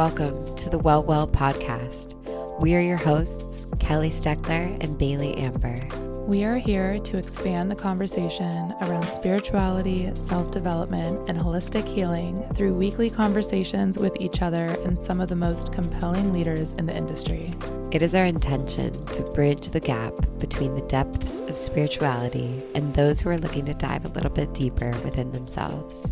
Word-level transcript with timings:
Welcome 0.00 0.54
to 0.54 0.70
the 0.70 0.78
Well 0.78 1.02
Well 1.02 1.28
podcast. 1.28 2.14
We 2.58 2.74
are 2.74 2.80
your 2.80 2.96
hosts, 2.96 3.66
Kelly 3.80 4.08
Steckler 4.08 4.82
and 4.82 4.96
Bailey 4.96 5.34
Amber. 5.34 5.78
We 6.26 6.42
are 6.42 6.56
here 6.56 6.98
to 7.00 7.18
expand 7.18 7.70
the 7.70 7.74
conversation 7.74 8.74
around 8.80 9.10
spirituality, 9.10 10.10
self 10.16 10.52
development, 10.52 11.28
and 11.28 11.38
holistic 11.38 11.84
healing 11.84 12.42
through 12.54 12.72
weekly 12.72 13.10
conversations 13.10 13.98
with 13.98 14.18
each 14.22 14.40
other 14.40 14.74
and 14.86 14.98
some 14.98 15.20
of 15.20 15.28
the 15.28 15.36
most 15.36 15.70
compelling 15.70 16.32
leaders 16.32 16.72
in 16.72 16.86
the 16.86 16.96
industry. 16.96 17.52
It 17.92 18.00
is 18.00 18.14
our 18.14 18.24
intention 18.24 19.04
to 19.04 19.22
bridge 19.34 19.68
the 19.68 19.80
gap 19.80 20.14
between 20.38 20.74
the 20.76 20.86
depths 20.86 21.40
of 21.40 21.58
spirituality 21.58 22.62
and 22.74 22.94
those 22.94 23.20
who 23.20 23.28
are 23.28 23.36
looking 23.36 23.66
to 23.66 23.74
dive 23.74 24.06
a 24.06 24.14
little 24.14 24.30
bit 24.30 24.54
deeper 24.54 24.92
within 25.04 25.30
themselves. 25.32 26.10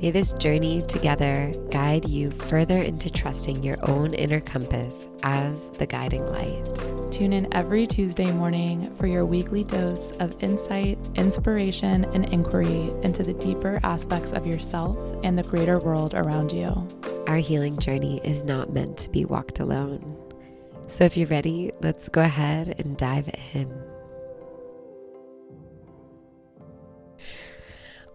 May 0.00 0.12
this 0.12 0.32
journey 0.34 0.80
together 0.82 1.52
guide 1.70 2.08
you 2.08 2.30
further 2.30 2.78
into 2.78 3.10
trusting 3.10 3.64
your 3.64 3.78
own 3.90 4.14
inner 4.14 4.38
compass 4.38 5.08
as 5.24 5.70
the 5.70 5.86
guiding 5.86 6.24
light. 6.26 6.84
Tune 7.10 7.32
in 7.32 7.52
every 7.52 7.84
Tuesday 7.84 8.30
morning 8.30 8.94
for 8.94 9.08
your 9.08 9.26
weekly 9.26 9.64
dose 9.64 10.12
of 10.20 10.40
insight, 10.40 11.00
inspiration, 11.16 12.04
and 12.14 12.32
inquiry 12.32 12.92
into 13.02 13.24
the 13.24 13.34
deeper 13.34 13.80
aspects 13.82 14.30
of 14.30 14.46
yourself 14.46 14.96
and 15.24 15.36
the 15.36 15.42
greater 15.42 15.80
world 15.80 16.14
around 16.14 16.52
you. 16.52 16.86
Our 17.26 17.38
healing 17.38 17.76
journey 17.76 18.20
is 18.22 18.44
not 18.44 18.72
meant 18.72 18.98
to 18.98 19.10
be 19.10 19.24
walked 19.24 19.58
alone. 19.58 20.16
So 20.86 21.04
if 21.04 21.16
you're 21.16 21.26
ready, 21.26 21.72
let's 21.80 22.08
go 22.08 22.22
ahead 22.22 22.76
and 22.78 22.96
dive 22.96 23.28
in. 23.52 23.87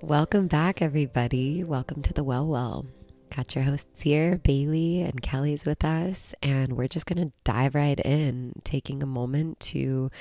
Welcome 0.03 0.47
back, 0.47 0.81
everybody. 0.81 1.63
Welcome 1.63 2.01
to 2.01 2.11
the 2.11 2.25
Well 2.25 2.45
Well. 2.45 2.87
Got 3.33 3.55
your 3.55 3.63
hosts 3.63 4.01
here, 4.01 4.37
Bailey 4.37 5.01
and 5.01 5.21
Kelly's 5.21 5.65
with 5.65 5.85
us, 5.85 6.35
and 6.43 6.73
we're 6.73 6.89
just 6.89 7.05
going 7.05 7.25
to 7.25 7.33
dive 7.45 7.73
right 7.73 7.97
in, 8.01 8.51
taking 8.65 9.01
a 9.01 9.05
moment 9.05 9.61
to 9.61 10.11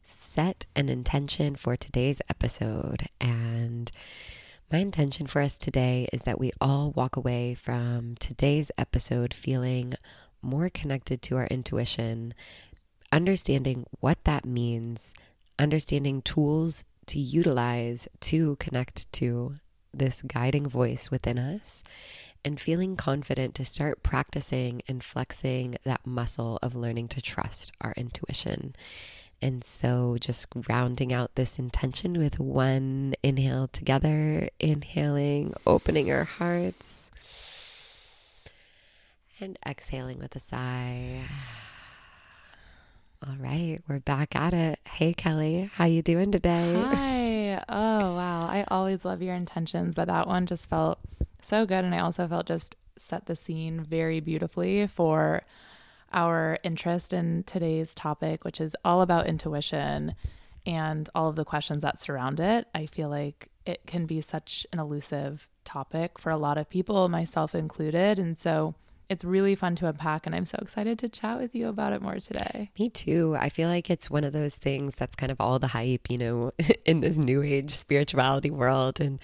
set 0.00 0.64
an 0.74 0.88
intention 0.88 1.56
for 1.56 1.76
today's 1.76 2.22
episode. 2.30 3.02
And 3.20 3.92
my 4.72 4.78
intention 4.78 5.26
for 5.26 5.42
us 5.42 5.58
today 5.58 6.08
is 6.10 6.22
that 6.22 6.40
we 6.40 6.50
all 6.58 6.92
walk 6.92 7.16
away 7.16 7.52
from 7.52 8.14
today's 8.18 8.70
episode 8.78 9.34
feeling 9.34 9.92
more 10.40 10.70
connected 10.70 11.20
to 11.20 11.36
our 11.36 11.46
intuition, 11.48 12.32
understanding 13.12 13.84
what 14.00 14.24
that 14.24 14.46
means, 14.46 15.12
understanding 15.58 16.22
tools 16.22 16.86
to 17.08 17.18
utilize 17.18 18.08
to 18.20 18.56
connect 18.56 19.12
to 19.14 19.56
this 19.92 20.22
guiding 20.22 20.68
voice 20.68 21.10
within 21.10 21.38
us 21.38 21.82
and 22.44 22.60
feeling 22.60 22.96
confident 22.96 23.54
to 23.56 23.64
start 23.64 24.02
practicing 24.02 24.82
and 24.88 25.02
flexing 25.02 25.76
that 25.84 26.06
muscle 26.06 26.58
of 26.62 26.76
learning 26.76 27.08
to 27.08 27.20
trust 27.20 27.72
our 27.80 27.94
intuition. 27.96 28.74
And 29.40 29.62
so, 29.62 30.16
just 30.20 30.48
rounding 30.68 31.12
out 31.12 31.36
this 31.36 31.58
intention 31.58 32.18
with 32.18 32.40
one 32.40 33.14
inhale 33.22 33.68
together, 33.68 34.48
inhaling, 34.58 35.54
opening 35.64 36.10
our 36.10 36.24
hearts, 36.24 37.12
and 39.40 39.56
exhaling 39.64 40.18
with 40.18 40.34
a 40.34 40.40
sigh. 40.40 41.22
All 43.26 43.34
right, 43.40 43.78
we're 43.88 43.98
back 43.98 44.36
at 44.36 44.54
it. 44.54 44.78
Hey 44.88 45.12
Kelly, 45.12 45.70
how 45.74 45.86
you 45.86 46.02
doing 46.02 46.30
today? 46.30 46.74
Hi. 46.74 47.64
Oh, 47.68 48.14
wow. 48.14 48.46
I 48.46 48.64
always 48.68 49.04
love 49.04 49.22
your 49.22 49.34
intentions, 49.34 49.96
but 49.96 50.06
that 50.06 50.28
one 50.28 50.46
just 50.46 50.70
felt 50.70 51.00
so 51.40 51.66
good 51.66 51.84
and 51.84 51.94
I 51.94 51.98
also 51.98 52.28
felt 52.28 52.46
just 52.46 52.76
set 52.96 53.26
the 53.26 53.34
scene 53.34 53.80
very 53.80 54.20
beautifully 54.20 54.86
for 54.86 55.42
our 56.12 56.58
interest 56.62 57.12
in 57.12 57.42
today's 57.42 57.92
topic, 57.92 58.44
which 58.44 58.60
is 58.60 58.76
all 58.84 59.02
about 59.02 59.26
intuition 59.26 60.14
and 60.64 61.10
all 61.12 61.28
of 61.28 61.34
the 61.36 61.44
questions 61.44 61.82
that 61.82 61.98
surround 61.98 62.38
it. 62.38 62.68
I 62.72 62.86
feel 62.86 63.08
like 63.08 63.48
it 63.66 63.84
can 63.86 64.06
be 64.06 64.20
such 64.20 64.64
an 64.72 64.78
elusive 64.78 65.48
topic 65.64 66.20
for 66.20 66.30
a 66.30 66.36
lot 66.36 66.56
of 66.56 66.70
people, 66.70 67.08
myself 67.08 67.52
included. 67.52 68.20
And 68.20 68.38
so 68.38 68.76
it's 69.08 69.24
really 69.24 69.54
fun 69.54 69.74
to 69.76 69.86
unpack 69.86 70.26
and 70.26 70.34
I'm 70.34 70.44
so 70.44 70.58
excited 70.60 70.98
to 71.00 71.08
chat 71.08 71.38
with 71.38 71.54
you 71.54 71.68
about 71.68 71.92
it 71.92 72.02
more 72.02 72.18
today. 72.18 72.70
Me 72.78 72.90
too. 72.90 73.36
I 73.38 73.48
feel 73.48 73.68
like 73.68 73.88
it's 73.88 74.10
one 74.10 74.24
of 74.24 74.32
those 74.32 74.56
things 74.56 74.94
that's 74.96 75.16
kind 75.16 75.32
of 75.32 75.40
all 75.40 75.58
the 75.58 75.68
hype, 75.68 76.10
you 76.10 76.18
know, 76.18 76.52
in 76.84 77.00
this 77.00 77.16
new 77.16 77.42
age 77.42 77.70
spirituality 77.70 78.50
world 78.50 79.00
and 79.00 79.20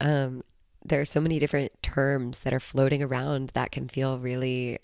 um 0.00 0.42
there 0.86 1.00
are 1.00 1.06
so 1.06 1.20
many 1.20 1.38
different 1.38 1.72
terms 1.82 2.40
that 2.40 2.52
are 2.52 2.60
floating 2.60 3.02
around 3.02 3.50
that 3.50 3.72
can 3.72 3.88
feel 3.88 4.18
really 4.18 4.78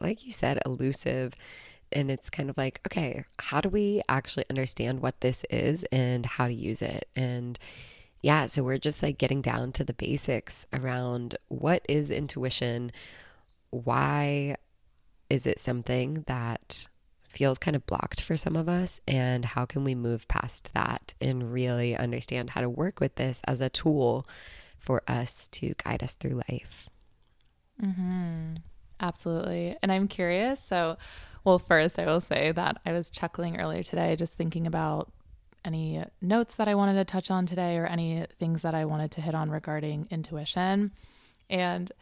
like 0.00 0.26
you 0.26 0.32
said 0.32 0.58
elusive 0.66 1.34
and 1.92 2.10
it's 2.10 2.30
kind 2.30 2.48
of 2.48 2.56
like 2.56 2.80
okay, 2.86 3.24
how 3.38 3.60
do 3.60 3.68
we 3.68 4.00
actually 4.08 4.44
understand 4.48 5.00
what 5.00 5.20
this 5.20 5.44
is 5.50 5.84
and 5.92 6.24
how 6.24 6.46
to 6.46 6.54
use 6.54 6.80
it? 6.80 7.08
And 7.14 7.58
yeah, 8.22 8.46
so 8.46 8.62
we're 8.62 8.78
just 8.78 9.02
like 9.02 9.18
getting 9.18 9.40
down 9.40 9.72
to 9.72 9.84
the 9.84 9.94
basics 9.94 10.66
around 10.72 11.36
what 11.48 11.84
is 11.88 12.10
intuition? 12.10 12.92
Why 13.70 14.56
is 15.30 15.46
it 15.46 15.58
something 15.58 16.24
that 16.26 16.88
feels 17.28 17.58
kind 17.58 17.76
of 17.76 17.86
blocked 17.86 18.20
for 18.20 18.36
some 18.36 18.56
of 18.56 18.68
us? 18.68 19.00
And 19.08 19.44
how 19.44 19.64
can 19.64 19.84
we 19.84 19.94
move 19.94 20.28
past 20.28 20.74
that 20.74 21.14
and 21.20 21.52
really 21.52 21.96
understand 21.96 22.50
how 22.50 22.60
to 22.60 22.68
work 22.68 23.00
with 23.00 23.14
this 23.14 23.40
as 23.46 23.60
a 23.60 23.70
tool 23.70 24.26
for 24.76 25.02
us 25.08 25.48
to 25.48 25.74
guide 25.82 26.02
us 26.02 26.16
through 26.16 26.42
life? 26.50 26.90
Mm-hmm. 27.82 28.56
Absolutely. 29.00 29.76
And 29.82 29.90
I'm 29.90 30.08
curious. 30.08 30.62
So, 30.62 30.98
well, 31.44 31.58
first, 31.58 31.98
I 31.98 32.04
will 32.04 32.20
say 32.20 32.52
that 32.52 32.80
I 32.84 32.92
was 32.92 33.08
chuckling 33.08 33.58
earlier 33.58 33.82
today 33.82 34.14
just 34.16 34.34
thinking 34.34 34.66
about 34.66 35.10
any 35.64 36.04
notes 36.20 36.56
that 36.56 36.68
I 36.68 36.74
wanted 36.74 36.94
to 36.94 37.04
touch 37.04 37.30
on 37.30 37.46
today 37.46 37.76
or 37.76 37.86
any 37.86 38.26
things 38.38 38.62
that 38.62 38.74
I 38.74 38.84
wanted 38.84 39.10
to 39.12 39.20
hit 39.20 39.34
on 39.34 39.50
regarding 39.50 40.06
intuition. 40.10 40.92
And 41.48 41.92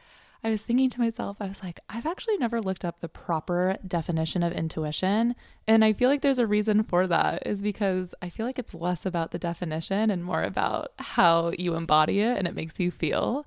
I 0.44 0.50
was 0.50 0.64
thinking 0.64 0.88
to 0.90 1.00
myself, 1.00 1.38
I 1.40 1.48
was 1.48 1.64
like, 1.64 1.80
I've 1.88 2.06
actually 2.06 2.36
never 2.36 2.60
looked 2.60 2.84
up 2.84 3.00
the 3.00 3.08
proper 3.08 3.76
definition 3.86 4.44
of 4.44 4.52
intuition. 4.52 5.34
And 5.66 5.84
I 5.84 5.92
feel 5.92 6.08
like 6.08 6.22
there's 6.22 6.38
a 6.38 6.46
reason 6.46 6.84
for 6.84 7.08
that, 7.08 7.44
is 7.44 7.60
because 7.60 8.14
I 8.22 8.30
feel 8.30 8.46
like 8.46 8.58
it's 8.58 8.74
less 8.74 9.04
about 9.04 9.32
the 9.32 9.38
definition 9.38 10.10
and 10.10 10.24
more 10.24 10.42
about 10.42 10.92
how 10.98 11.52
you 11.58 11.74
embody 11.74 12.20
it 12.20 12.38
and 12.38 12.46
it 12.46 12.54
makes 12.54 12.78
you 12.78 12.92
feel. 12.92 13.46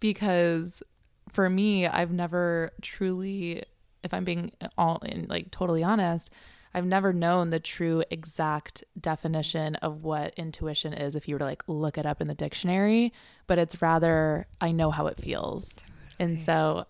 Because 0.00 0.82
for 1.28 1.50
me, 1.50 1.86
I've 1.86 2.12
never 2.12 2.72
truly, 2.80 3.62
if 4.02 4.14
I'm 4.14 4.24
being 4.24 4.52
all 4.78 4.98
in 5.04 5.26
like 5.28 5.50
totally 5.50 5.82
honest, 5.82 6.30
I've 6.74 6.84
never 6.84 7.12
known 7.12 7.50
the 7.50 7.60
true 7.60 8.02
exact 8.10 8.82
definition 9.00 9.76
of 9.76 10.02
what 10.02 10.34
intuition 10.34 10.92
is 10.92 11.14
if 11.14 11.28
you 11.28 11.36
were 11.36 11.38
to 11.38 11.44
like 11.44 11.62
look 11.68 11.96
it 11.96 12.04
up 12.04 12.20
in 12.20 12.26
the 12.26 12.34
dictionary, 12.34 13.12
but 13.46 13.58
it's 13.58 13.80
rather 13.80 14.46
I 14.60 14.72
know 14.72 14.90
how 14.90 15.06
it 15.06 15.16
feels. 15.16 15.74
Totally. 15.74 15.92
And 16.18 16.38
so 16.40 16.86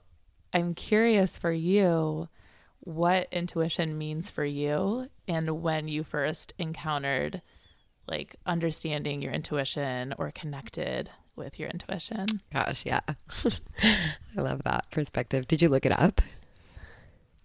I'm 0.54 0.74
curious 0.74 1.36
for 1.36 1.52
you 1.52 2.28
what 2.80 3.28
intuition 3.30 3.98
means 3.98 4.30
for 4.30 4.44
you 4.44 5.08
and 5.28 5.62
when 5.62 5.88
you 5.88 6.02
first 6.02 6.54
encountered 6.58 7.42
like 8.06 8.36
understanding 8.46 9.22
your 9.22 9.32
intuition 9.32 10.14
or 10.18 10.30
connected 10.30 11.10
with 11.36 11.58
your 11.58 11.68
intuition. 11.68 12.26
Gosh, 12.52 12.86
yeah. 12.86 13.00
I 13.82 14.40
love 14.40 14.62
that 14.64 14.90
perspective. 14.90 15.46
Did 15.46 15.62
you 15.62 15.68
look 15.68 15.84
it 15.84 15.98
up? 15.98 16.20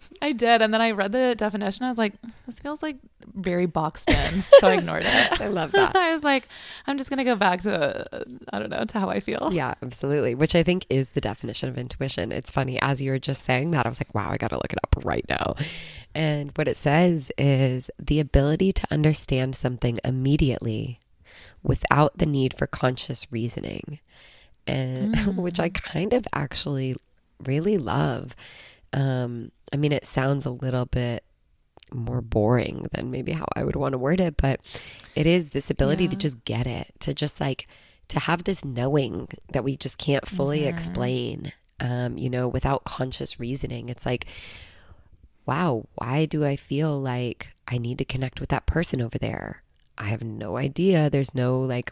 I 0.22 0.31
did. 0.31 0.62
And 0.62 0.74
then 0.74 0.81
I 0.81 0.92
read 0.92 1.12
the 1.12 1.36
definition. 1.36 1.86
I 1.86 1.88
was 1.88 1.98
like, 1.98 2.13
this 2.46 2.60
feels 2.60 2.81
like 2.81 2.98
very 3.34 3.66
boxed 3.66 4.10
in. 4.10 4.44
So 4.60 4.68
I 4.68 4.74
ignored 4.74 5.04
it. 5.06 5.42
I 5.42 5.48
love 5.48 5.72
that. 5.72 5.96
I 5.96 6.13
was 6.13 6.24
like, 6.24 6.48
I'm 6.86 6.98
just 6.98 7.10
going 7.10 7.19
to 7.19 7.24
go 7.24 7.36
back 7.36 7.62
to, 7.62 8.06
I 8.51 8.60
don't 8.60 8.69
know, 8.69 8.84
to 8.84 9.00
how 9.00 9.10
I 9.10 9.22
feel. 9.22 9.50
Yeah, 9.54 9.75
absolutely. 9.81 10.36
Which 10.36 10.54
I 10.54 10.63
think 10.63 10.86
is 10.90 11.12
the 11.12 11.22
definition 11.22 11.69
of 11.69 11.78
intuition. 11.78 12.34
It's 12.34 12.51
funny. 12.51 12.78
As 12.81 13.01
you 13.01 13.12
were 13.12 13.19
just 13.19 13.46
saying 13.46 13.72
that, 13.72 13.86
I 13.86 13.90
was 13.90 14.01
like, 14.01 14.13
wow, 14.13 14.30
I 14.30 14.38
got 14.38 14.50
to 14.50 14.57
look 14.57 14.74
it 14.74 14.80
up 14.84 14.96
right 15.06 15.25
now. 15.30 15.56
And 16.13 16.51
what 16.56 16.68
it 16.68 16.75
says 16.75 17.31
is 17.38 17.90
the 17.98 18.19
ability 18.19 18.74
to 18.74 18.88
understand 18.92 19.56
something 19.56 20.00
immediately 20.04 21.00
without 21.63 22.18
the 22.18 22.25
need 22.25 22.54
for 22.54 22.68
conscious 22.68 23.31
reasoning. 23.31 24.00
And 24.68 25.16
mm. 25.16 25.36
which 25.38 25.60
I 25.60 25.69
kind 25.69 26.12
of 26.12 26.28
actually 26.34 26.96
really 27.46 27.78
love. 27.78 28.36
Um, 28.94 29.51
I 29.74 29.77
mean, 29.77 29.91
it 29.91 30.06
sounds 30.06 30.45
a 30.45 30.51
little 30.51 30.86
bit 30.86 31.24
more 31.91 32.21
boring 32.21 32.88
than 32.91 33.12
maybe 33.12 33.31
how 33.31 33.45
I 33.56 33.63
would 33.63 33.75
want 33.75 33.94
to 33.94 33.97
word 33.97 34.19
it, 34.19 34.38
but 34.38 34.59
it 35.15 35.25
is 35.25 35.50
this 35.50 35.69
ability 35.69 36.06
yeah. 36.06 36.12
to 36.12 36.15
just 36.15 36.44
get 36.45 36.68
it, 36.68 36.91
to 37.00 37.13
just 37.13 37.39
like 37.39 37.68
to 38.09 38.19
have 38.19 38.44
this 38.44 38.65
knowing 38.65 39.27
that 39.51 39.63
we 39.63 39.77
just 39.77 39.97
can't 39.97 40.27
fully 40.27 40.65
explain, 40.65 41.51
um, 41.80 42.18
you 42.18 42.30
know, 42.30 42.47
without 42.47 42.83
conscious 42.83 43.39
reasoning. 43.39 43.89
It's 43.89 44.06
like, 44.06 44.25
wow, 45.45 45.86
why 45.95 46.25
do 46.25 46.45
I 46.45 46.56
feel 46.56 47.00
like 47.00 47.50
I 47.68 47.77
need 47.77 47.97
to 48.00 48.06
connect 48.06 48.39
with 48.39 48.50
that 48.50 48.65
person 48.65 49.01
over 49.01 49.18
there? 49.18 49.63
I 49.97 50.06
have 50.06 50.24
no 50.24 50.57
idea. 50.57 51.09
There's 51.09 51.36
no 51.36 51.59
like 51.59 51.91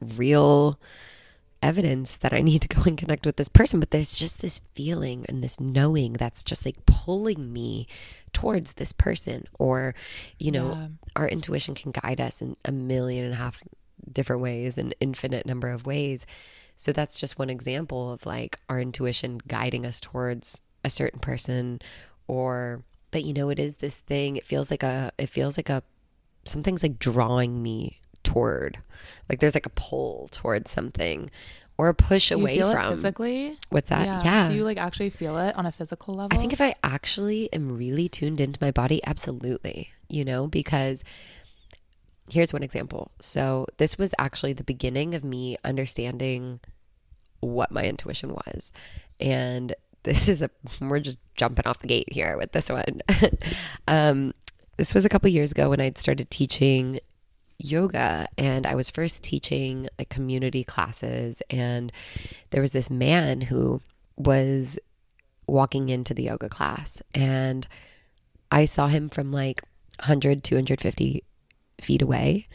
real 0.00 0.78
evidence 1.64 2.18
that 2.18 2.32
I 2.32 2.42
need 2.42 2.62
to 2.62 2.68
go 2.68 2.82
and 2.86 2.96
connect 2.96 3.26
with 3.26 3.36
this 3.36 3.48
person, 3.48 3.80
but 3.80 3.90
there's 3.90 4.14
just 4.14 4.40
this 4.40 4.60
feeling 4.74 5.24
and 5.28 5.42
this 5.42 5.58
knowing 5.58 6.12
that's 6.12 6.44
just 6.44 6.64
like 6.64 6.84
pulling 6.86 7.52
me 7.52 7.86
towards 8.32 8.74
this 8.74 8.92
person. 8.92 9.46
Or, 9.58 9.94
you 10.38 10.52
know, 10.52 10.72
yeah. 10.72 10.88
our 11.16 11.28
intuition 11.28 11.74
can 11.74 11.90
guide 11.92 12.20
us 12.20 12.42
in 12.42 12.56
a 12.64 12.72
million 12.72 13.24
and 13.24 13.34
a 13.34 13.38
half 13.38 13.62
different 14.12 14.42
ways, 14.42 14.76
an 14.76 14.92
infinite 15.00 15.46
number 15.46 15.70
of 15.70 15.86
ways. 15.86 16.26
So 16.76 16.92
that's 16.92 17.18
just 17.18 17.38
one 17.38 17.50
example 17.50 18.12
of 18.12 18.26
like 18.26 18.58
our 18.68 18.80
intuition 18.80 19.40
guiding 19.46 19.86
us 19.86 20.00
towards 20.00 20.60
a 20.84 20.90
certain 20.90 21.20
person 21.20 21.80
or 22.28 22.82
but 23.10 23.24
you 23.24 23.32
know 23.32 23.48
it 23.48 23.58
is 23.58 23.78
this 23.78 23.98
thing 24.00 24.36
it 24.36 24.44
feels 24.44 24.70
like 24.70 24.82
a 24.82 25.10
it 25.16 25.28
feels 25.28 25.56
like 25.56 25.70
a 25.70 25.82
something's 26.44 26.82
like 26.82 26.98
drawing 26.98 27.62
me 27.62 27.98
toward 28.24 28.78
like 29.28 29.38
there's 29.38 29.54
like 29.54 29.66
a 29.66 29.70
pull 29.70 30.28
towards 30.32 30.70
something 30.70 31.30
or 31.76 31.88
a 31.88 31.94
push 31.94 32.30
away 32.30 32.60
from 32.60 32.94
physically? 32.94 33.58
What's 33.70 33.90
that? 33.90 34.06
Yeah. 34.06 34.22
yeah. 34.24 34.48
Do 34.48 34.54
you 34.54 34.64
like 34.64 34.78
actually 34.78 35.10
feel 35.10 35.38
it 35.38 35.56
on 35.56 35.66
a 35.66 35.72
physical 35.72 36.14
level? 36.14 36.36
i 36.36 36.40
think 36.40 36.52
if 36.52 36.60
i 36.60 36.74
actually 36.82 37.52
am 37.52 37.76
really 37.76 38.08
tuned 38.08 38.40
into 38.40 38.58
my 38.60 38.70
body 38.70 39.00
absolutely 39.04 39.90
you 40.08 40.24
know 40.24 40.46
because 40.46 41.02
here's 42.28 42.52
one 42.52 42.62
example. 42.62 43.10
So 43.20 43.66
this 43.76 43.98
was 43.98 44.14
actually 44.18 44.52
the 44.54 44.64
beginning 44.64 45.14
of 45.14 45.24
me 45.24 45.56
understanding 45.64 46.60
what 47.40 47.70
my 47.70 47.84
intuition 47.84 48.32
was. 48.32 48.72
And 49.20 49.74
this 50.02 50.28
is 50.28 50.42
a 50.42 50.50
we're 50.80 51.00
just 51.00 51.18
jumping 51.36 51.66
off 51.66 51.80
the 51.80 51.88
gate 51.88 52.12
here 52.12 52.36
with 52.36 52.52
this 52.52 52.70
one. 52.70 53.02
um, 53.88 54.32
this 54.76 54.94
was 54.94 55.04
a 55.04 55.08
couple 55.08 55.28
years 55.30 55.52
ago 55.52 55.70
when 55.70 55.80
I'd 55.80 55.98
started 55.98 56.30
teaching 56.30 57.00
yoga 57.58 58.26
and 58.36 58.66
I 58.66 58.74
was 58.74 58.90
first 58.90 59.22
teaching 59.22 59.88
like 59.98 60.08
community 60.08 60.64
classes 60.64 61.42
and 61.50 61.92
there 62.50 62.60
was 62.60 62.72
this 62.72 62.90
man 62.90 63.40
who 63.40 63.80
was 64.16 64.78
walking 65.46 65.88
into 65.88 66.14
the 66.14 66.24
yoga 66.24 66.48
class 66.48 67.02
and 67.14 67.66
I 68.50 68.64
saw 68.64 68.88
him 68.88 69.08
from 69.08 69.30
like 69.30 69.62
100 70.00 70.42
250 70.42 71.22
feet 71.80 72.02
away 72.02 72.48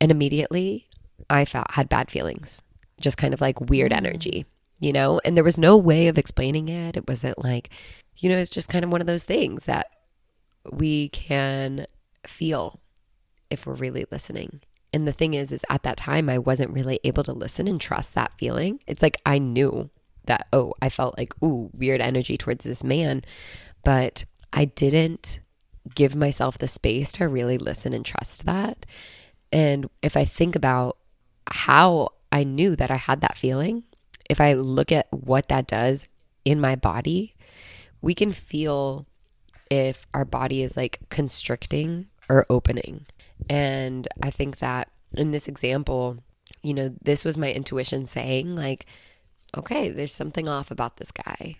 and 0.00 0.10
immediately 0.10 0.88
I 1.28 1.44
felt 1.44 1.70
had 1.72 1.88
bad 1.88 2.10
feelings 2.10 2.62
just 3.00 3.18
kind 3.18 3.34
of 3.34 3.40
like 3.40 3.60
weird 3.60 3.92
mm. 3.92 3.96
energy 3.96 4.46
you 4.80 4.94
know, 4.94 5.20
and 5.24 5.36
there 5.36 5.44
was 5.44 5.58
no 5.58 5.76
way 5.76 6.08
of 6.08 6.18
explaining 6.18 6.68
it. 6.68 6.96
It 6.96 7.06
wasn't 7.06 7.38
like, 7.44 7.70
you 8.16 8.28
know, 8.28 8.38
it's 8.38 8.50
just 8.50 8.70
kind 8.70 8.84
of 8.84 8.90
one 8.90 9.02
of 9.02 9.06
those 9.06 9.24
things 9.24 9.66
that 9.66 9.88
we 10.72 11.10
can 11.10 11.86
feel 12.26 12.79
if 13.50 13.66
we're 13.66 13.74
really 13.74 14.06
listening. 14.10 14.60
And 14.92 15.06
the 15.06 15.12
thing 15.12 15.34
is, 15.34 15.52
is 15.52 15.64
at 15.70 15.82
that 15.84 15.96
time, 15.96 16.28
I 16.28 16.38
wasn't 16.38 16.72
really 16.72 16.98
able 17.04 17.22
to 17.24 17.32
listen 17.32 17.68
and 17.68 17.80
trust 17.80 18.14
that 18.14 18.34
feeling. 18.38 18.80
It's 18.86 19.02
like 19.02 19.20
I 19.24 19.38
knew 19.38 19.90
that, 20.26 20.46
oh, 20.52 20.74
I 20.82 20.88
felt 20.88 21.16
like, 21.16 21.32
ooh, 21.42 21.70
weird 21.72 22.00
energy 22.00 22.36
towards 22.36 22.64
this 22.64 22.82
man, 22.82 23.22
but 23.84 24.24
I 24.52 24.64
didn't 24.64 25.40
give 25.94 26.16
myself 26.16 26.58
the 26.58 26.68
space 26.68 27.12
to 27.12 27.28
really 27.28 27.58
listen 27.58 27.92
and 27.92 28.04
trust 28.04 28.46
that. 28.46 28.84
And 29.52 29.88
if 30.02 30.16
I 30.16 30.24
think 30.24 30.56
about 30.56 30.98
how 31.50 32.10
I 32.30 32.44
knew 32.44 32.76
that 32.76 32.90
I 32.90 32.96
had 32.96 33.20
that 33.22 33.36
feeling, 33.36 33.84
if 34.28 34.40
I 34.40 34.54
look 34.54 34.92
at 34.92 35.08
what 35.10 35.48
that 35.48 35.66
does 35.66 36.08
in 36.44 36.60
my 36.60 36.76
body, 36.76 37.34
we 38.00 38.14
can 38.14 38.32
feel 38.32 39.06
if 39.70 40.06
our 40.14 40.24
body 40.24 40.62
is 40.62 40.76
like 40.76 40.98
constricting 41.08 42.08
or 42.28 42.46
opening. 42.48 43.06
And 43.48 44.06
I 44.22 44.30
think 44.30 44.58
that 44.58 44.90
in 45.14 45.30
this 45.30 45.48
example, 45.48 46.18
you 46.62 46.74
know, 46.74 46.94
this 47.02 47.24
was 47.24 47.38
my 47.38 47.52
intuition 47.52 48.06
saying, 48.06 48.54
like, 48.54 48.86
okay, 49.56 49.88
there's 49.88 50.12
something 50.12 50.48
off 50.48 50.70
about 50.70 50.96
this 50.96 51.10
guy. 51.10 51.56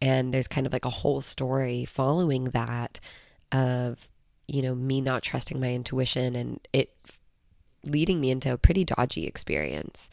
And 0.00 0.34
there's 0.34 0.48
kind 0.48 0.66
of 0.66 0.72
like 0.72 0.84
a 0.84 0.90
whole 0.90 1.20
story 1.20 1.84
following 1.84 2.44
that 2.46 2.98
of, 3.52 4.08
you 4.48 4.62
know, 4.62 4.74
me 4.74 5.00
not 5.00 5.22
trusting 5.22 5.60
my 5.60 5.72
intuition 5.72 6.34
and 6.34 6.60
it 6.72 6.92
leading 7.84 8.20
me 8.20 8.30
into 8.30 8.52
a 8.52 8.58
pretty 8.58 8.84
dodgy 8.84 9.26
experience 9.26 10.10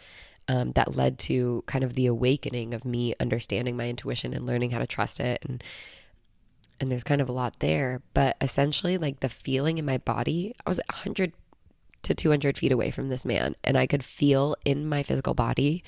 um, 0.47 0.71
that 0.71 0.95
led 0.95 1.19
to 1.19 1.63
kind 1.67 1.83
of 1.83 1.93
the 1.93 2.07
awakening 2.07 2.73
of 2.73 2.83
me 2.83 3.13
understanding 3.19 3.77
my 3.77 3.87
intuition 3.87 4.33
and 4.33 4.45
learning 4.47 4.71
how 4.71 4.79
to 4.79 4.87
trust 4.87 5.19
it 5.19 5.43
and 5.47 5.63
and 6.79 6.91
there's 6.91 7.03
kind 7.03 7.21
of 7.21 7.29
a 7.29 7.33
lot 7.33 7.59
there 7.59 8.01
but 8.13 8.35
essentially 8.41 8.97
like 8.97 9.19
the 9.19 9.29
feeling 9.29 9.77
in 9.77 9.85
my 9.85 9.97
body 9.97 10.53
i 10.65 10.69
was 10.69 10.79
100 10.89 11.33
to 12.01 12.13
200 12.13 12.57
feet 12.57 12.71
away 12.71 12.91
from 12.91 13.09
this 13.09 13.25
man 13.25 13.55
and 13.63 13.77
i 13.77 13.85
could 13.85 14.03
feel 14.03 14.55
in 14.65 14.87
my 14.87 15.03
physical 15.03 15.33
body 15.33 15.83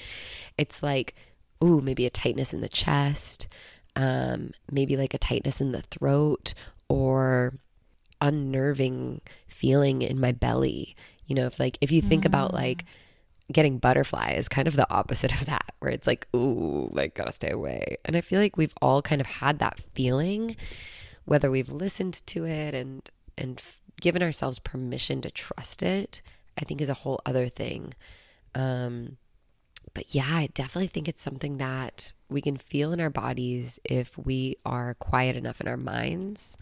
it's 0.57 0.83
like 0.83 1.15
ooh 1.63 1.81
maybe 1.81 2.05
a 2.05 2.09
tightness 2.09 2.53
in 2.53 2.61
the 2.61 2.69
chest 2.69 3.47
um, 3.97 4.51
maybe 4.71 4.95
like 4.95 5.13
a 5.13 5.17
tightness 5.17 5.59
in 5.59 5.73
the 5.73 5.81
throat 5.81 6.53
or 6.87 7.55
unnerving 8.21 9.19
feeling 9.47 10.01
in 10.01 10.19
my 10.19 10.31
belly 10.31 10.95
you 11.25 11.35
know 11.35 11.45
if 11.45 11.59
like 11.59 11.77
if 11.81 11.91
you 11.91 12.01
think 12.01 12.23
mm. 12.23 12.27
about 12.27 12.53
like 12.53 12.85
getting 13.51 13.77
butterfly 13.77 14.31
is 14.31 14.49
kind 14.49 14.67
of 14.67 14.75
the 14.75 14.91
opposite 14.91 15.31
of 15.33 15.45
that, 15.45 15.71
where 15.79 15.91
it's 15.91 16.07
like, 16.07 16.27
ooh, 16.35 16.89
like, 16.91 17.15
gotta 17.15 17.31
stay 17.31 17.51
away. 17.51 17.97
And 18.05 18.15
I 18.15 18.21
feel 18.21 18.39
like 18.39 18.57
we've 18.57 18.73
all 18.81 19.01
kind 19.01 19.21
of 19.21 19.27
had 19.27 19.59
that 19.59 19.79
feeling, 19.79 20.55
whether 21.25 21.51
we've 21.51 21.69
listened 21.69 22.25
to 22.27 22.45
it 22.45 22.73
and, 22.73 23.09
and 23.37 23.61
given 23.99 24.21
ourselves 24.21 24.59
permission 24.59 25.21
to 25.21 25.31
trust 25.31 25.83
it, 25.83 26.21
I 26.59 26.65
think 26.65 26.81
is 26.81 26.89
a 26.89 26.95
whole 26.95 27.19
other 27.25 27.47
thing. 27.47 27.93
Um, 28.55 29.17
but 29.93 30.13
yeah, 30.13 30.27
I 30.27 30.49
definitely 30.53 30.87
think 30.87 31.07
it's 31.07 31.21
something 31.21 31.57
that 31.57 32.13
we 32.29 32.41
can 32.41 32.57
feel 32.57 32.93
in 32.93 33.01
our 33.01 33.09
bodies 33.09 33.79
if 33.83 34.17
we 34.17 34.55
are 34.65 34.93
quiet 34.95 35.35
enough 35.35 35.61
in 35.61 35.67
our 35.67 35.77
minds 35.77 36.57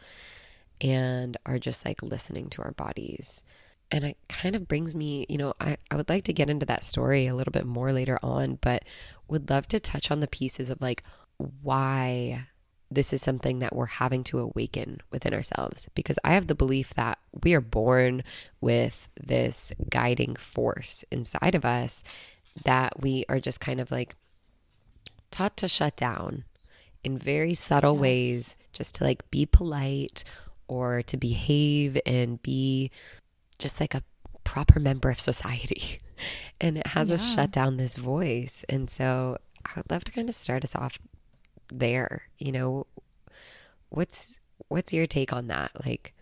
and 0.81 1.37
are 1.45 1.59
just 1.59 1.85
like 1.85 2.01
listening 2.01 2.49
to 2.49 2.61
our 2.61 2.71
bodies 2.71 3.43
and 3.91 4.03
it 4.03 4.17
kind 4.27 4.55
of 4.55 4.67
brings 4.67 4.95
me, 4.95 5.25
you 5.29 5.37
know, 5.37 5.53
I, 5.59 5.77
I 5.89 5.95
would 5.95 6.09
like 6.09 6.23
to 6.25 6.33
get 6.33 6.49
into 6.49 6.65
that 6.67 6.83
story 6.83 7.27
a 7.27 7.35
little 7.35 7.51
bit 7.51 7.65
more 7.65 7.91
later 7.91 8.19
on, 8.21 8.59
but 8.61 8.85
would 9.27 9.49
love 9.49 9.67
to 9.69 9.79
touch 9.79 10.11
on 10.11 10.19
the 10.19 10.27
pieces 10.27 10.69
of 10.69 10.81
like 10.81 11.03
why 11.37 12.47
this 12.91 13.13
is 13.13 13.21
something 13.21 13.59
that 13.59 13.75
we're 13.75 13.85
having 13.85 14.23
to 14.25 14.39
awaken 14.39 14.99
within 15.11 15.33
ourselves. 15.33 15.89
Because 15.95 16.19
I 16.23 16.33
have 16.33 16.47
the 16.47 16.55
belief 16.55 16.93
that 16.95 17.19
we 17.43 17.53
are 17.53 17.61
born 17.61 18.23
with 18.61 19.07
this 19.19 19.71
guiding 19.89 20.35
force 20.35 21.03
inside 21.11 21.55
of 21.55 21.65
us 21.65 22.03
that 22.63 22.99
we 22.99 23.25
are 23.29 23.39
just 23.39 23.59
kind 23.59 23.79
of 23.79 23.91
like 23.91 24.15
taught 25.31 25.55
to 25.57 25.67
shut 25.67 25.95
down 25.95 26.43
in 27.03 27.17
very 27.17 27.53
subtle 27.53 27.93
yes. 27.95 28.01
ways, 28.01 28.57
just 28.73 28.95
to 28.95 29.03
like 29.03 29.29
be 29.31 29.45
polite 29.45 30.23
or 30.67 31.01
to 31.03 31.17
behave 31.17 31.97
and 32.05 32.41
be 32.41 32.91
just 33.59 33.79
like 33.79 33.93
a 33.93 34.03
proper 34.43 34.79
member 34.79 35.09
of 35.09 35.19
society. 35.19 35.99
And 36.59 36.77
it 36.77 36.87
has 36.87 37.07
yeah. 37.07 37.13
us 37.13 37.33
shut 37.33 37.49
down 37.49 37.77
this 37.77 37.95
voice. 37.95 38.65
And 38.67 38.89
so 38.89 39.37
I 39.65 39.71
would 39.77 39.89
love 39.89 40.03
to 40.03 40.11
kind 40.11 40.27
of 40.27 40.35
start 40.35 40.65
us 40.65 40.75
off 40.75 40.99
there. 41.71 42.23
You 42.37 42.51
know, 42.51 42.87
what's 43.87 44.41
what's 44.67 44.91
your 44.91 45.07
take 45.07 45.31
on 45.31 45.47
that? 45.47 45.71
Like, 45.85 46.13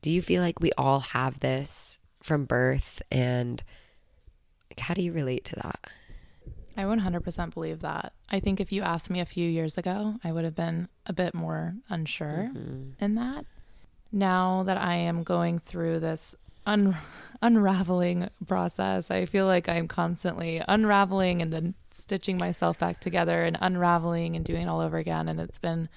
do 0.00 0.10
you 0.10 0.22
feel 0.22 0.40
like 0.40 0.60
we 0.60 0.72
all 0.78 1.00
have 1.00 1.40
this 1.40 2.00
from 2.22 2.46
birth 2.46 3.02
and 3.10 3.62
like, 4.70 4.80
how 4.80 4.94
do 4.94 5.02
you 5.02 5.12
relate 5.12 5.44
to 5.44 5.56
that? 5.56 5.80
I 6.76 6.84
100% 6.84 7.52
believe 7.52 7.80
that. 7.80 8.14
I 8.30 8.40
think 8.40 8.60
if 8.60 8.72
you 8.72 8.82
asked 8.82 9.10
me 9.10 9.20
a 9.20 9.26
few 9.26 9.48
years 9.48 9.76
ago, 9.76 10.14
I 10.24 10.32
would 10.32 10.44
have 10.44 10.56
been 10.56 10.88
a 11.04 11.12
bit 11.12 11.34
more 11.34 11.74
unsure 11.90 12.50
mm-hmm. 12.54 13.04
in 13.04 13.14
that. 13.16 13.44
Now 14.10 14.62
that 14.62 14.78
I 14.78 14.94
am 14.94 15.22
going 15.22 15.58
through 15.58 16.00
this 16.00 16.34
un- 16.66 16.96
unraveling 17.40 18.28
process. 18.46 19.10
I 19.10 19.26
feel 19.26 19.46
like 19.46 19.68
I'm 19.68 19.88
constantly 19.88 20.62
unraveling 20.68 21.42
and 21.42 21.52
then 21.52 21.74
stitching 21.90 22.38
myself 22.38 22.78
back 22.78 23.00
together 23.00 23.42
and 23.42 23.58
unraveling 23.60 24.36
and 24.36 24.44
doing 24.44 24.68
all 24.68 24.80
over 24.80 24.96
again. 24.96 25.28
And 25.28 25.40
it's 25.40 25.58
been 25.58 25.88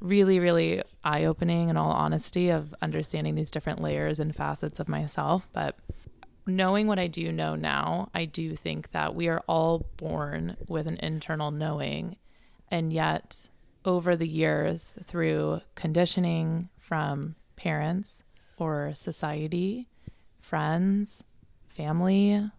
really, 0.00 0.38
really 0.38 0.82
eye 1.02 1.24
opening 1.24 1.70
in 1.70 1.76
all 1.76 1.90
honesty 1.90 2.50
of 2.50 2.74
understanding 2.82 3.34
these 3.34 3.50
different 3.50 3.80
layers 3.80 4.20
and 4.20 4.36
facets 4.36 4.78
of 4.78 4.88
myself. 4.88 5.48
But 5.52 5.78
knowing 6.46 6.86
what 6.86 6.98
I 6.98 7.06
do 7.06 7.32
know 7.32 7.54
now, 7.54 8.10
I 8.14 8.26
do 8.26 8.54
think 8.54 8.90
that 8.90 9.14
we 9.14 9.28
are 9.28 9.42
all 9.48 9.86
born 9.96 10.56
with 10.68 10.86
an 10.86 10.98
internal 11.02 11.50
knowing. 11.50 12.16
And 12.70 12.92
yet, 12.92 13.48
over 13.84 14.16
the 14.16 14.28
years, 14.28 14.94
through 15.04 15.60
conditioning 15.74 16.68
from 16.78 17.36
parents 17.56 18.24
or 18.58 18.92
society, 18.94 19.88
friends, 20.44 21.24
family, 21.68 22.50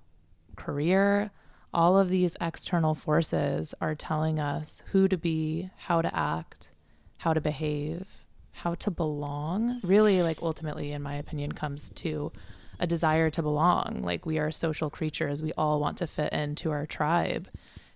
career, 0.55 1.29
all 1.71 1.99
of 1.99 2.09
these 2.09 2.35
external 2.41 2.95
forces 2.95 3.75
are 3.79 3.93
telling 3.93 4.39
us 4.39 4.81
who 4.91 5.07
to 5.07 5.15
be, 5.15 5.69
how 5.77 6.01
to 6.01 6.13
act, 6.15 6.69
how 7.17 7.31
to 7.31 7.39
behave, 7.39 8.07
how 8.53 8.73
to 8.73 8.89
belong. 8.89 9.79
Really, 9.83 10.23
like 10.23 10.41
ultimately, 10.41 10.93
in 10.93 11.03
my 11.03 11.13
opinion, 11.15 11.51
comes 11.51 11.91
to 11.91 12.31
a 12.79 12.87
desire 12.87 13.29
to 13.29 13.43
belong. 13.43 14.01
Like 14.01 14.25
we 14.25 14.39
are 14.39 14.49
social 14.49 14.89
creatures, 14.89 15.43
we 15.43 15.53
all 15.53 15.79
want 15.79 15.97
to 15.99 16.07
fit 16.07 16.33
into 16.33 16.71
our 16.71 16.87
tribe. 16.87 17.47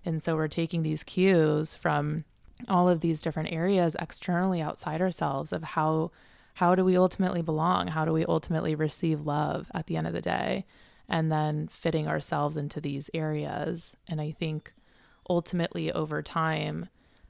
And 0.04 0.22
so 0.22 0.36
we're 0.36 0.48
taking 0.48 0.82
these 0.82 1.02
cues 1.02 1.74
from 1.74 2.24
all 2.68 2.88
of 2.88 3.00
these 3.00 3.22
different 3.22 3.52
areas 3.52 3.96
externally 3.98 4.60
outside 4.60 5.00
ourselves 5.00 5.52
of 5.52 5.64
how 5.64 6.12
how 6.54 6.74
do 6.74 6.84
we 6.84 6.96
ultimately 6.96 7.42
belong? 7.42 7.88
How 7.88 8.04
do 8.04 8.12
we 8.12 8.24
ultimately 8.24 8.74
receive 8.74 9.26
love 9.26 9.70
at 9.74 9.86
the 9.86 9.96
end 9.96 10.06
of 10.06 10.12
the 10.12 10.20
day? 10.20 10.66
And 11.08 11.30
then 11.30 11.68
fitting 11.68 12.06
ourselves 12.06 12.56
into 12.56 12.80
these 12.80 13.10
areas. 13.14 13.96
And 14.08 14.20
I 14.20 14.30
think 14.30 14.72
ultimately 15.28 15.90
over 15.92 16.22
time, 16.22 16.88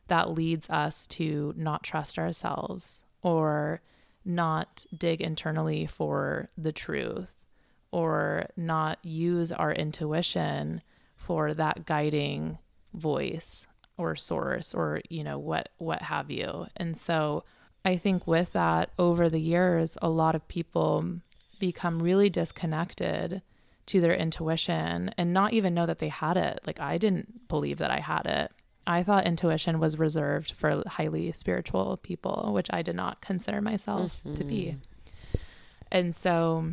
that 0.09 0.31
leads 0.31 0.69
us 0.69 1.07
to 1.07 1.55
not 1.57 1.83
trust 1.83 2.19
ourselves 2.19 3.05
or 3.23 3.81
not 4.25 4.85
dig 4.97 5.21
internally 5.21 5.87
for 5.87 6.51
the 6.59 6.73
truth 6.73 7.45
or 7.93 8.47
not 8.57 8.99
use 9.05 9.53
our 9.53 9.73
intuition 9.73 10.83
for 11.17 11.55
that 11.55 11.87
guiding 11.87 12.59
voice 12.95 13.67
or 13.97 14.17
source 14.17 14.75
or 14.75 15.01
you 15.09 15.23
know 15.23 15.39
what 15.39 15.69
what 15.79 16.03
have 16.03 16.31
you 16.31 16.67
and 16.77 16.97
so 16.97 17.45
i 17.85 17.97
think 17.97 18.27
with 18.27 18.53
that 18.53 18.91
over 18.99 19.29
the 19.29 19.41
years 19.41 19.97
a 20.03 20.09
lot 20.09 20.35
of 20.35 20.47
people 20.49 21.21
become 21.59 22.03
really 22.03 22.31
disconnected 22.31 23.43
to 23.87 24.01
their 24.01 24.15
intuition 24.15 25.11
and 25.19 25.33
not 25.33 25.53
even 25.53 25.75
know 25.75 25.87
that 25.87 25.99
they 25.99 26.09
had 26.09 26.37
it 26.37 26.61
like 26.67 26.81
i 26.81 26.99
didn't 26.99 27.49
believe 27.49 27.79
that 27.79 27.91
i 27.91 28.01
had 28.01 28.27
it 28.27 28.51
i 28.87 29.03
thought 29.03 29.27
intuition 29.27 29.79
was 29.79 29.99
reserved 29.99 30.53
for 30.53 30.83
highly 30.87 31.33
spiritual 31.33 31.97
people 31.99 32.51
which 32.53 32.69
i 32.73 32.83
did 32.83 32.97
not 32.97 33.21
consider 33.21 33.61
myself 33.61 34.19
mm-hmm. 34.19 34.35
to 34.35 34.45
be 34.45 34.77
mm-hmm. 34.77 35.39
and 35.91 36.15
so 36.15 36.73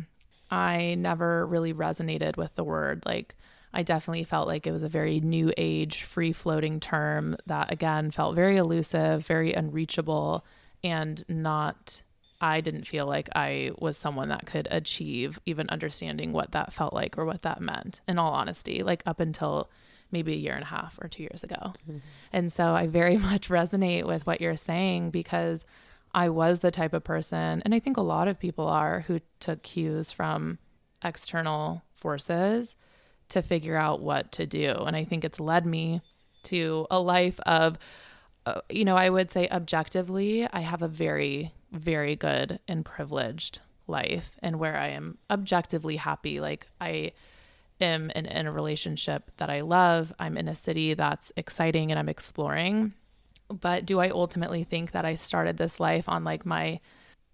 i 0.50 0.94
never 0.94 1.46
really 1.46 1.74
resonated 1.74 2.36
with 2.36 2.54
the 2.54 2.64
word 2.64 3.02
like 3.04 3.34
I 3.72 3.82
definitely 3.82 4.24
felt 4.24 4.48
like 4.48 4.66
it 4.66 4.72
was 4.72 4.82
a 4.82 4.88
very 4.88 5.20
new 5.20 5.52
age, 5.56 6.02
free 6.02 6.32
floating 6.32 6.80
term 6.80 7.36
that, 7.46 7.70
again, 7.70 8.10
felt 8.10 8.34
very 8.34 8.56
elusive, 8.56 9.26
very 9.26 9.52
unreachable, 9.52 10.44
and 10.82 11.24
not, 11.28 12.02
I 12.40 12.60
didn't 12.60 12.86
feel 12.86 13.06
like 13.06 13.28
I 13.34 13.72
was 13.78 13.96
someone 13.96 14.28
that 14.28 14.46
could 14.46 14.68
achieve 14.70 15.40
even 15.46 15.68
understanding 15.68 16.32
what 16.32 16.52
that 16.52 16.72
felt 16.72 16.92
like 16.92 17.18
or 17.18 17.24
what 17.24 17.42
that 17.42 17.60
meant, 17.60 18.00
in 18.06 18.18
all 18.18 18.32
honesty, 18.32 18.82
like 18.82 19.02
up 19.06 19.20
until 19.20 19.70
maybe 20.10 20.32
a 20.32 20.36
year 20.36 20.54
and 20.54 20.62
a 20.62 20.66
half 20.68 20.98
or 21.00 21.08
two 21.08 21.22
years 21.22 21.42
ago. 21.42 21.74
Mm-hmm. 21.88 21.98
And 22.32 22.52
so 22.52 22.74
I 22.74 22.86
very 22.86 23.16
much 23.30 23.48
resonate 23.48 24.06
with 24.06 24.26
what 24.26 24.40
you're 24.40 24.56
saying 24.56 25.10
because 25.10 25.64
I 26.14 26.30
was 26.30 26.60
the 26.60 26.70
type 26.70 26.94
of 26.94 27.04
person, 27.04 27.62
and 27.64 27.74
I 27.74 27.80
think 27.80 27.96
a 27.96 28.02
lot 28.02 28.28
of 28.28 28.38
people 28.38 28.66
are, 28.66 29.00
who 29.00 29.20
took 29.40 29.62
cues 29.62 30.10
from 30.10 30.58
external 31.04 31.82
forces 31.96 32.76
to 33.28 33.42
figure 33.42 33.76
out 33.76 34.00
what 34.00 34.32
to 34.32 34.46
do. 34.46 34.72
And 34.72 34.96
I 34.96 35.04
think 35.04 35.24
it's 35.24 35.38
led 35.38 35.66
me 35.66 36.00
to 36.44 36.86
a 36.90 36.98
life 36.98 37.38
of, 37.40 37.78
Uh, 38.48 38.60
you 38.70 38.84
know, 38.84 38.96
I 38.96 39.10
would 39.10 39.30
say 39.30 39.46
objectively, 39.50 40.48
I 40.50 40.60
have 40.60 40.80
a 40.80 40.88
very, 40.88 41.52
very 41.70 42.16
good 42.16 42.60
and 42.66 42.82
privileged 42.82 43.60
life 43.86 44.32
and 44.42 44.58
where 44.58 44.76
I 44.76 44.88
am 44.88 45.18
objectively 45.30 45.96
happy. 45.96 46.40
Like 46.40 46.66
I 46.80 47.12
am 47.78 48.10
in, 48.10 48.24
in 48.24 48.46
a 48.46 48.52
relationship 48.52 49.30
that 49.36 49.50
I 49.50 49.60
love, 49.60 50.14
I'm 50.18 50.38
in 50.38 50.48
a 50.48 50.54
city 50.54 50.94
that's 50.94 51.30
exciting 51.36 51.90
and 51.90 51.98
I'm 51.98 52.08
exploring. 52.08 52.94
But 53.48 53.84
do 53.84 54.00
I 54.00 54.08
ultimately 54.08 54.64
think 54.64 54.92
that 54.92 55.04
I 55.04 55.14
started 55.14 55.58
this 55.58 55.78
life 55.78 56.08
on 56.08 56.24
like 56.24 56.46
my 56.46 56.80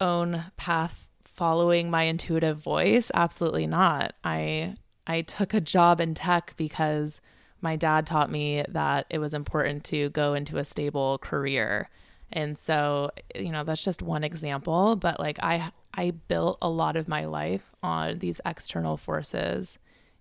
own 0.00 0.44
path 0.56 1.08
following 1.22 1.90
my 1.90 2.04
intuitive 2.04 2.58
voice? 2.58 3.12
Absolutely 3.14 3.68
not. 3.68 4.14
I 4.24 4.74
I 5.06 5.22
took 5.22 5.54
a 5.54 5.60
job 5.60 6.00
in 6.00 6.14
tech 6.14 6.54
because 6.56 7.20
my 7.64 7.74
dad 7.76 8.06
taught 8.06 8.30
me 8.30 8.62
that 8.68 9.06
it 9.08 9.18
was 9.18 9.34
important 9.34 9.82
to 9.84 10.10
go 10.10 10.34
into 10.34 10.58
a 10.58 10.64
stable 10.64 11.18
career. 11.18 11.88
And 12.30 12.58
so, 12.58 13.10
you 13.34 13.50
know, 13.50 13.64
that's 13.64 13.82
just 13.82 14.02
one 14.02 14.22
example, 14.22 14.96
but 14.96 15.18
like 15.18 15.38
I 15.42 15.72
I 15.94 16.10
built 16.28 16.58
a 16.60 16.68
lot 16.68 16.96
of 16.96 17.08
my 17.08 17.24
life 17.24 17.72
on 17.82 18.18
these 18.18 18.40
external 18.44 18.96
forces 18.96 19.78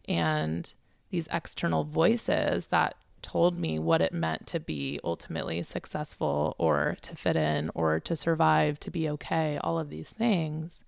and 0.07 0.73
these 1.09 1.27
external 1.31 1.83
voices 1.83 2.67
that 2.67 2.95
told 3.21 3.57
me 3.57 3.79
what 3.79 4.01
it 4.01 4.13
meant 4.13 4.47
to 4.47 4.59
be 4.59 4.99
ultimately 5.03 5.63
successful 5.63 6.55
or 6.57 6.97
to 7.01 7.15
fit 7.15 7.35
in 7.35 7.71
or 7.73 7.99
to 7.99 8.15
survive, 8.15 8.79
to 8.79 8.91
be 8.91 9.09
okay, 9.09 9.57
all 9.63 9.79
of 9.79 9.89
these 9.89 10.11
things. 10.11 10.83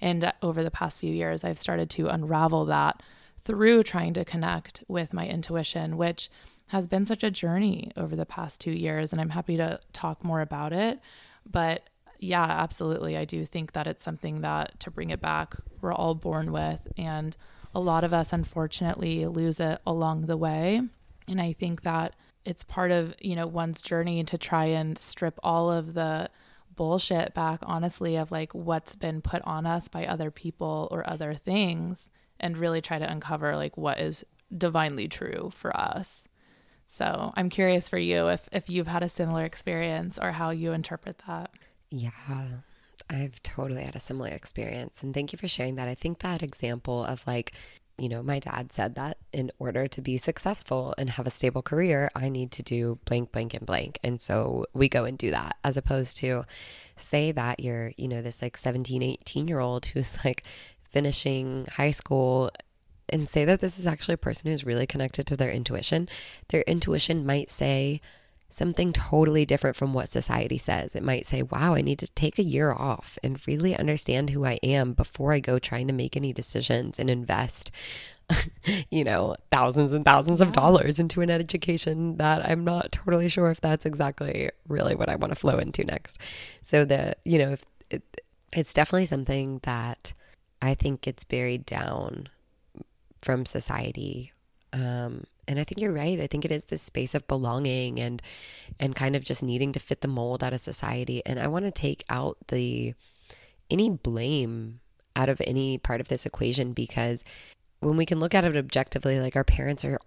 And 0.00 0.24
uh, 0.24 0.32
over 0.42 0.62
the 0.62 0.70
past 0.70 1.00
few 1.00 1.12
years, 1.12 1.44
I've 1.44 1.58
started 1.58 1.90
to 1.90 2.08
unravel 2.08 2.66
that 2.66 3.02
through 3.44 3.82
trying 3.82 4.14
to 4.14 4.24
connect 4.24 4.82
with 4.88 5.12
my 5.12 5.28
intuition, 5.28 5.96
which 5.96 6.30
has 6.68 6.86
been 6.86 7.04
such 7.06 7.22
a 7.22 7.30
journey 7.30 7.90
over 7.96 8.16
the 8.16 8.26
past 8.26 8.60
two 8.60 8.72
years. 8.72 9.12
And 9.12 9.20
I'm 9.20 9.30
happy 9.30 9.56
to 9.56 9.80
talk 9.92 10.24
more 10.24 10.40
about 10.40 10.72
it. 10.72 10.98
But 11.44 11.88
yeah, 12.18 12.44
absolutely. 12.44 13.16
I 13.16 13.24
do 13.24 13.44
think 13.44 13.72
that 13.72 13.86
it's 13.86 14.02
something 14.02 14.40
that 14.40 14.80
to 14.80 14.90
bring 14.90 15.10
it 15.10 15.20
back, 15.20 15.54
we're 15.80 15.92
all 15.92 16.14
born 16.14 16.52
with. 16.52 16.88
And 16.96 17.36
a 17.74 17.80
lot 17.80 18.04
of 18.04 18.14
us, 18.14 18.32
unfortunately, 18.32 19.26
lose 19.26 19.60
it 19.60 19.80
along 19.86 20.22
the 20.22 20.36
way. 20.36 20.80
And 21.28 21.40
I 21.40 21.52
think 21.52 21.82
that 21.82 22.14
it's 22.44 22.64
part 22.64 22.90
of, 22.90 23.14
you 23.20 23.36
know, 23.36 23.46
one's 23.46 23.82
journey 23.82 24.24
to 24.24 24.38
try 24.38 24.66
and 24.66 24.96
strip 24.96 25.38
all 25.42 25.70
of 25.70 25.94
the 25.94 26.30
bullshit 26.74 27.34
back, 27.34 27.60
honestly, 27.62 28.16
of 28.16 28.30
like 28.30 28.54
what's 28.54 28.96
been 28.96 29.20
put 29.20 29.42
on 29.42 29.66
us 29.66 29.88
by 29.88 30.06
other 30.06 30.30
people 30.30 30.88
or 30.90 31.08
other 31.08 31.34
things 31.34 32.10
and 32.40 32.56
really 32.56 32.80
try 32.80 32.98
to 32.98 33.10
uncover 33.10 33.56
like 33.56 33.76
what 33.76 33.98
is 33.98 34.24
divinely 34.56 35.08
true 35.08 35.50
for 35.54 35.76
us. 35.76 36.26
So 36.86 37.32
I'm 37.34 37.48
curious 37.48 37.88
for 37.88 37.98
you 37.98 38.28
if 38.28 38.48
if 38.52 38.68
you've 38.68 38.86
had 38.86 39.02
a 39.02 39.08
similar 39.08 39.44
experience 39.44 40.18
or 40.18 40.32
how 40.32 40.50
you 40.50 40.72
interpret 40.72 41.22
that. 41.26 41.50
Yeah. 41.90 42.10
I've 43.10 43.42
totally 43.42 43.82
had 43.82 43.96
a 43.96 44.00
similar 44.00 44.30
experience. 44.30 45.02
And 45.02 45.12
thank 45.14 45.32
you 45.32 45.38
for 45.38 45.48
sharing 45.48 45.76
that. 45.76 45.88
I 45.88 45.94
think 45.94 46.20
that 46.20 46.42
example 46.42 47.04
of 47.04 47.26
like, 47.26 47.54
you 47.98 48.08
know, 48.08 48.22
my 48.22 48.38
dad 48.38 48.72
said 48.72 48.96
that 48.96 49.18
in 49.32 49.50
order 49.58 49.86
to 49.86 50.00
be 50.02 50.16
successful 50.16 50.94
and 50.98 51.10
have 51.10 51.26
a 51.26 51.30
stable 51.30 51.62
career, 51.62 52.10
I 52.14 52.28
need 52.28 52.50
to 52.52 52.62
do 52.62 52.98
blank, 53.04 53.30
blank, 53.30 53.54
and 53.54 53.64
blank. 53.64 53.98
And 54.02 54.20
so 54.20 54.66
we 54.72 54.88
go 54.88 55.04
and 55.04 55.16
do 55.16 55.30
that 55.30 55.56
as 55.62 55.76
opposed 55.76 56.16
to 56.18 56.44
say 56.96 57.30
that 57.32 57.60
you're, 57.60 57.92
you 57.96 58.08
know, 58.08 58.22
this 58.22 58.42
like 58.42 58.56
17, 58.56 59.02
18 59.02 59.46
year 59.46 59.60
old 59.60 59.86
who's 59.86 60.24
like 60.24 60.44
finishing 60.94 61.66
high 61.72 61.90
school 61.90 62.52
and 63.08 63.28
say 63.28 63.44
that 63.44 63.60
this 63.60 63.80
is 63.80 63.86
actually 63.86 64.14
a 64.14 64.18
person 64.18 64.48
who's 64.48 64.64
really 64.64 64.86
connected 64.86 65.26
to 65.26 65.36
their 65.36 65.50
intuition, 65.50 66.08
their 66.48 66.62
intuition 66.62 67.26
might 67.26 67.50
say 67.50 68.00
something 68.48 68.92
totally 68.92 69.44
different 69.44 69.74
from 69.74 69.92
what 69.92 70.08
society 70.08 70.56
says. 70.56 70.94
It 70.94 71.02
might 71.02 71.26
say, 71.26 71.42
wow, 71.42 71.74
I 71.74 71.82
need 71.82 71.98
to 71.98 72.10
take 72.12 72.38
a 72.38 72.44
year 72.44 72.72
off 72.72 73.18
and 73.24 73.44
really 73.48 73.76
understand 73.76 74.30
who 74.30 74.44
I 74.44 74.60
am 74.62 74.92
before 74.92 75.32
I 75.32 75.40
go 75.40 75.58
trying 75.58 75.88
to 75.88 75.92
make 75.92 76.16
any 76.16 76.32
decisions 76.32 77.00
and 77.00 77.10
invest. 77.10 77.72
you 78.90 79.02
know, 79.02 79.34
thousands 79.50 79.92
and 79.92 80.04
thousands 80.04 80.40
of 80.40 80.52
dollars 80.52 81.00
into 81.00 81.20
an 81.20 81.30
education 81.30 82.16
that 82.18 82.48
I'm 82.48 82.64
not 82.64 82.92
totally 82.92 83.28
sure 83.28 83.50
if 83.50 83.60
that's 83.60 83.84
exactly 83.84 84.50
really 84.68 84.94
what 84.94 85.08
I 85.08 85.16
want 85.16 85.32
to 85.32 85.38
flow 85.38 85.58
into 85.58 85.84
next. 85.84 86.20
So 86.62 86.84
the, 86.84 87.16
you 87.24 87.38
know, 87.38 87.56
it, 87.90 88.02
it's 88.52 88.72
definitely 88.72 89.06
something 89.06 89.60
that 89.64 90.14
I 90.64 90.72
think 90.72 91.06
it's 91.06 91.24
buried 91.24 91.66
down 91.66 92.28
from 93.20 93.44
society. 93.44 94.32
Um, 94.72 95.24
and 95.46 95.60
I 95.60 95.64
think 95.64 95.78
you're 95.78 95.92
right. 95.92 96.18
I 96.18 96.26
think 96.26 96.46
it 96.46 96.50
is 96.50 96.64
this 96.64 96.80
space 96.80 97.14
of 97.14 97.28
belonging 97.28 98.00
and 98.00 98.22
and 98.80 98.96
kind 98.96 99.14
of 99.14 99.24
just 99.24 99.42
needing 99.42 99.72
to 99.72 99.78
fit 99.78 100.00
the 100.00 100.08
mold 100.08 100.42
out 100.42 100.54
of 100.54 100.60
society. 100.60 101.22
And 101.26 101.38
I 101.38 101.48
want 101.48 101.66
to 101.66 101.70
take 101.70 102.02
out 102.08 102.38
the 102.48 102.94
any 103.68 103.90
blame 103.90 104.80
out 105.14 105.28
of 105.28 105.42
any 105.46 105.76
part 105.76 106.00
of 106.00 106.08
this 106.08 106.24
equation 106.24 106.72
because 106.72 107.24
when 107.80 107.98
we 107.98 108.06
can 108.06 108.18
look 108.18 108.34
at 108.34 108.46
it 108.46 108.56
objectively, 108.56 109.20
like 109.20 109.36
our 109.36 109.44
parents 109.44 109.84
are 109.84 110.00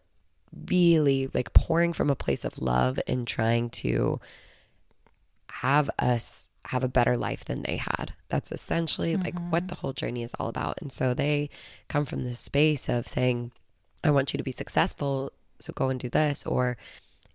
really 0.71 1.29
like 1.35 1.53
pouring 1.53 1.93
from 1.93 2.09
a 2.09 2.15
place 2.15 2.43
of 2.43 2.57
love 2.57 2.99
and 3.07 3.27
trying 3.27 3.69
to 3.69 4.19
have 5.51 5.87
us 5.99 6.49
have 6.67 6.83
a 6.83 6.89
better 6.89 7.17
life 7.17 7.45
than 7.45 7.61
they 7.61 7.77
had. 7.77 8.13
That's 8.29 8.51
essentially 8.51 9.13
mm-hmm. 9.13 9.23
like 9.23 9.39
what 9.51 9.63
mm-hmm. 9.63 9.67
the 9.67 9.75
whole 9.75 9.93
journey 9.93 10.23
is 10.23 10.33
all 10.39 10.47
about. 10.47 10.81
And 10.81 10.91
so 10.91 11.13
they 11.13 11.49
come 11.87 12.05
from 12.05 12.23
this 12.23 12.39
space 12.39 12.89
of 12.89 13.07
saying, 13.07 13.51
I 14.03 14.11
want 14.11 14.33
you 14.33 14.37
to 14.37 14.43
be 14.43 14.51
successful, 14.51 15.31
so 15.59 15.73
go 15.73 15.89
and 15.89 15.99
do 15.99 16.09
this, 16.09 16.45
or, 16.45 16.77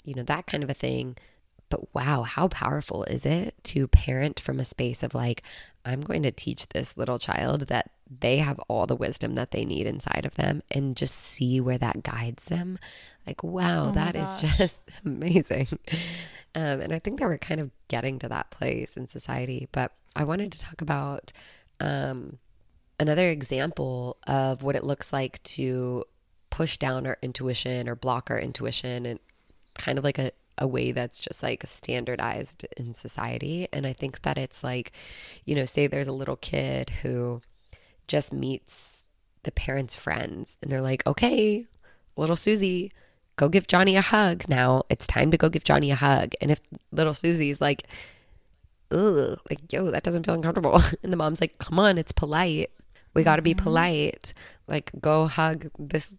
you 0.04 0.14
know, 0.14 0.22
that 0.22 0.46
kind 0.46 0.62
of 0.62 0.70
a 0.70 0.74
thing. 0.74 1.16
But 1.68 1.94
wow, 1.94 2.22
how 2.22 2.48
powerful 2.48 3.04
is 3.04 3.24
it 3.24 3.54
to 3.64 3.88
parent 3.88 4.38
from 4.38 4.60
a 4.60 4.64
space 4.64 5.02
of 5.02 5.14
like, 5.14 5.42
I'm 5.84 6.00
going 6.00 6.22
to 6.22 6.30
teach 6.30 6.68
this 6.68 6.96
little 6.96 7.18
child 7.18 7.62
that 7.68 7.90
they 8.20 8.38
have 8.38 8.60
all 8.68 8.86
the 8.86 8.96
wisdom 8.96 9.34
that 9.36 9.52
they 9.52 9.64
need 9.64 9.86
inside 9.86 10.24
of 10.26 10.34
them 10.34 10.62
and 10.70 10.96
just 10.96 11.14
see 11.14 11.60
where 11.60 11.78
that 11.78 12.02
guides 12.02 12.44
them. 12.46 12.78
Like, 13.26 13.42
wow, 13.42 13.88
oh 13.88 13.92
that 13.92 14.14
is 14.14 14.36
just 14.36 14.84
amazing. 15.04 15.68
Um, 16.54 16.80
and 16.80 16.92
I 16.92 16.98
think 16.98 17.18
that 17.18 17.26
we're 17.26 17.38
kind 17.38 17.60
of 17.60 17.70
getting 17.88 18.18
to 18.20 18.28
that 18.28 18.50
place 18.50 18.96
in 18.96 19.06
society. 19.06 19.68
But 19.72 19.92
I 20.14 20.24
wanted 20.24 20.52
to 20.52 20.60
talk 20.60 20.82
about 20.82 21.32
um, 21.80 22.38
another 23.00 23.28
example 23.28 24.18
of 24.26 24.62
what 24.62 24.76
it 24.76 24.84
looks 24.84 25.12
like 25.12 25.42
to 25.44 26.04
push 26.50 26.76
down 26.76 27.06
our 27.06 27.18
intuition 27.22 27.88
or 27.88 27.94
block 27.94 28.30
our 28.30 28.38
intuition 28.38 29.06
and 29.06 29.18
kind 29.74 29.98
of 29.98 30.04
like 30.04 30.18
a, 30.18 30.30
a 30.58 30.66
way 30.66 30.92
that's 30.92 31.18
just 31.18 31.42
like 31.42 31.62
standardized 31.66 32.66
in 32.76 32.92
society. 32.92 33.66
And 33.72 33.86
I 33.86 33.94
think 33.94 34.22
that 34.22 34.36
it's 34.36 34.62
like, 34.62 34.92
you 35.46 35.54
know, 35.54 35.64
say 35.64 35.86
there's 35.86 36.08
a 36.08 36.12
little 36.12 36.36
kid 36.36 36.90
who 36.90 37.40
just 38.06 38.32
meets 38.32 39.06
the 39.44 39.52
parents' 39.52 39.96
friends 39.96 40.58
and 40.62 40.70
they're 40.70 40.82
like, 40.82 41.06
okay, 41.06 41.66
little 42.16 42.36
Susie, 42.36 42.92
go 43.36 43.48
give 43.48 43.66
Johnny 43.66 43.96
a 43.96 44.00
hug 44.00 44.48
now. 44.48 44.82
It's 44.88 45.06
time 45.06 45.30
to 45.30 45.36
go 45.36 45.48
give 45.48 45.64
Johnny 45.64 45.90
a 45.90 45.96
hug. 45.96 46.34
And 46.40 46.50
if 46.50 46.60
little 46.90 47.14
Susie's 47.14 47.60
like, 47.60 47.86
ugh, 48.90 49.38
like, 49.50 49.72
yo, 49.72 49.90
that 49.90 50.02
doesn't 50.02 50.24
feel 50.24 50.34
uncomfortable. 50.34 50.80
And 51.02 51.12
the 51.12 51.16
mom's 51.16 51.40
like, 51.40 51.58
come 51.58 51.78
on, 51.78 51.98
it's 51.98 52.12
polite. 52.12 52.70
We 53.14 53.22
got 53.22 53.36
to 53.36 53.42
be 53.42 53.54
mm-hmm. 53.54 53.64
polite. 53.64 54.34
Like, 54.66 54.90
go 55.00 55.26
hug 55.26 55.70
this 55.78 56.16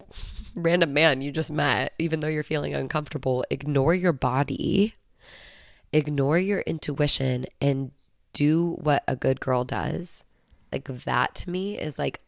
random 0.56 0.92
man 0.92 1.20
you 1.20 1.32
just 1.32 1.50
met, 1.50 1.92
even 1.98 2.20
though 2.20 2.28
you're 2.28 2.42
feeling 2.42 2.74
uncomfortable. 2.74 3.44
Ignore 3.50 3.94
your 3.94 4.12
body, 4.12 4.94
ignore 5.92 6.38
your 6.38 6.60
intuition, 6.60 7.46
and 7.60 7.90
do 8.32 8.76
what 8.80 9.02
a 9.08 9.16
good 9.16 9.40
girl 9.40 9.64
does. 9.64 10.24
Like, 10.72 10.84
that 10.84 11.34
to 11.36 11.50
me 11.50 11.78
is 11.78 11.98
like, 11.98 12.20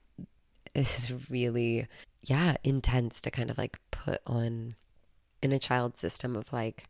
this 0.75 0.99
is 0.99 1.31
really, 1.31 1.87
yeah, 2.27 2.57
intense 2.63 3.21
to 3.23 3.31
kind 3.31 3.51
of 3.51 3.59
like 3.59 3.79
put 3.91 4.21
on 4.27 4.77
in 5.43 5.53
a 5.53 5.59
child 5.59 5.97
system 5.97 6.37
of 6.37 6.53
like 6.53 6.85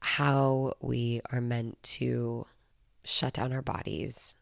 how 0.00 0.74
we 0.80 1.20
are 1.32 1.40
meant 1.40 1.82
to 1.82 2.46
shut 3.04 3.32
down 3.32 3.52
our 3.52 3.62
bodies 3.62 4.36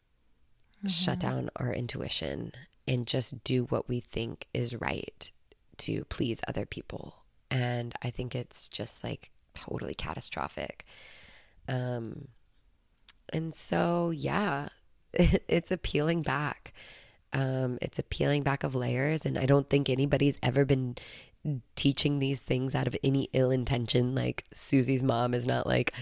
mm-hmm. 0.85 0.87
shut 0.87 1.19
down 1.19 1.49
our 1.55 1.73
intuition 1.73 2.51
and 2.87 3.07
just 3.07 3.43
do 3.43 3.63
what 3.65 3.89
we 3.89 3.99
think 3.99 4.47
is 4.53 4.75
right 4.75 5.31
to 5.77 6.05
please 6.05 6.41
other 6.47 6.65
people. 6.65 7.23
And 7.49 7.93
I 8.01 8.09
think 8.09 8.35
it's 8.35 8.69
just 8.69 9.03
like 9.03 9.31
totally 9.53 9.95
catastrophic. 9.95 10.85
Um, 11.67 12.27
and 13.33 13.53
so, 13.53 14.11
yeah, 14.11 14.69
it's 15.13 15.71
a 15.71 15.77
peeling 15.77 16.21
back. 16.21 16.73
Um, 17.35 17.77
it's 17.81 17.99
a 17.99 18.03
peeling 18.03 18.43
back 18.43 18.63
of 18.63 18.75
layers. 18.75 19.25
And 19.25 19.37
I 19.37 19.45
don't 19.45 19.69
think 19.69 19.89
anybody's 19.89 20.37
ever 20.41 20.65
been 20.65 20.95
teaching 21.75 22.19
these 22.19 22.41
things 22.41 22.73
out 22.73 22.87
of 22.87 22.95
any 23.03 23.29
ill 23.33 23.51
intention. 23.51 24.15
Like 24.15 24.45
Susie's 24.53 25.03
mom 25.03 25.33
is 25.33 25.45
not 25.45 25.67
like, 25.67 25.93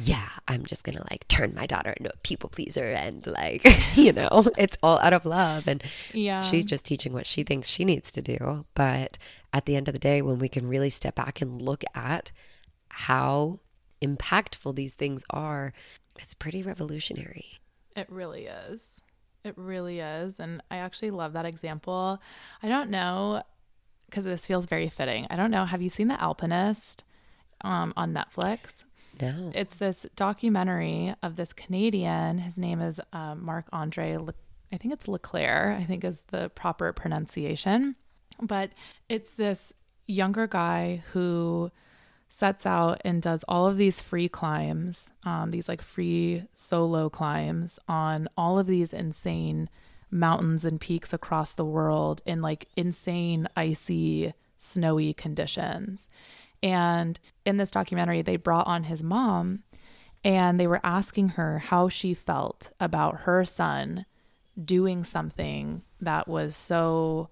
yeah, 0.00 0.28
I'm 0.46 0.66
just 0.66 0.84
gonna 0.84 1.04
like 1.10 1.26
turn 1.28 1.54
my 1.54 1.66
daughter 1.66 1.94
into 1.96 2.12
a 2.12 2.16
people 2.18 2.50
pleaser 2.50 2.84
and 2.84 3.26
like, 3.26 3.64
you 3.96 4.12
know, 4.12 4.44
it's 4.58 4.76
all 4.82 4.98
out 5.00 5.12
of 5.12 5.24
love. 5.24 5.66
And 5.66 5.82
yeah, 6.12 6.40
she's 6.40 6.64
just 6.64 6.84
teaching 6.84 7.12
what 7.12 7.26
she 7.26 7.42
thinks 7.44 7.68
she 7.68 7.84
needs 7.84 8.12
to 8.12 8.22
do. 8.22 8.64
But 8.74 9.18
at 9.52 9.66
the 9.66 9.76
end 9.76 9.88
of 9.88 9.94
the 9.94 10.00
day, 10.00 10.20
when 10.20 10.38
we 10.38 10.48
can 10.48 10.68
really 10.68 10.90
step 10.90 11.14
back 11.14 11.40
and 11.40 11.62
look 11.62 11.82
at 11.94 12.30
how 12.88 13.60
impactful 14.02 14.74
these 14.74 14.94
things 14.94 15.24
are, 15.30 15.72
it's 16.18 16.34
pretty 16.34 16.62
revolutionary. 16.62 17.46
It 17.96 18.10
really 18.10 18.46
is. 18.46 19.00
It 19.44 19.54
really 19.58 20.00
is. 20.00 20.40
And 20.40 20.62
I 20.70 20.78
actually 20.78 21.10
love 21.10 21.34
that 21.34 21.44
example. 21.44 22.20
I 22.62 22.68
don't 22.68 22.90
know, 22.90 23.42
because 24.06 24.24
this 24.24 24.46
feels 24.46 24.66
very 24.66 24.88
fitting. 24.88 25.26
I 25.28 25.36
don't 25.36 25.50
know. 25.50 25.66
Have 25.66 25.82
you 25.82 25.90
seen 25.90 26.08
The 26.08 26.20
Alpinist 26.20 27.04
um, 27.60 27.92
on 27.96 28.14
Netflix? 28.14 28.84
No. 29.20 29.52
It's 29.54 29.76
this 29.76 30.06
documentary 30.16 31.14
of 31.22 31.36
this 31.36 31.52
Canadian. 31.52 32.38
His 32.38 32.58
name 32.58 32.80
is 32.80 33.00
uh, 33.12 33.34
Marc 33.34 33.66
Andre. 33.72 34.16
Le- 34.16 34.34
I 34.72 34.76
think 34.76 34.94
it's 34.94 35.06
Leclerc. 35.06 35.78
I 35.78 35.84
think 35.84 36.04
is 36.04 36.22
the 36.28 36.48
proper 36.50 36.92
pronunciation. 36.92 37.96
But 38.40 38.70
it's 39.08 39.34
this 39.34 39.72
younger 40.06 40.46
guy 40.46 41.02
who 41.12 41.70
sets 42.34 42.66
out 42.66 43.00
and 43.04 43.22
does 43.22 43.44
all 43.46 43.68
of 43.68 43.76
these 43.76 44.00
free 44.00 44.28
climbs, 44.28 45.12
um, 45.24 45.52
these 45.52 45.68
like 45.68 45.80
free 45.80 46.42
solo 46.52 47.08
climbs 47.08 47.78
on 47.88 48.28
all 48.36 48.58
of 48.58 48.66
these 48.66 48.92
insane 48.92 49.70
mountains 50.10 50.64
and 50.64 50.80
peaks 50.80 51.12
across 51.12 51.54
the 51.54 51.64
world 51.64 52.22
in 52.26 52.42
like 52.42 52.66
insane 52.76 53.48
icy 53.56 54.34
snowy 54.56 55.14
conditions. 55.14 56.10
And 56.60 57.20
in 57.44 57.56
this 57.56 57.70
documentary, 57.70 58.22
they 58.22 58.36
brought 58.36 58.66
on 58.66 58.84
his 58.84 59.02
mom 59.02 59.62
and 60.24 60.58
they 60.58 60.66
were 60.66 60.80
asking 60.82 61.30
her 61.30 61.60
how 61.60 61.88
she 61.88 62.14
felt 62.14 62.72
about 62.80 63.20
her 63.20 63.44
son 63.44 64.06
doing 64.62 65.04
something 65.04 65.82
that 66.00 66.26
was 66.26 66.56
so 66.56 67.28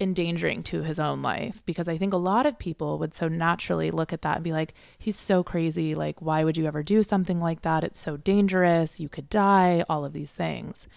endangering 0.00 0.62
to 0.64 0.82
his 0.82 0.98
own 0.98 1.22
life 1.22 1.62
because 1.66 1.88
I 1.88 1.96
think 1.96 2.12
a 2.12 2.18
lot 2.18 2.46
of 2.46 2.58
people 2.58 2.98
would 2.98 3.14
so 3.14 3.28
naturally 3.28 3.90
look 3.90 4.12
at 4.12 4.22
that 4.22 4.36
and 4.36 4.44
be 4.44 4.52
like, 4.52 4.74
he's 4.98 5.16
so 5.16 5.42
crazy. 5.42 5.94
Like, 5.94 6.20
why 6.20 6.44
would 6.44 6.56
you 6.56 6.66
ever 6.66 6.82
do 6.82 7.02
something 7.02 7.40
like 7.40 7.62
that? 7.62 7.84
It's 7.84 8.00
so 8.00 8.16
dangerous. 8.16 9.00
You 9.00 9.08
could 9.08 9.30
die, 9.30 9.84
all 9.88 10.04
of 10.04 10.12
these 10.12 10.32
things. 10.32 10.88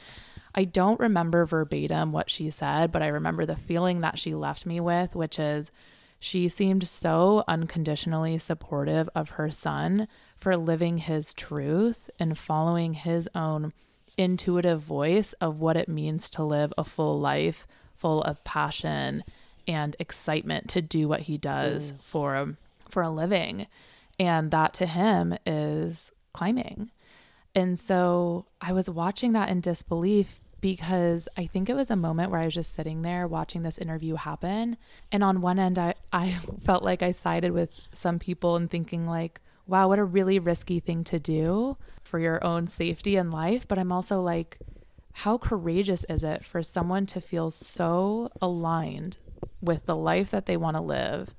I 0.55 0.63
don't 0.63 0.99
remember 0.99 1.45
verbatim 1.45 2.11
what 2.11 2.29
she 2.29 2.49
said, 2.49 2.91
but 2.91 3.03
I 3.03 3.07
remember 3.07 3.45
the 3.45 3.55
feeling 3.55 4.01
that 4.01 4.17
she 4.17 4.33
left 4.33 4.65
me 4.65 4.79
with, 4.79 5.15
which 5.15 5.37
is, 5.37 5.71
she 6.19 6.49
seemed 6.49 6.87
so 6.87 7.43
unconditionally 7.47 8.39
supportive 8.39 9.07
of 9.13 9.31
her 9.31 9.51
son 9.51 10.07
for 10.35 10.57
living 10.57 10.97
his 10.97 11.33
truth 11.33 12.09
and 12.19 12.37
following 12.37 12.93
his 12.93 13.29
own 13.35 13.71
intuitive 14.17 14.81
voice 14.81 15.33
of 15.33 15.59
what 15.59 15.77
it 15.77 15.87
means 15.87 16.27
to 16.31 16.43
live 16.43 16.73
a 16.75 16.83
full 16.83 17.19
life 17.19 17.67
full 17.97 18.21
of 18.23 18.43
passion 18.43 19.23
and 19.67 19.95
excitement 19.99 20.69
to 20.69 20.81
do 20.81 21.07
what 21.07 21.21
he 21.21 21.37
does 21.37 21.91
mm. 21.91 22.01
for 22.01 22.55
for 22.89 23.01
a 23.01 23.09
living 23.09 23.67
and 24.19 24.51
that 24.51 24.73
to 24.73 24.85
him 24.85 25.37
is 25.45 26.11
climbing 26.33 26.91
and 27.53 27.77
so 27.77 28.45
i 28.61 28.71
was 28.71 28.89
watching 28.89 29.33
that 29.33 29.49
in 29.49 29.59
disbelief 29.59 30.39
because 30.61 31.27
I 31.37 31.45
think 31.45 31.69
it 31.69 31.75
was 31.75 31.91
a 31.91 31.95
moment 31.95 32.31
where 32.31 32.39
I 32.39 32.45
was 32.45 32.53
just 32.53 32.73
sitting 32.73 33.01
there 33.01 33.27
watching 33.27 33.63
this 33.63 33.77
interview 33.77 34.15
happen. 34.15 34.77
And 35.11 35.23
on 35.23 35.41
one 35.41 35.59
end, 35.59 35.77
I, 35.77 35.93
I 36.11 36.39
felt 36.65 36.83
like 36.83 37.03
I 37.03 37.11
sided 37.11 37.51
with 37.51 37.69
some 37.93 38.19
people 38.19 38.55
and 38.55 38.69
thinking, 38.69 39.07
like, 39.07 39.39
wow, 39.65 39.87
what 39.89 39.99
a 39.99 40.03
really 40.03 40.39
risky 40.39 40.79
thing 40.79 41.03
to 41.05 41.19
do 41.19 41.77
for 42.03 42.19
your 42.19 42.43
own 42.43 42.67
safety 42.67 43.15
and 43.15 43.31
life. 43.31 43.67
But 43.67 43.77
I'm 43.77 43.91
also 43.91 44.21
like, 44.21 44.57
how 45.17 45.35
courageous 45.35 46.03
is 46.09 46.23
it 46.23 46.45
for 46.45 46.61
someone 46.61 47.07
to 47.07 47.19
feel 47.19 47.49
so 47.49 48.29
aligned 48.39 49.17
with 49.59 49.83
the 49.87 49.95
life 49.95 50.29
that 50.29 50.45
they 50.45 50.55
want 50.55 50.77
to 50.77 50.81
live 50.81 51.33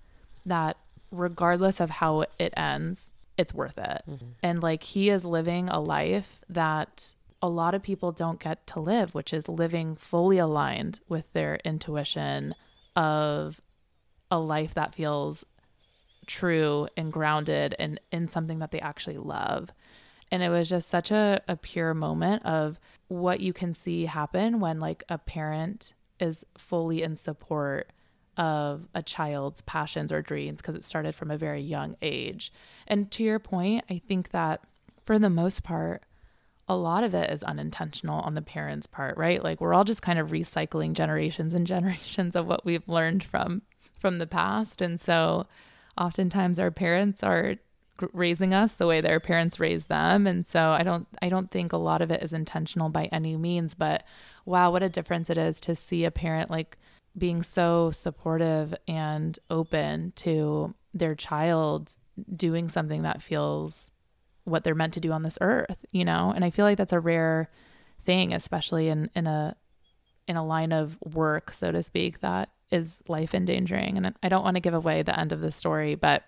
that 0.44 0.76
regardless 1.12 1.78
of 1.78 1.88
how 1.88 2.24
it 2.40 2.52
ends, 2.56 3.12
it's 3.36 3.54
worth 3.54 3.78
it. 3.78 4.02
Mm-hmm. 4.10 4.24
And 4.42 4.60
like 4.60 4.82
he 4.82 5.10
is 5.10 5.24
living 5.24 5.68
a 5.68 5.78
life 5.78 6.40
that 6.48 7.14
a 7.40 7.48
lot 7.48 7.72
of 7.72 7.80
people 7.80 8.10
don't 8.10 8.40
get 8.40 8.66
to 8.66 8.80
live, 8.80 9.14
which 9.14 9.32
is 9.32 9.48
living 9.48 9.94
fully 9.94 10.38
aligned 10.38 10.98
with 11.08 11.32
their 11.32 11.60
intuition 11.64 12.56
of 12.96 13.60
a 14.28 14.40
life 14.40 14.74
that 14.74 14.92
feels 14.92 15.44
true 16.26 16.88
and 16.96 17.12
grounded 17.12 17.76
and 17.78 18.00
in 18.10 18.26
something 18.26 18.58
that 18.58 18.72
they 18.72 18.80
actually 18.80 19.18
love. 19.18 19.70
And 20.30 20.42
it 20.42 20.50
was 20.50 20.68
just 20.68 20.88
such 20.88 21.10
a, 21.10 21.40
a 21.48 21.56
pure 21.56 21.94
moment 21.94 22.44
of 22.44 22.78
what 23.08 23.40
you 23.40 23.52
can 23.52 23.72
see 23.72 24.04
happen 24.06 24.60
when 24.60 24.78
like 24.78 25.02
a 25.08 25.18
parent 25.18 25.94
is 26.20 26.44
fully 26.56 27.02
in 27.02 27.16
support 27.16 27.90
of 28.36 28.86
a 28.94 29.02
child's 29.02 29.60
passions 29.62 30.12
or 30.12 30.22
dreams 30.22 30.60
because 30.60 30.74
it 30.74 30.84
started 30.84 31.14
from 31.14 31.30
a 31.30 31.36
very 31.36 31.60
young 31.60 31.96
age. 32.02 32.52
And 32.86 33.10
to 33.12 33.24
your 33.24 33.38
point, 33.38 33.84
I 33.90 34.00
think 34.06 34.30
that 34.30 34.60
for 35.02 35.18
the 35.18 35.30
most 35.30 35.64
part, 35.64 36.04
a 36.68 36.76
lot 36.76 37.02
of 37.02 37.14
it 37.14 37.30
is 37.30 37.42
unintentional 37.42 38.20
on 38.20 38.34
the 38.34 38.42
parents' 38.42 38.86
part, 38.86 39.16
right? 39.16 39.42
Like 39.42 39.60
we're 39.60 39.74
all 39.74 39.84
just 39.84 40.02
kind 40.02 40.18
of 40.18 40.28
recycling 40.28 40.92
generations 40.92 41.54
and 41.54 41.66
generations 41.74 42.36
of 42.36 42.46
what 42.46 42.64
we've 42.64 42.88
learned 42.88 43.24
from 43.24 43.62
from 43.98 44.18
the 44.18 44.26
past. 44.26 44.80
And 44.80 45.00
so 45.00 45.46
oftentimes 45.96 46.60
our 46.60 46.70
parents 46.70 47.24
are 47.24 47.56
raising 48.12 48.54
us 48.54 48.76
the 48.76 48.86
way 48.86 49.00
their 49.00 49.20
parents 49.20 49.58
raised 49.58 49.88
them 49.88 50.26
and 50.26 50.46
so 50.46 50.70
i 50.70 50.82
don't 50.82 51.06
i 51.20 51.28
don't 51.28 51.50
think 51.50 51.72
a 51.72 51.76
lot 51.76 52.00
of 52.00 52.10
it 52.10 52.22
is 52.22 52.32
intentional 52.32 52.88
by 52.88 53.04
any 53.06 53.36
means 53.36 53.74
but 53.74 54.04
wow 54.44 54.70
what 54.70 54.82
a 54.82 54.88
difference 54.88 55.28
it 55.30 55.38
is 55.38 55.60
to 55.60 55.74
see 55.74 56.04
a 56.04 56.10
parent 56.10 56.50
like 56.50 56.76
being 57.16 57.42
so 57.42 57.90
supportive 57.90 58.74
and 58.86 59.38
open 59.50 60.12
to 60.14 60.74
their 60.94 61.14
child 61.14 61.96
doing 62.34 62.68
something 62.68 63.02
that 63.02 63.22
feels 63.22 63.90
what 64.44 64.64
they're 64.64 64.74
meant 64.74 64.94
to 64.94 65.00
do 65.00 65.12
on 65.12 65.22
this 65.22 65.38
earth, 65.40 65.84
you 65.92 66.04
know? 66.04 66.32
And 66.34 66.44
I 66.44 66.50
feel 66.50 66.64
like 66.64 66.78
that's 66.78 66.92
a 66.92 67.00
rare 67.00 67.50
thing, 68.04 68.32
especially 68.32 68.88
in, 68.88 69.10
in 69.14 69.26
a 69.26 69.56
in 70.26 70.36
a 70.36 70.44
line 70.44 70.72
of 70.72 70.98
work, 71.14 71.52
so 71.52 71.72
to 71.72 71.82
speak, 71.82 72.20
that 72.20 72.50
is 72.70 73.02
life 73.08 73.34
endangering. 73.34 73.96
And 73.96 74.14
I 74.22 74.28
don't 74.28 74.44
want 74.44 74.56
to 74.56 74.60
give 74.60 74.74
away 74.74 75.00
the 75.00 75.18
end 75.18 75.32
of 75.32 75.40
the 75.40 75.50
story, 75.50 75.94
but 75.94 76.22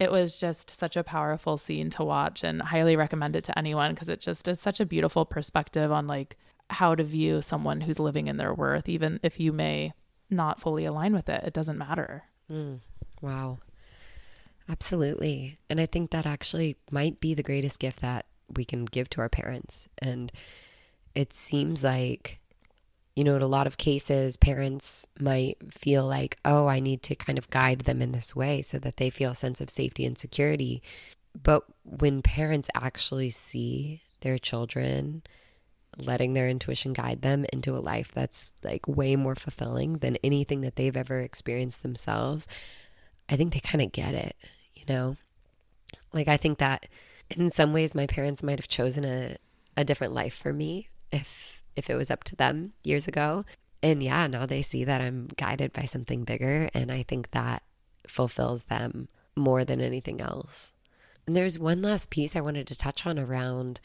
it 0.00 0.10
was 0.10 0.40
just 0.40 0.70
such 0.70 0.96
a 0.96 1.04
powerful 1.04 1.58
scene 1.58 1.90
to 1.90 2.02
watch 2.02 2.42
and 2.42 2.62
highly 2.62 2.96
recommend 2.96 3.36
it 3.36 3.44
to 3.44 3.58
anyone 3.58 3.92
because 3.92 4.08
it 4.08 4.20
just 4.20 4.48
is 4.48 4.58
such 4.58 4.80
a 4.80 4.86
beautiful 4.86 5.26
perspective 5.26 5.92
on 5.92 6.06
like 6.06 6.38
how 6.70 6.94
to 6.94 7.04
view 7.04 7.42
someone 7.42 7.82
who's 7.82 8.00
living 8.00 8.26
in 8.26 8.38
their 8.38 8.54
worth, 8.54 8.88
even 8.88 9.20
if 9.22 9.38
you 9.38 9.52
may 9.52 9.92
not 10.30 10.58
fully 10.58 10.86
align 10.86 11.12
with 11.12 11.28
it. 11.28 11.44
It 11.44 11.52
doesn't 11.52 11.76
matter. 11.76 12.24
Mm, 12.50 12.80
wow. 13.20 13.58
Absolutely. 14.70 15.58
And 15.68 15.80
I 15.80 15.86
think 15.86 16.12
that 16.12 16.26
actually 16.26 16.76
might 16.90 17.20
be 17.20 17.34
the 17.34 17.42
greatest 17.42 17.78
gift 17.78 18.00
that 18.00 18.24
we 18.56 18.64
can 18.64 18.86
give 18.86 19.10
to 19.10 19.20
our 19.20 19.28
parents. 19.28 19.88
And 19.98 20.32
it 21.14 21.32
seems 21.32 21.84
like, 21.84 22.40
you 23.20 23.24
know, 23.24 23.36
in 23.36 23.42
a 23.42 23.46
lot 23.46 23.66
of 23.66 23.76
cases, 23.76 24.38
parents 24.38 25.06
might 25.18 25.58
feel 25.70 26.06
like, 26.06 26.38
oh, 26.42 26.68
I 26.68 26.80
need 26.80 27.02
to 27.02 27.14
kind 27.14 27.36
of 27.36 27.50
guide 27.50 27.80
them 27.80 28.00
in 28.00 28.12
this 28.12 28.34
way 28.34 28.62
so 28.62 28.78
that 28.78 28.96
they 28.96 29.10
feel 29.10 29.32
a 29.32 29.34
sense 29.34 29.60
of 29.60 29.68
safety 29.68 30.06
and 30.06 30.16
security. 30.16 30.82
But 31.40 31.64
when 31.84 32.22
parents 32.22 32.70
actually 32.74 33.28
see 33.28 34.00
their 34.22 34.38
children 34.38 35.22
letting 35.98 36.32
their 36.32 36.48
intuition 36.48 36.94
guide 36.94 37.20
them 37.20 37.44
into 37.52 37.76
a 37.76 37.84
life 37.84 38.10
that's 38.10 38.54
like 38.64 38.88
way 38.88 39.16
more 39.16 39.34
fulfilling 39.34 39.98
than 39.98 40.16
anything 40.24 40.62
that 40.62 40.76
they've 40.76 40.96
ever 40.96 41.20
experienced 41.20 41.82
themselves, 41.82 42.48
I 43.28 43.36
think 43.36 43.52
they 43.52 43.60
kind 43.60 43.82
of 43.82 43.92
get 43.92 44.14
it, 44.14 44.34
you 44.72 44.84
know? 44.88 45.18
Like, 46.14 46.28
I 46.28 46.38
think 46.38 46.56
that 46.56 46.88
in 47.36 47.50
some 47.50 47.74
ways 47.74 47.94
my 47.94 48.06
parents 48.06 48.42
might 48.42 48.58
have 48.58 48.68
chosen 48.68 49.04
a, 49.04 49.36
a 49.76 49.84
different 49.84 50.14
life 50.14 50.32
for 50.34 50.54
me 50.54 50.88
if 51.12 51.49
if 51.76 51.90
it 51.90 51.94
was 51.94 52.10
up 52.10 52.24
to 52.24 52.36
them 52.36 52.72
years 52.84 53.08
ago. 53.08 53.44
And 53.82 54.02
yeah, 54.02 54.26
now 54.26 54.46
they 54.46 54.62
see 54.62 54.84
that 54.84 55.00
I'm 55.00 55.28
guided 55.36 55.72
by 55.72 55.84
something 55.84 56.24
bigger 56.24 56.68
and 56.74 56.92
I 56.92 57.02
think 57.02 57.30
that 57.30 57.62
fulfills 58.06 58.64
them 58.64 59.08
more 59.36 59.64
than 59.64 59.80
anything 59.80 60.20
else. 60.20 60.74
And 61.26 61.36
there's 61.36 61.58
one 61.58 61.82
last 61.82 62.10
piece 62.10 62.34
I 62.34 62.40
wanted 62.40 62.66
to 62.66 62.78
touch 62.78 63.06
on 63.06 63.18
around 63.18 63.80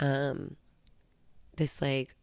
um, 0.00 0.56
this 1.56 1.82
like 1.82 2.14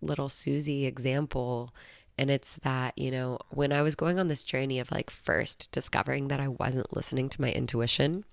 little 0.00 0.28
Susie 0.28 0.86
example. 0.86 1.74
And 2.18 2.30
it's 2.30 2.54
that, 2.56 2.96
you 2.96 3.10
know, 3.10 3.38
when 3.50 3.72
I 3.72 3.82
was 3.82 3.94
going 3.94 4.18
on 4.18 4.28
this 4.28 4.44
journey 4.44 4.78
of 4.78 4.92
like 4.92 5.10
first 5.10 5.72
discovering 5.72 6.28
that 6.28 6.40
I 6.40 6.48
wasn't 6.48 6.94
listening 6.94 7.28
to 7.30 7.40
my 7.40 7.50
intuition, 7.50 8.24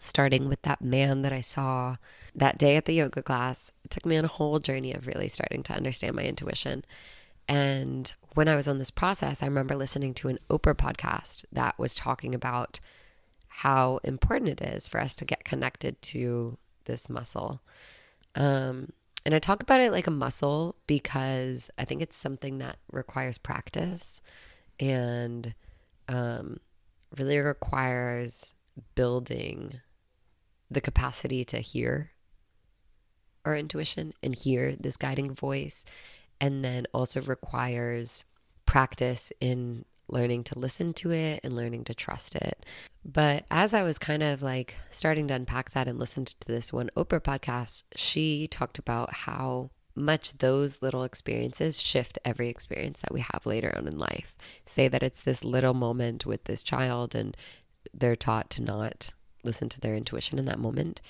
starting 0.00 0.48
with 0.48 0.62
that 0.62 0.82
man 0.82 1.22
that 1.22 1.32
I 1.32 1.40
saw 1.40 1.96
that 2.34 2.58
day 2.58 2.76
at 2.76 2.84
the 2.84 2.94
yoga 2.94 3.22
class, 3.22 3.72
it 3.84 3.90
took 3.90 4.06
me 4.06 4.16
on 4.16 4.24
a 4.24 4.28
whole 4.28 4.58
journey 4.58 4.92
of 4.92 5.06
really 5.06 5.28
starting 5.28 5.62
to 5.64 5.72
understand 5.72 6.16
my 6.16 6.22
intuition. 6.22 6.84
And 7.48 8.12
when 8.34 8.48
I 8.48 8.56
was 8.56 8.68
on 8.68 8.78
this 8.78 8.90
process, 8.90 9.42
I 9.42 9.46
remember 9.46 9.76
listening 9.76 10.14
to 10.14 10.28
an 10.28 10.38
Oprah 10.50 10.74
podcast 10.74 11.44
that 11.52 11.78
was 11.78 11.94
talking 11.94 12.34
about 12.34 12.80
how 13.48 13.98
important 14.04 14.60
it 14.60 14.60
is 14.60 14.88
for 14.88 15.00
us 15.00 15.16
to 15.16 15.24
get 15.24 15.44
connected 15.44 16.00
to 16.02 16.58
this 16.84 17.08
muscle. 17.08 17.62
Um, 18.34 18.92
and 19.24 19.34
I 19.34 19.38
talk 19.38 19.62
about 19.62 19.80
it 19.80 19.90
like 19.90 20.06
a 20.06 20.12
muscle 20.12 20.76
because 20.86 21.70
I 21.78 21.84
think 21.84 22.02
it's 22.02 22.16
something 22.16 22.58
that 22.58 22.76
requires 22.92 23.38
practice 23.38 24.20
and 24.78 25.54
um, 26.08 26.58
really 27.16 27.38
requires 27.38 28.54
building 28.94 29.80
the 30.70 30.80
capacity 30.80 31.44
to 31.46 31.58
hear 31.58 32.12
our 33.44 33.56
intuition 33.56 34.12
and 34.22 34.34
hear 34.34 34.74
this 34.76 34.96
guiding 34.96 35.34
voice. 35.34 35.84
And 36.40 36.64
then 36.64 36.86
also 36.92 37.22
requires 37.22 38.24
practice 38.66 39.32
in 39.40 39.84
learning 40.08 40.44
to 40.44 40.58
listen 40.58 40.92
to 40.92 41.12
it 41.12 41.40
and 41.42 41.56
learning 41.56 41.84
to 41.84 41.94
trust 41.94 42.36
it. 42.36 42.66
But 43.04 43.44
as 43.50 43.72
I 43.72 43.82
was 43.82 43.98
kind 43.98 44.22
of 44.22 44.42
like 44.42 44.74
starting 44.90 45.28
to 45.28 45.34
unpack 45.34 45.70
that 45.70 45.88
and 45.88 45.98
listened 45.98 46.26
to 46.26 46.46
this 46.46 46.72
one 46.72 46.90
Oprah 46.96 47.20
podcast, 47.20 47.84
she 47.94 48.48
talked 48.48 48.78
about 48.78 49.12
how 49.12 49.70
much 49.94 50.38
those 50.38 50.82
little 50.82 51.04
experiences 51.04 51.80
shift 51.80 52.18
every 52.24 52.48
experience 52.48 53.00
that 53.00 53.14
we 53.14 53.20
have 53.20 53.46
later 53.46 53.72
on 53.76 53.86
in 53.86 53.98
life. 53.98 54.36
Say 54.66 54.88
that 54.88 55.02
it's 55.02 55.22
this 55.22 55.42
little 55.42 55.72
moment 55.74 56.26
with 56.26 56.44
this 56.44 56.62
child 56.62 57.14
and 57.14 57.36
they're 57.94 58.16
taught 58.16 58.50
to 58.50 58.62
not 58.62 59.14
listen 59.44 59.68
to 59.70 59.80
their 59.80 59.94
intuition 59.94 60.38
in 60.38 60.44
that 60.46 60.58
moment. 60.58 61.00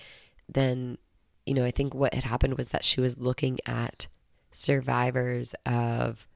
Then, 0.49 0.99
you 1.45 1.55
know, 1.55 1.65
I 1.65 1.71
think 1.71 1.95
what 1.95 2.15
had 2.15 2.25
happened 2.25 2.57
was 2.57 2.71
that 2.71 2.85
she 2.85 3.01
was 3.01 3.19
looking 3.19 3.59
at 3.67 4.07
survivors 4.51 5.55
of 5.65 6.27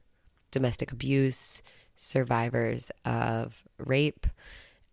domestic 0.51 0.91
abuse, 0.91 1.61
survivors 1.95 2.91
of 3.05 3.63
rape. 3.77 4.27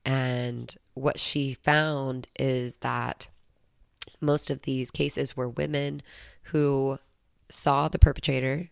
And 0.04 0.74
what 0.94 1.18
she 1.18 1.54
found 1.54 2.28
is 2.38 2.76
that 2.76 3.28
most 4.20 4.50
of 4.50 4.62
these 4.62 4.90
cases 4.90 5.36
were 5.36 5.48
women 5.48 6.02
who 6.44 6.98
saw 7.50 7.88
the 7.88 7.98
perpetrator 7.98 8.70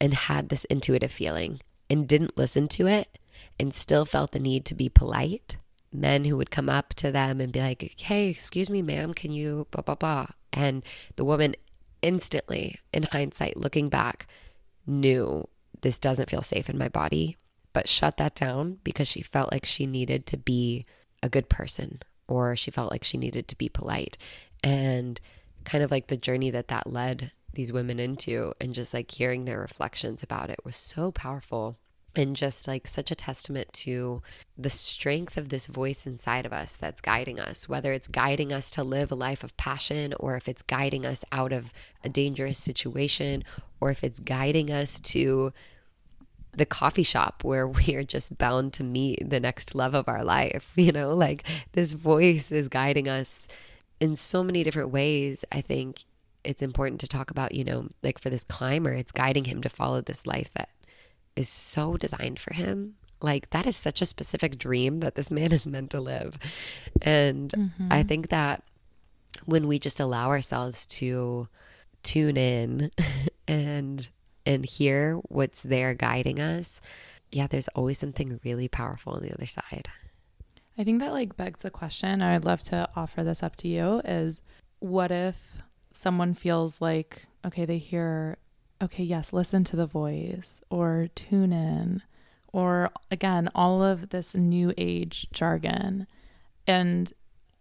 and 0.00 0.14
had 0.14 0.48
this 0.48 0.64
intuitive 0.66 1.12
feeling 1.12 1.60
and 1.88 2.08
didn't 2.08 2.36
listen 2.36 2.68
to 2.68 2.86
it 2.86 3.18
and 3.58 3.72
still 3.72 4.04
felt 4.04 4.32
the 4.32 4.38
need 4.38 4.64
to 4.66 4.74
be 4.74 4.88
polite. 4.88 5.56
Men 5.92 6.24
who 6.24 6.36
would 6.36 6.50
come 6.50 6.68
up 6.68 6.94
to 6.94 7.10
them 7.10 7.40
and 7.40 7.52
be 7.52 7.60
like, 7.60 8.00
hey, 8.00 8.28
excuse 8.28 8.68
me, 8.68 8.82
ma'am, 8.82 9.14
can 9.14 9.30
you 9.30 9.66
blah, 9.70 9.82
blah, 9.82 9.94
blah. 9.94 10.26
And 10.52 10.84
the 11.16 11.24
woman 11.24 11.54
instantly, 12.02 12.80
in 12.92 13.04
hindsight, 13.04 13.56
looking 13.56 13.88
back, 13.88 14.26
knew 14.86 15.48
this 15.80 15.98
doesn't 15.98 16.30
feel 16.30 16.42
safe 16.42 16.68
in 16.68 16.78
my 16.78 16.88
body 16.88 17.36
but 17.76 17.90
shut 17.90 18.16
that 18.16 18.34
down 18.34 18.78
because 18.84 19.06
she 19.06 19.20
felt 19.20 19.52
like 19.52 19.66
she 19.66 19.84
needed 19.84 20.24
to 20.24 20.38
be 20.38 20.86
a 21.22 21.28
good 21.28 21.50
person 21.50 22.00
or 22.26 22.56
she 22.56 22.70
felt 22.70 22.90
like 22.90 23.04
she 23.04 23.18
needed 23.18 23.48
to 23.48 23.54
be 23.54 23.68
polite. 23.68 24.16
And 24.64 25.20
kind 25.64 25.84
of 25.84 25.90
like 25.90 26.06
the 26.06 26.16
journey 26.16 26.48
that 26.52 26.68
that 26.68 26.86
led 26.86 27.32
these 27.52 27.72
women 27.72 28.00
into 28.00 28.54
and 28.62 28.72
just 28.72 28.94
like 28.94 29.10
hearing 29.10 29.44
their 29.44 29.60
reflections 29.60 30.22
about 30.22 30.48
it 30.48 30.56
was 30.64 30.74
so 30.74 31.12
powerful 31.12 31.78
and 32.16 32.34
just 32.34 32.66
like 32.66 32.86
such 32.86 33.10
a 33.10 33.14
testament 33.14 33.72
to 33.72 34.22
the 34.56 34.70
strength 34.70 35.36
of 35.36 35.50
this 35.50 35.66
voice 35.66 36.06
inside 36.06 36.46
of 36.46 36.52
us 36.52 36.74
that's 36.74 37.00
guiding 37.00 37.38
us, 37.38 37.68
whether 37.68 37.92
it's 37.92 38.08
guiding 38.08 38.52
us 38.52 38.70
to 38.70 38.82
live 38.82 39.12
a 39.12 39.14
life 39.14 39.44
of 39.44 39.56
passion 39.56 40.14
or 40.18 40.36
if 40.36 40.48
it's 40.48 40.62
guiding 40.62 41.04
us 41.04 41.24
out 41.30 41.52
of 41.52 41.72
a 42.02 42.08
dangerous 42.08 42.58
situation 42.58 43.44
or 43.80 43.90
if 43.90 44.02
it's 44.02 44.18
guiding 44.18 44.70
us 44.70 44.98
to 44.98 45.52
the 46.52 46.66
coffee 46.66 47.02
shop 47.02 47.44
where 47.44 47.68
we 47.86 47.94
are 47.94 48.04
just 48.04 48.38
bound 48.38 48.72
to 48.72 48.84
meet 48.84 49.28
the 49.28 49.40
next 49.40 49.74
love 49.74 49.94
of 49.94 50.08
our 50.08 50.24
life. 50.24 50.72
You 50.86 50.92
know, 50.92 51.14
like 51.14 51.44
this 51.72 51.94
voice 51.94 52.52
is 52.52 52.68
guiding 52.68 53.08
us 53.08 53.48
in 53.98 54.14
so 54.14 54.44
many 54.44 54.62
different 54.62 54.90
ways. 54.90 55.44
I 55.50 55.60
think 55.60 56.04
it's 56.44 56.62
important 56.62 57.00
to 57.00 57.08
talk 57.08 57.32
about, 57.32 57.54
you 57.54 57.64
know, 57.64 57.88
like 58.04 58.20
for 58.20 58.30
this 58.30 58.44
climber, 58.44 58.92
it's 58.92 59.10
guiding 59.10 59.46
him 59.46 59.60
to 59.62 59.68
follow 59.68 60.00
this 60.00 60.26
life 60.26 60.52
that 60.54 60.68
is 61.36 61.48
so 61.48 61.96
designed 61.96 62.38
for 62.38 62.54
him. 62.54 62.96
Like 63.20 63.50
that 63.50 63.66
is 63.66 63.76
such 63.76 64.02
a 64.02 64.06
specific 64.06 64.58
dream 64.58 65.00
that 65.00 65.14
this 65.14 65.30
man 65.30 65.52
is 65.58 65.66
meant 65.66 65.90
to 65.90 66.00
live. 66.00 66.38
And 67.02 67.50
mm-hmm. 67.50 67.88
I 67.90 68.02
think 68.02 68.28
that 68.28 68.62
when 69.44 69.68
we 69.68 69.78
just 69.78 70.00
allow 70.00 70.28
ourselves 70.28 70.86
to 70.86 71.48
tune 72.02 72.36
in 72.36 72.90
and 73.48 74.08
and 74.44 74.64
hear 74.64 75.16
what's 75.28 75.62
there 75.62 75.92
guiding 75.94 76.38
us, 76.38 76.80
yeah, 77.32 77.48
there's 77.48 77.68
always 77.68 77.98
something 77.98 78.38
really 78.44 78.68
powerful 78.68 79.14
on 79.14 79.22
the 79.22 79.32
other 79.32 79.46
side. 79.46 79.88
I 80.78 80.84
think 80.84 81.00
that 81.00 81.12
like 81.12 81.36
begs 81.36 81.62
the 81.62 81.70
question. 81.70 82.22
I'd 82.22 82.44
love 82.44 82.60
to 82.64 82.88
offer 82.94 83.24
this 83.24 83.42
up 83.42 83.56
to 83.56 83.68
you 83.68 84.02
is 84.04 84.42
what 84.78 85.10
if 85.10 85.58
someone 85.90 86.34
feels 86.34 86.80
like, 86.80 87.26
okay, 87.44 87.64
they 87.64 87.78
hear, 87.78 88.36
okay, 88.82 89.02
yes, 89.02 89.32
listen 89.32 89.64
to 89.64 89.76
the 89.76 89.86
voice 89.86 90.60
or 90.70 91.08
tune 91.14 91.52
in, 91.52 92.02
or 92.52 92.90
again, 93.10 93.50
all 93.54 93.82
of 93.82 94.10
this 94.10 94.34
new 94.34 94.72
age 94.76 95.28
jargon. 95.32 96.06
And 96.66 97.12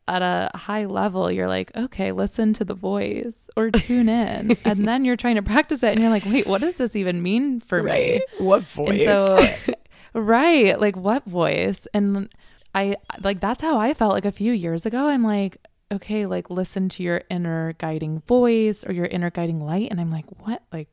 at 0.07 0.21
a 0.21 0.55
high 0.55 0.85
level, 0.85 1.31
you're 1.31 1.47
like, 1.47 1.75
okay, 1.75 2.11
listen 2.11 2.53
to 2.53 2.65
the 2.65 2.75
voice 2.75 3.49
or 3.55 3.71
tune 3.71 4.07
in. 4.07 4.55
and 4.65 4.87
then 4.87 5.03
you're 5.03 5.15
trying 5.15 5.35
to 5.35 5.43
practice 5.43 5.83
it 5.83 5.91
and 5.91 5.99
you're 5.99 6.09
like, 6.09 6.25
wait, 6.25 6.45
what 6.47 6.61
does 6.61 6.77
this 6.77 6.95
even 6.95 7.21
mean 7.23 7.59
for 7.59 7.81
right? 7.81 8.21
me? 8.39 8.45
What 8.45 8.61
voice? 8.63 9.03
So, 9.03 9.37
right, 10.13 10.79
like 10.79 10.95
what 10.95 11.25
voice? 11.25 11.87
And 11.93 12.29
I 12.73 12.97
like 13.21 13.39
that's 13.39 13.61
how 13.61 13.79
I 13.79 13.93
felt 13.93 14.13
like 14.13 14.25
a 14.25 14.31
few 14.31 14.51
years 14.51 14.85
ago. 14.85 15.07
I'm 15.07 15.23
like, 15.23 15.57
okay, 15.91 16.25
like 16.25 16.49
listen 16.49 16.89
to 16.89 17.03
your 17.03 17.21
inner 17.29 17.73
guiding 17.73 18.19
voice 18.21 18.83
or 18.83 18.91
your 18.91 19.05
inner 19.05 19.29
guiding 19.29 19.59
light. 19.59 19.89
And 19.89 19.99
I'm 19.99 20.11
like, 20.11 20.25
what? 20.39 20.63
Like, 20.71 20.89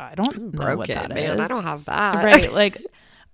I, 0.00 0.14
don't 0.14 0.34
I'm 0.34 0.50
know 0.52 0.76
what 0.76 0.88
that 0.88 1.10
man. 1.10 1.38
Is. 1.38 1.40
I 1.40 1.48
don't 1.48 1.64
have 1.64 1.84
that. 1.86 2.24
Right. 2.24 2.52
Like, 2.60 2.78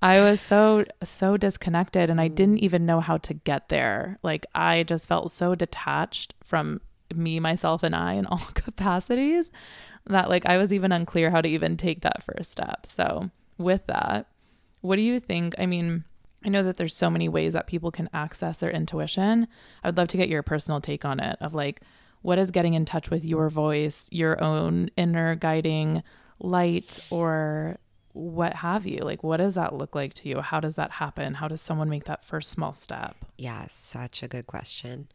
I 0.03 0.21
was 0.21 0.41
so 0.41 0.85
so 1.03 1.37
disconnected 1.37 2.11
and 2.11 2.21
I 2.21 2.29
mm. 2.29 2.35
didn't 2.35 2.59
even 2.59 2.87
know 2.87 3.01
how 3.01 3.17
to 3.19 3.35
get 3.35 3.69
there. 3.71 4.19
Like 4.23 4.47
I 4.55 4.83
just 4.83 5.09
felt 5.09 5.31
so 5.31 5.55
detached 5.55 6.35
from 6.45 6.81
me 7.15 7.41
myself 7.41 7.83
and 7.83 7.95
I 7.95 8.15
in 8.15 8.27
all 8.27 8.39
capacities 8.55 9.51
that 10.07 10.29
like 10.29 10.47
I 10.47 10.59
was 10.59 10.73
even 10.73 10.93
unclear 10.93 11.31
how 11.31 11.41
to 11.41 11.49
even 11.49 11.77
take 11.77 12.03
that 12.03 12.23
first 12.23 12.53
step. 12.53 12.87
So, 12.87 13.31
with 13.59 13.87
that, 13.87 14.29
what 14.81 14.97
do 14.97 15.03
you 15.03 15.19
think? 15.19 15.55
I 15.59 15.67
mean, 15.67 16.05
I 16.45 16.49
know 16.51 16.63
that 16.63 16.77
there's 16.77 16.95
so 16.95 17.11
many 17.11 17.29
ways 17.29 17.55
that 17.55 17.67
people 17.67 17.91
can 17.91 18.11
access 18.13 18.59
their 18.59 18.71
intuition. 18.71 19.49
I 19.83 19.89
would 19.89 19.97
love 19.97 20.09
to 20.09 20.17
get 20.17 20.29
your 20.29 20.43
personal 20.43 20.81
take 20.81 21.05
on 21.05 21.21
it 21.21 21.37
of 21.41 21.55
like 21.55 21.81
what 22.23 22.39
is 22.39 22.51
getting 22.51 22.75
in 22.75 22.85
touch 22.85 23.11
with 23.11 23.25
your 23.25 23.49
voice, 23.49 24.09
your 24.13 24.43
own 24.43 24.91
inner 24.97 25.35
guiding 25.35 26.03
light 26.39 26.99
or 27.11 27.79
what 28.13 28.55
have 28.55 28.87
you? 28.87 28.99
Like, 28.99 29.23
what 29.23 29.39
does 29.39 29.55
that 29.55 29.75
look 29.75 29.95
like 29.95 30.15
to 30.15 30.29
you? 30.29 30.41
How 30.41 30.61
does 30.61 30.77
that 30.77 30.93
happen? 30.93 31.35
How 31.35 31.49
does 31.49 31.61
someone 31.61 31.91
make 31.91 32.05
that 32.05 32.25
first 32.25 32.51
small 32.51 32.73
step? 32.73 33.17
Yeah, 33.37 33.67
such 33.69 34.23
a 34.23 34.29
good 34.29 34.47
question. 34.47 35.09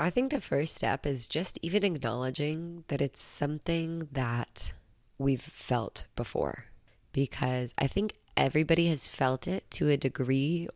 I 0.00 0.10
think 0.10 0.30
the 0.30 0.40
first 0.40 0.76
step 0.76 1.06
is 1.06 1.26
just 1.26 1.58
even 1.62 1.84
acknowledging 1.84 2.84
that 2.88 3.00
it's 3.00 3.22
something 3.22 4.08
that 4.12 4.72
we've 5.18 5.40
felt 5.40 6.06
before. 6.16 6.64
Because 7.12 7.74
I 7.78 7.86
think 7.86 8.16
everybody 8.36 8.88
has 8.88 9.08
felt 9.08 9.46
it 9.46 9.70
to 9.72 9.88
a 9.88 9.96
degree 9.96 10.68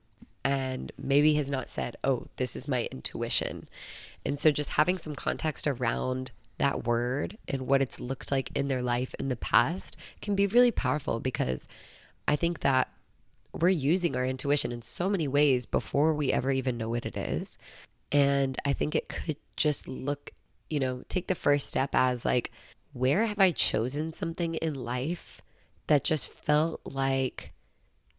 and 0.45 0.93
maybe 0.99 1.35
has 1.35 1.51
not 1.51 1.69
said, 1.69 1.97
oh, 2.05 2.27
this 2.37 2.55
is 2.55 2.69
my 2.69 2.87
intuition. 2.93 3.69
And 4.27 4.39
so 4.39 4.51
just 4.51 4.73
having 4.73 4.99
some 4.99 5.15
context 5.15 5.67
around 5.67 6.33
that 6.59 6.87
word 6.87 7.37
and 7.49 7.63
what 7.63 7.83
it's 7.83 8.01
looked 8.01 8.31
like 8.31 8.51
in 8.55 8.69
their 8.69 8.83
life 8.83 9.15
in 9.19 9.29
the 9.29 9.37
past 9.37 9.97
can 10.21 10.35
be 10.35 10.47
really 10.47 10.71
powerful 10.71 11.21
because 11.21 11.69
I 12.27 12.37
think 12.37 12.61
that 12.61 12.89
we're 13.53 13.69
using 13.69 14.17
our 14.17 14.25
intuition 14.25 14.73
in 14.73 14.83
so 14.83 15.09
many 15.09 15.29
ways 15.29 15.67
before 15.67 16.15
we 16.15 16.33
ever 16.33 16.51
even 16.51 16.77
know 16.77 16.89
what 16.89 17.07
it 17.07 17.17
is. 17.17 17.59
And 18.11 18.57
I 18.65 18.73
think 18.73 18.95
it 18.95 19.09
could 19.09 19.37
just 19.57 19.87
look, 19.87 20.31
you 20.69 20.81
know, 20.81 21.05
take 21.09 21.29
the 21.29 21.35
first 21.35 21.69
step 21.69 21.91
as 21.93 22.25
like, 22.25 22.51
where 22.93 23.25
have 23.25 23.41
I 23.41 23.51
chosen 23.51 24.13
something 24.13 24.55
in 24.57 24.75
life 24.75 25.41
that 25.87 26.05
just 26.05 26.29
felt 26.29 26.81
like 26.85 27.53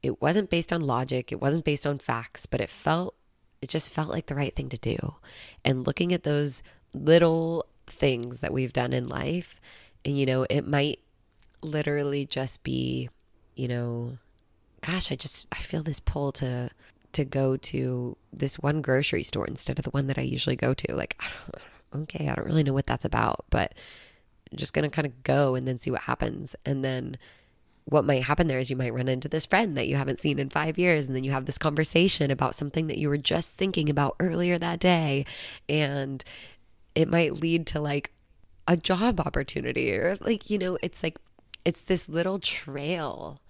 it 0.04 0.22
wasn't 0.22 0.50
based 0.50 0.72
on 0.72 0.82
logic, 0.82 1.32
it 1.32 1.42
wasn't 1.42 1.66
based 1.66 1.88
on 1.88 1.98
facts, 1.98 2.46
but 2.46 2.62
it 2.62 2.70
felt, 2.70 3.16
it 3.62 3.70
just 3.70 3.92
felt 3.92 4.10
like 4.10 4.28
the 4.28 4.36
right 4.36 4.54
thing 4.54 4.70
to 4.70 4.78
do. 4.78 5.16
And 5.64 5.88
looking 5.88 6.14
at 6.14 6.24
those 6.24 6.62
little 6.94 7.66
things 7.88 8.42
that 8.42 8.54
we've 8.54 8.74
done 8.74 8.94
in 8.94 9.08
life, 9.08 9.60
and 10.04 10.18
you 10.18 10.26
know, 10.26 10.46
it 10.50 10.68
might 10.68 11.00
literally 11.62 12.26
just 12.26 12.64
be, 12.64 13.10
you 13.56 13.68
know, 13.68 14.18
gosh, 14.82 15.12
I 15.12 15.16
just, 15.16 15.48
I 15.52 15.58
feel 15.58 15.82
this 15.82 16.00
pull 16.00 16.32
to, 16.34 16.70
to 17.14 17.26
go 17.26 17.58
to 17.58 18.18
this 18.32 18.60
one 18.60 18.82
grocery 18.82 19.24
store 19.24 19.48
instead 19.48 19.80
of 19.80 19.86
the 19.86 19.92
one 19.92 20.08
that 20.08 20.20
I 20.20 20.22
usually 20.22 20.56
go 20.56 20.74
to. 20.74 20.96
Like, 20.96 21.16
I 21.20 21.28
don't, 21.30 22.04
okay, 22.04 22.30
I 22.30 22.36
don't 22.36 22.46
really 22.46 22.64
know 22.64 22.74
what 22.74 22.86
that's 22.86 23.06
about, 23.06 23.46
but 23.50 23.74
I'm 24.52 24.58
just 24.58 24.74
going 24.74 24.84
to 24.84 24.94
kind 24.94 25.08
of 25.08 25.24
go 25.24 25.56
and 25.56 25.68
then 25.68 25.78
see 25.78 25.90
what 25.90 26.02
happens. 26.02 26.56
And 26.66 26.84
then 26.86 27.18
what 27.86 28.06
might 28.06 28.24
happen 28.24 28.48
there 28.48 28.60
is 28.60 28.70
you 28.70 28.76
might 28.76 28.94
run 28.94 29.08
into 29.08 29.30
this 29.30 29.46
friend 29.46 29.76
that 29.78 29.88
you 29.88 29.96
haven't 29.96 30.20
seen 30.20 30.40
in 30.40 30.50
five 30.50 30.78
years, 30.78 31.08
and 31.08 31.16
then 31.16 31.24
you 31.24 31.32
have 31.32 31.46
this 31.46 31.58
conversation 31.58 32.30
about 32.32 32.56
something 32.56 32.88
that 32.88 32.98
you 32.98 33.10
were 33.10 33.18
just 33.18 33.56
thinking 33.56 33.90
about 33.90 34.16
earlier 34.20 34.58
that 34.60 34.80
day. 34.80 35.26
And 35.70 36.24
it 36.96 37.10
might 37.10 37.34
lead 37.34 37.68
to 37.68 37.80
like 37.80 38.12
a 38.68 38.76
job 38.76 39.20
opportunity, 39.20 39.92
or 39.94 40.18
like, 40.22 40.50
you 40.50 40.58
know, 40.58 40.78
it's 40.82 41.04
like, 41.04 41.20
it's 41.64 41.84
this 41.84 42.10
little 42.10 42.40
trail 42.40 43.42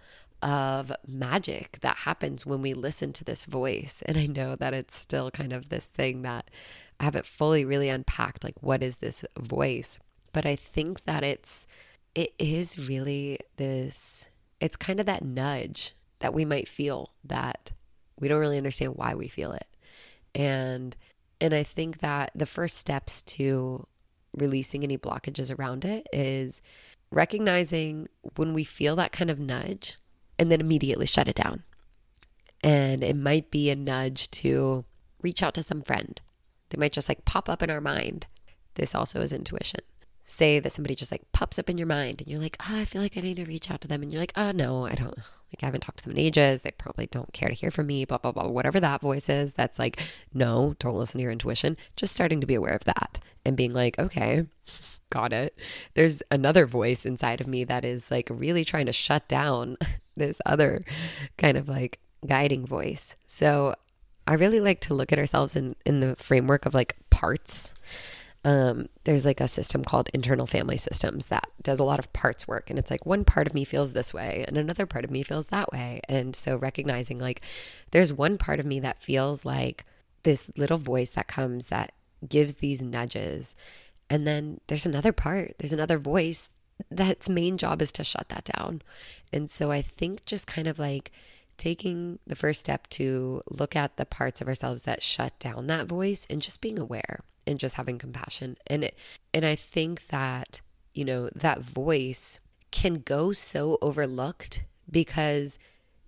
of 0.41 0.91
magic 1.07 1.79
that 1.81 1.97
happens 1.97 2.45
when 2.45 2.61
we 2.61 2.73
listen 2.73 3.13
to 3.13 3.23
this 3.23 3.45
voice. 3.45 4.03
And 4.05 4.17
I 4.17 4.25
know 4.25 4.55
that 4.55 4.73
it's 4.73 4.95
still 4.95 5.31
kind 5.31 5.53
of 5.53 5.69
this 5.69 5.87
thing 5.87 6.21
that 6.23 6.51
I 6.99 7.05
haven't 7.05 7.25
fully 7.25 7.65
really 7.65 7.89
unpacked 7.89 8.43
like, 8.43 8.61
what 8.61 8.83
is 8.83 8.97
this 8.97 9.25
voice? 9.39 9.97
But 10.33 10.45
I 10.45 10.55
think 10.55 11.05
that 11.05 11.23
it's, 11.23 11.65
it 12.13 12.33
is 12.37 12.87
really 12.87 13.39
this, 13.57 14.29
it's 14.59 14.75
kind 14.75 14.99
of 14.99 15.05
that 15.05 15.23
nudge 15.23 15.93
that 16.19 16.33
we 16.33 16.45
might 16.45 16.67
feel 16.67 17.13
that 17.23 17.71
we 18.19 18.27
don't 18.27 18.39
really 18.39 18.57
understand 18.57 18.95
why 18.95 19.15
we 19.15 19.27
feel 19.27 19.51
it. 19.51 19.67
And 20.33 20.95
and 21.41 21.53
I 21.53 21.63
think 21.63 21.99
that 21.99 22.31
the 22.35 22.45
first 22.45 22.77
steps 22.77 23.21
to 23.23 23.85
releasing 24.37 24.83
any 24.83 24.97
blockages 24.97 25.57
around 25.57 25.85
it 25.85 26.07
is 26.11 26.61
recognizing 27.11 28.07
when 28.35 28.53
we 28.53 28.63
feel 28.63 28.95
that 28.97 29.11
kind 29.11 29.29
of 29.29 29.39
nudge 29.39 29.97
and 30.37 30.51
then 30.51 30.59
immediately 30.59 31.05
shut 31.05 31.27
it 31.27 31.35
down. 31.35 31.63
And 32.63 33.03
it 33.03 33.15
might 33.15 33.51
be 33.51 33.69
a 33.69 33.75
nudge 33.75 34.29
to 34.31 34.85
reach 35.21 35.43
out 35.43 35.53
to 35.53 35.63
some 35.63 35.81
friend. 35.81 36.19
They 36.69 36.77
might 36.77 36.93
just 36.93 37.07
like 37.07 37.25
pop 37.25 37.47
up 37.47 37.61
in 37.61 37.69
our 37.69 37.81
mind. 37.81 38.27
This 38.73 38.95
also 38.95 39.21
is 39.21 39.31
intuition 39.31 39.81
say 40.25 40.59
that 40.59 40.71
somebody 40.71 40.95
just 40.95 41.11
like 41.11 41.31
pops 41.31 41.59
up 41.59 41.69
in 41.69 41.77
your 41.77 41.87
mind 41.87 42.19
and 42.19 42.29
you're 42.29 42.41
like, 42.41 42.57
oh, 42.61 42.81
I 42.81 42.85
feel 42.85 43.01
like 43.01 43.15
I 43.15 43.21
need 43.21 43.37
to 43.37 43.45
reach 43.45 43.69
out 43.69 43.81
to 43.81 43.87
them. 43.87 44.01
And 44.01 44.11
you're 44.11 44.21
like, 44.21 44.33
oh, 44.35 44.51
no, 44.51 44.85
I 44.85 44.95
don't, 44.95 45.17
like, 45.55 45.63
I 45.63 45.67
haven't 45.67 45.81
talked 45.81 45.99
to 45.99 46.03
them 46.03 46.11
in 46.11 46.19
ages. 46.19 46.61
They 46.61 46.71
probably 46.71 47.07
don't 47.07 47.31
care 47.31 47.47
to 47.47 47.55
hear 47.55 47.71
from 47.71 47.87
me, 47.87 48.03
blah, 48.03 48.17
blah, 48.17 48.33
blah. 48.33 48.47
Whatever 48.47 48.81
that 48.81 48.99
voice 48.99 49.29
is, 49.29 49.53
that's 49.53 49.79
like, 49.79 50.01
no, 50.33 50.75
don't 50.79 50.95
listen 50.95 51.19
to 51.19 51.23
your 51.23 51.31
intuition. 51.31 51.77
Just 51.95 52.13
starting 52.13 52.41
to 52.41 52.47
be 52.47 52.55
aware 52.55 52.73
of 52.73 52.83
that 52.83 53.19
and 53.45 53.55
being 53.55 53.73
like, 53.73 53.97
okay, 53.97 54.47
got 55.09 55.31
it. 55.31 55.57
There's 55.93 56.21
another 56.29 56.65
voice 56.65 57.05
inside 57.05 57.39
of 57.39 57.47
me 57.47 57.63
that 57.63 57.85
is 57.85 58.11
like 58.11 58.27
really 58.29 58.65
trying 58.65 58.87
to 58.87 58.93
shut 58.93 59.29
down 59.29 59.77
this 60.17 60.41
other 60.45 60.83
kind 61.37 61.55
of 61.55 61.69
like 61.69 61.99
guiding 62.27 62.65
voice. 62.65 63.15
So 63.25 63.75
I 64.27 64.33
really 64.33 64.59
like 64.59 64.81
to 64.81 64.93
look 64.93 65.13
at 65.13 65.19
ourselves 65.19 65.55
in, 65.55 65.77
in 65.85 66.01
the 66.01 66.17
framework 66.17 66.65
of 66.65 66.73
like 66.73 66.97
parts 67.09 67.73
um, 68.45 68.87
there's 69.05 69.25
like 69.25 69.41
a 69.41 69.47
system 69.47 69.83
called 69.83 70.07
internal 70.13 70.45
family 70.45 70.77
systems 70.77 71.29
that 71.29 71.49
does 71.63 71.79
a 71.79 71.83
lot 71.83 71.97
of 71.97 72.13
parts 72.13 72.47
work. 72.47 72.69
And 72.69 72.77
it's 72.77 72.91
like 72.91 73.03
one 73.03 73.25
part 73.25 73.47
of 73.47 73.55
me 73.55 73.65
feels 73.65 73.91
this 73.91 74.13
way 74.13 74.45
and 74.47 74.55
another 74.55 74.85
part 74.85 75.03
of 75.03 75.09
me 75.09 75.23
feels 75.23 75.47
that 75.47 75.71
way. 75.71 75.99
And 76.07 76.35
so 76.35 76.55
recognizing 76.55 77.17
like 77.17 77.41
there's 77.89 78.13
one 78.13 78.37
part 78.37 78.59
of 78.59 78.65
me 78.67 78.79
that 78.81 79.01
feels 79.01 79.45
like 79.45 79.83
this 80.21 80.51
little 80.59 80.77
voice 80.77 81.09
that 81.11 81.27
comes 81.27 81.69
that 81.69 81.93
gives 82.29 82.55
these 82.55 82.83
nudges. 82.83 83.55
And 84.11 84.27
then 84.27 84.61
there's 84.67 84.85
another 84.85 85.11
part, 85.11 85.55
there's 85.57 85.73
another 85.73 85.97
voice 85.97 86.53
that's 86.91 87.27
main 87.27 87.57
job 87.57 87.81
is 87.81 87.91
to 87.93 88.03
shut 88.03 88.29
that 88.29 88.51
down. 88.55 88.83
And 89.33 89.49
so 89.49 89.71
I 89.71 89.81
think 89.81 90.23
just 90.25 90.45
kind 90.45 90.67
of 90.67 90.77
like 90.77 91.11
taking 91.57 92.19
the 92.27 92.35
first 92.35 92.59
step 92.59 92.85
to 92.89 93.41
look 93.49 93.75
at 93.75 93.97
the 93.97 94.05
parts 94.05 94.39
of 94.39 94.47
ourselves 94.47 94.83
that 94.83 95.01
shut 95.01 95.39
down 95.39 95.65
that 95.65 95.87
voice 95.87 96.27
and 96.29 96.43
just 96.43 96.61
being 96.61 96.77
aware 96.77 97.21
and 97.47 97.59
just 97.59 97.75
having 97.75 97.97
compassion. 97.97 98.57
And 98.67 98.85
it, 98.85 98.97
and 99.33 99.45
I 99.45 99.55
think 99.55 100.07
that, 100.07 100.61
you 100.93 101.05
know, 101.05 101.29
that 101.35 101.61
voice 101.61 102.39
can 102.71 102.95
go 102.95 103.31
so 103.31 103.77
overlooked 103.81 104.65
because 104.89 105.57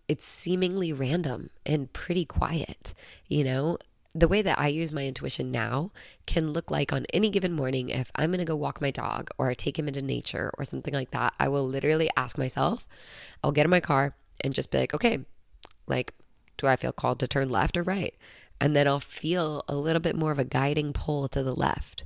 it's 0.08 0.26
seemingly 0.26 0.94
random 0.94 1.50
and 1.66 1.92
pretty 1.94 2.26
quiet, 2.26 2.94
you 3.28 3.44
know? 3.44 3.78
The 4.16 4.28
way 4.28 4.42
that 4.42 4.58
I 4.58 4.70
use 4.70 4.92
my 4.92 5.06
intuition 5.06 5.52
now 5.52 5.92
can 6.26 6.52
look 6.52 6.72
like 6.72 6.92
on 6.92 7.06
any 7.14 7.30
given 7.30 7.54
morning, 7.54 7.90
if 7.90 8.12
I'm 8.16 8.32
gonna 8.32 8.46
go 8.46 8.56
walk 8.56 8.82
my 8.82 8.90
dog 8.90 9.30
or 9.38 9.54
take 9.54 9.78
him 9.78 9.88
into 9.88 10.02
nature 10.02 10.50
or 10.58 10.66
something 10.66 10.94
like 10.94 11.12
that, 11.12 11.36
I 11.40 11.50
will 11.50 11.68
literally 11.68 12.10
ask 12.18 12.38
myself, 12.38 12.88
I'll 13.44 13.52
get 13.52 13.66
in 13.66 13.70
my 13.70 13.80
car 13.80 14.16
and 14.42 14.54
just 14.54 14.72
be 14.72 14.80
like, 14.80 14.94
okay, 14.94 15.20
like, 15.86 16.14
do 16.58 16.66
I 16.68 16.76
feel 16.76 16.92
called 16.92 17.20
to 17.20 17.28
turn 17.28 17.50
left 17.50 17.78
or 17.78 17.84
right? 17.84 18.16
And 18.60 18.76
then 18.76 18.88
I'll 18.88 19.00
feel 19.00 19.64
a 19.68 19.76
little 19.76 20.00
bit 20.00 20.16
more 20.16 20.32
of 20.32 20.40
a 20.40 20.44
guiding 20.44 20.94
pull 20.94 21.28
to 21.30 21.44
the 21.44 21.56
left. 21.56 22.06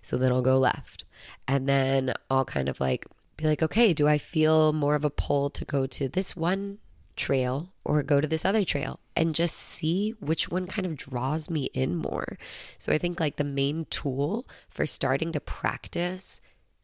So 0.00 0.16
then 0.16 0.32
I'll 0.32 0.42
go 0.42 0.58
left. 0.58 1.04
And 1.46 1.68
then 1.68 2.14
I'll 2.30 2.44
kind 2.44 2.68
of 2.68 2.80
like 2.80 3.06
be 3.36 3.44
like, 3.44 3.62
okay, 3.62 3.92
do 3.92 4.08
I 4.08 4.18
feel 4.18 4.72
more 4.72 4.94
of 4.94 5.04
a 5.04 5.10
pull 5.10 5.50
to 5.50 5.64
go 5.64 5.86
to 5.86 6.08
this 6.08 6.36
one 6.36 6.78
trail 7.16 7.72
or 7.84 8.02
go 8.02 8.20
to 8.20 8.28
this 8.28 8.44
other 8.44 8.64
trail 8.64 9.00
and 9.16 9.34
just 9.34 9.56
see 9.56 10.14
which 10.20 10.48
one 10.48 10.66
kind 10.66 10.86
of 10.86 10.96
draws 10.96 11.50
me 11.50 11.64
in 11.74 11.94
more. 11.96 12.38
So 12.78 12.92
I 12.92 12.98
think 12.98 13.20
like 13.20 13.36
the 13.36 13.44
main 13.44 13.86
tool 13.90 14.46
for 14.68 14.86
starting 14.86 15.32
to 15.32 15.40
practice 15.40 16.40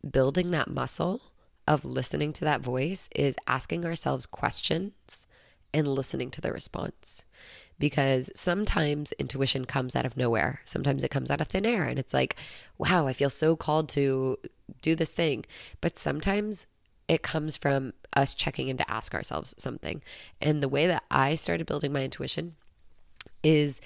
building 0.09 0.51
that 0.51 0.69
muscle 0.69 1.33
of 1.67 1.85
listening 1.85 2.33
to 2.35 2.45
that 2.45 2.61
voice 2.61 3.09
is 3.15 3.37
asking 3.47 3.85
ourselves 3.85 4.27
questions 4.27 5.27
and 5.75 5.87
listening 5.87 6.31
to 6.31 6.41
the 6.41 6.53
response 6.53 7.25
because 7.79 8.31
sometimes 8.35 9.13
intuition 9.13 9.65
comes 9.65 9.95
out 9.95 10.05
of 10.05 10.17
nowhere. 10.17 10.61
Sometimes 10.65 11.05
it 11.05 11.11
comes 11.11 11.31
out 11.31 11.41
of 11.41 11.49
thin 11.49 11.65
air 11.65 11.85
and 11.85 11.99
it's 11.99 12.15
like, 12.15 12.37
wow, 12.77 13.07
I 13.07 13.13
feel 13.13 13.31
so 13.31 13.57
called 13.57 13.89
to 13.91 14.37
do 14.83 14.95
this 14.95 15.13
thing. 15.13 15.45
But 15.81 15.97
sometimes 15.97 16.67
it 17.07 17.23
comes 17.23 17.57
from 17.57 17.95
us 18.15 18.35
checking 18.35 18.69
in 18.69 18.77
to 18.79 18.91
ask 18.91 19.15
ourselves 19.15 19.55
something. 19.59 20.03
And 20.41 20.63
the 20.63 20.69
way 20.69 20.87
that 20.87 21.05
I 21.11 21.37
started 21.37 21.67
building 21.67 21.93
my 21.93 22.05
intuition 22.05 22.57
is 23.43 23.81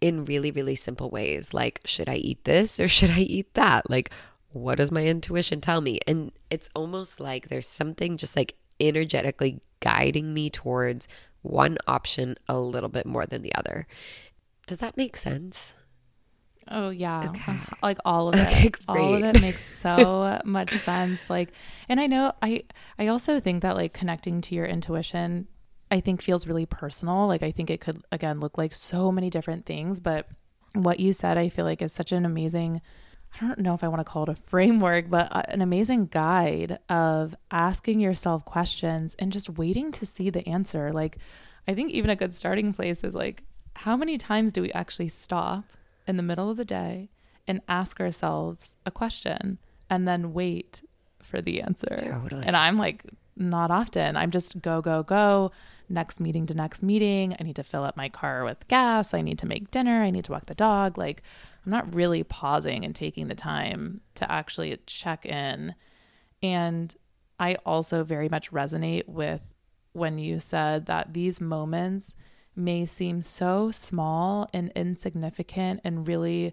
in 0.00 0.24
really, 0.24 0.50
really 0.50 0.74
simple 0.74 1.10
ways. 1.10 1.54
Like, 1.54 1.80
should 1.84 2.08
I 2.08 2.16
eat 2.16 2.44
this 2.44 2.80
or 2.80 2.88
should 2.88 3.10
I 3.10 3.20
eat 3.20 3.54
that? 3.54 3.90
Like, 3.90 4.10
what 4.52 4.78
does 4.78 4.90
my 4.90 5.06
intuition 5.06 5.60
tell 5.60 5.80
me? 5.80 6.00
And 6.06 6.32
it's 6.50 6.70
almost 6.74 7.20
like 7.20 7.48
there's 7.48 7.68
something 7.68 8.16
just 8.16 8.36
like 8.36 8.56
energetically 8.80 9.60
guiding 9.80 10.34
me 10.34 10.50
towards 10.50 11.08
one 11.42 11.78
option 11.86 12.36
a 12.48 12.58
little 12.58 12.88
bit 12.88 13.06
more 13.06 13.26
than 13.26 13.42
the 13.42 13.54
other. 13.54 13.86
Does 14.66 14.80
that 14.80 14.96
make 14.96 15.16
sense? 15.16 15.74
Oh 16.70 16.90
yeah. 16.90 17.30
Okay. 17.30 17.56
Like 17.82 17.98
all 18.04 18.28
of 18.28 18.34
it. 18.38 18.46
Okay, 18.48 18.70
all 18.88 19.14
of 19.14 19.22
it 19.22 19.40
makes 19.40 19.64
so 19.64 20.40
much 20.44 20.70
sense. 20.70 21.30
Like 21.30 21.50
and 21.88 22.00
I 22.00 22.06
know 22.06 22.32
I 22.42 22.64
I 22.98 23.06
also 23.06 23.40
think 23.40 23.62
that 23.62 23.76
like 23.76 23.92
connecting 23.92 24.40
to 24.42 24.54
your 24.54 24.66
intuition 24.66 25.48
I 25.90 26.00
think 26.00 26.20
feels 26.22 26.46
really 26.46 26.66
personal. 26.66 27.26
Like 27.26 27.42
I 27.42 27.50
think 27.50 27.70
it 27.70 27.80
could 27.80 28.02
again 28.12 28.40
look 28.40 28.58
like 28.58 28.74
so 28.74 29.10
many 29.10 29.30
different 29.30 29.64
things, 29.64 30.00
but 30.00 30.28
what 30.74 31.00
you 31.00 31.12
said 31.12 31.38
I 31.38 31.48
feel 31.48 31.64
like 31.64 31.80
is 31.80 31.92
such 31.92 32.12
an 32.12 32.26
amazing 32.26 32.82
I 33.40 33.46
don't 33.46 33.60
know 33.60 33.74
if 33.74 33.84
I 33.84 33.88
want 33.88 34.00
to 34.00 34.04
call 34.04 34.24
it 34.24 34.28
a 34.28 34.34
framework, 34.34 35.08
but 35.08 35.28
uh, 35.30 35.42
an 35.48 35.60
amazing 35.62 36.06
guide 36.06 36.78
of 36.88 37.36
asking 37.50 38.00
yourself 38.00 38.44
questions 38.44 39.14
and 39.18 39.32
just 39.32 39.50
waiting 39.50 39.92
to 39.92 40.06
see 40.06 40.30
the 40.30 40.46
answer. 40.48 40.92
Like, 40.92 41.18
I 41.66 41.74
think 41.74 41.92
even 41.92 42.10
a 42.10 42.16
good 42.16 42.34
starting 42.34 42.72
place 42.72 43.04
is 43.04 43.14
like, 43.14 43.42
how 43.76 43.96
many 43.96 44.18
times 44.18 44.52
do 44.52 44.62
we 44.62 44.72
actually 44.72 45.08
stop 45.08 45.64
in 46.06 46.16
the 46.16 46.22
middle 46.22 46.50
of 46.50 46.56
the 46.56 46.64
day 46.64 47.10
and 47.46 47.60
ask 47.68 48.00
ourselves 48.00 48.76
a 48.84 48.90
question 48.90 49.58
and 49.88 50.08
then 50.08 50.32
wait 50.32 50.82
for 51.22 51.40
the 51.40 51.62
answer? 51.62 51.94
Totally. 51.96 52.44
And 52.44 52.56
I'm 52.56 52.76
like, 52.76 53.04
not 53.36 53.70
often. 53.70 54.16
I'm 54.16 54.32
just 54.32 54.60
go, 54.60 54.80
go, 54.80 55.04
go, 55.04 55.52
next 55.88 56.18
meeting 56.18 56.44
to 56.46 56.54
next 56.54 56.82
meeting. 56.82 57.36
I 57.38 57.44
need 57.44 57.56
to 57.56 57.62
fill 57.62 57.84
up 57.84 57.96
my 57.96 58.08
car 58.08 58.44
with 58.44 58.66
gas. 58.66 59.14
I 59.14 59.20
need 59.20 59.38
to 59.38 59.46
make 59.46 59.70
dinner. 59.70 60.02
I 60.02 60.10
need 60.10 60.24
to 60.24 60.32
walk 60.32 60.46
the 60.46 60.54
dog. 60.54 60.98
Like, 60.98 61.22
I'm 61.64 61.70
not 61.70 61.94
really 61.94 62.22
pausing 62.22 62.84
and 62.84 62.94
taking 62.94 63.28
the 63.28 63.34
time 63.34 64.00
to 64.14 64.30
actually 64.30 64.78
check 64.86 65.26
in. 65.26 65.74
And 66.42 66.94
I 67.38 67.56
also 67.66 68.04
very 68.04 68.28
much 68.28 68.50
resonate 68.50 69.08
with 69.08 69.40
when 69.92 70.18
you 70.18 70.40
said 70.40 70.86
that 70.86 71.14
these 71.14 71.40
moments 71.40 72.14
may 72.54 72.84
seem 72.84 73.22
so 73.22 73.70
small 73.70 74.48
and 74.52 74.72
insignificant 74.74 75.80
and 75.84 76.06
really, 76.06 76.52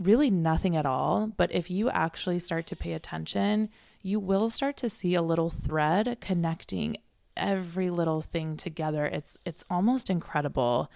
really 0.00 0.30
nothing 0.30 0.76
at 0.76 0.86
all. 0.86 1.32
But 1.36 1.52
if 1.52 1.70
you 1.70 1.90
actually 1.90 2.38
start 2.38 2.66
to 2.68 2.76
pay 2.76 2.92
attention, 2.94 3.68
you 4.02 4.18
will 4.18 4.50
start 4.50 4.76
to 4.78 4.90
see 4.90 5.14
a 5.14 5.22
little 5.22 5.50
thread 5.50 6.18
connecting 6.20 6.96
every 7.36 7.90
little 7.90 8.20
thing 8.20 8.56
together. 8.56 9.06
It's 9.06 9.36
it's 9.44 9.64
almost 9.70 10.10
incredible. 10.10 10.90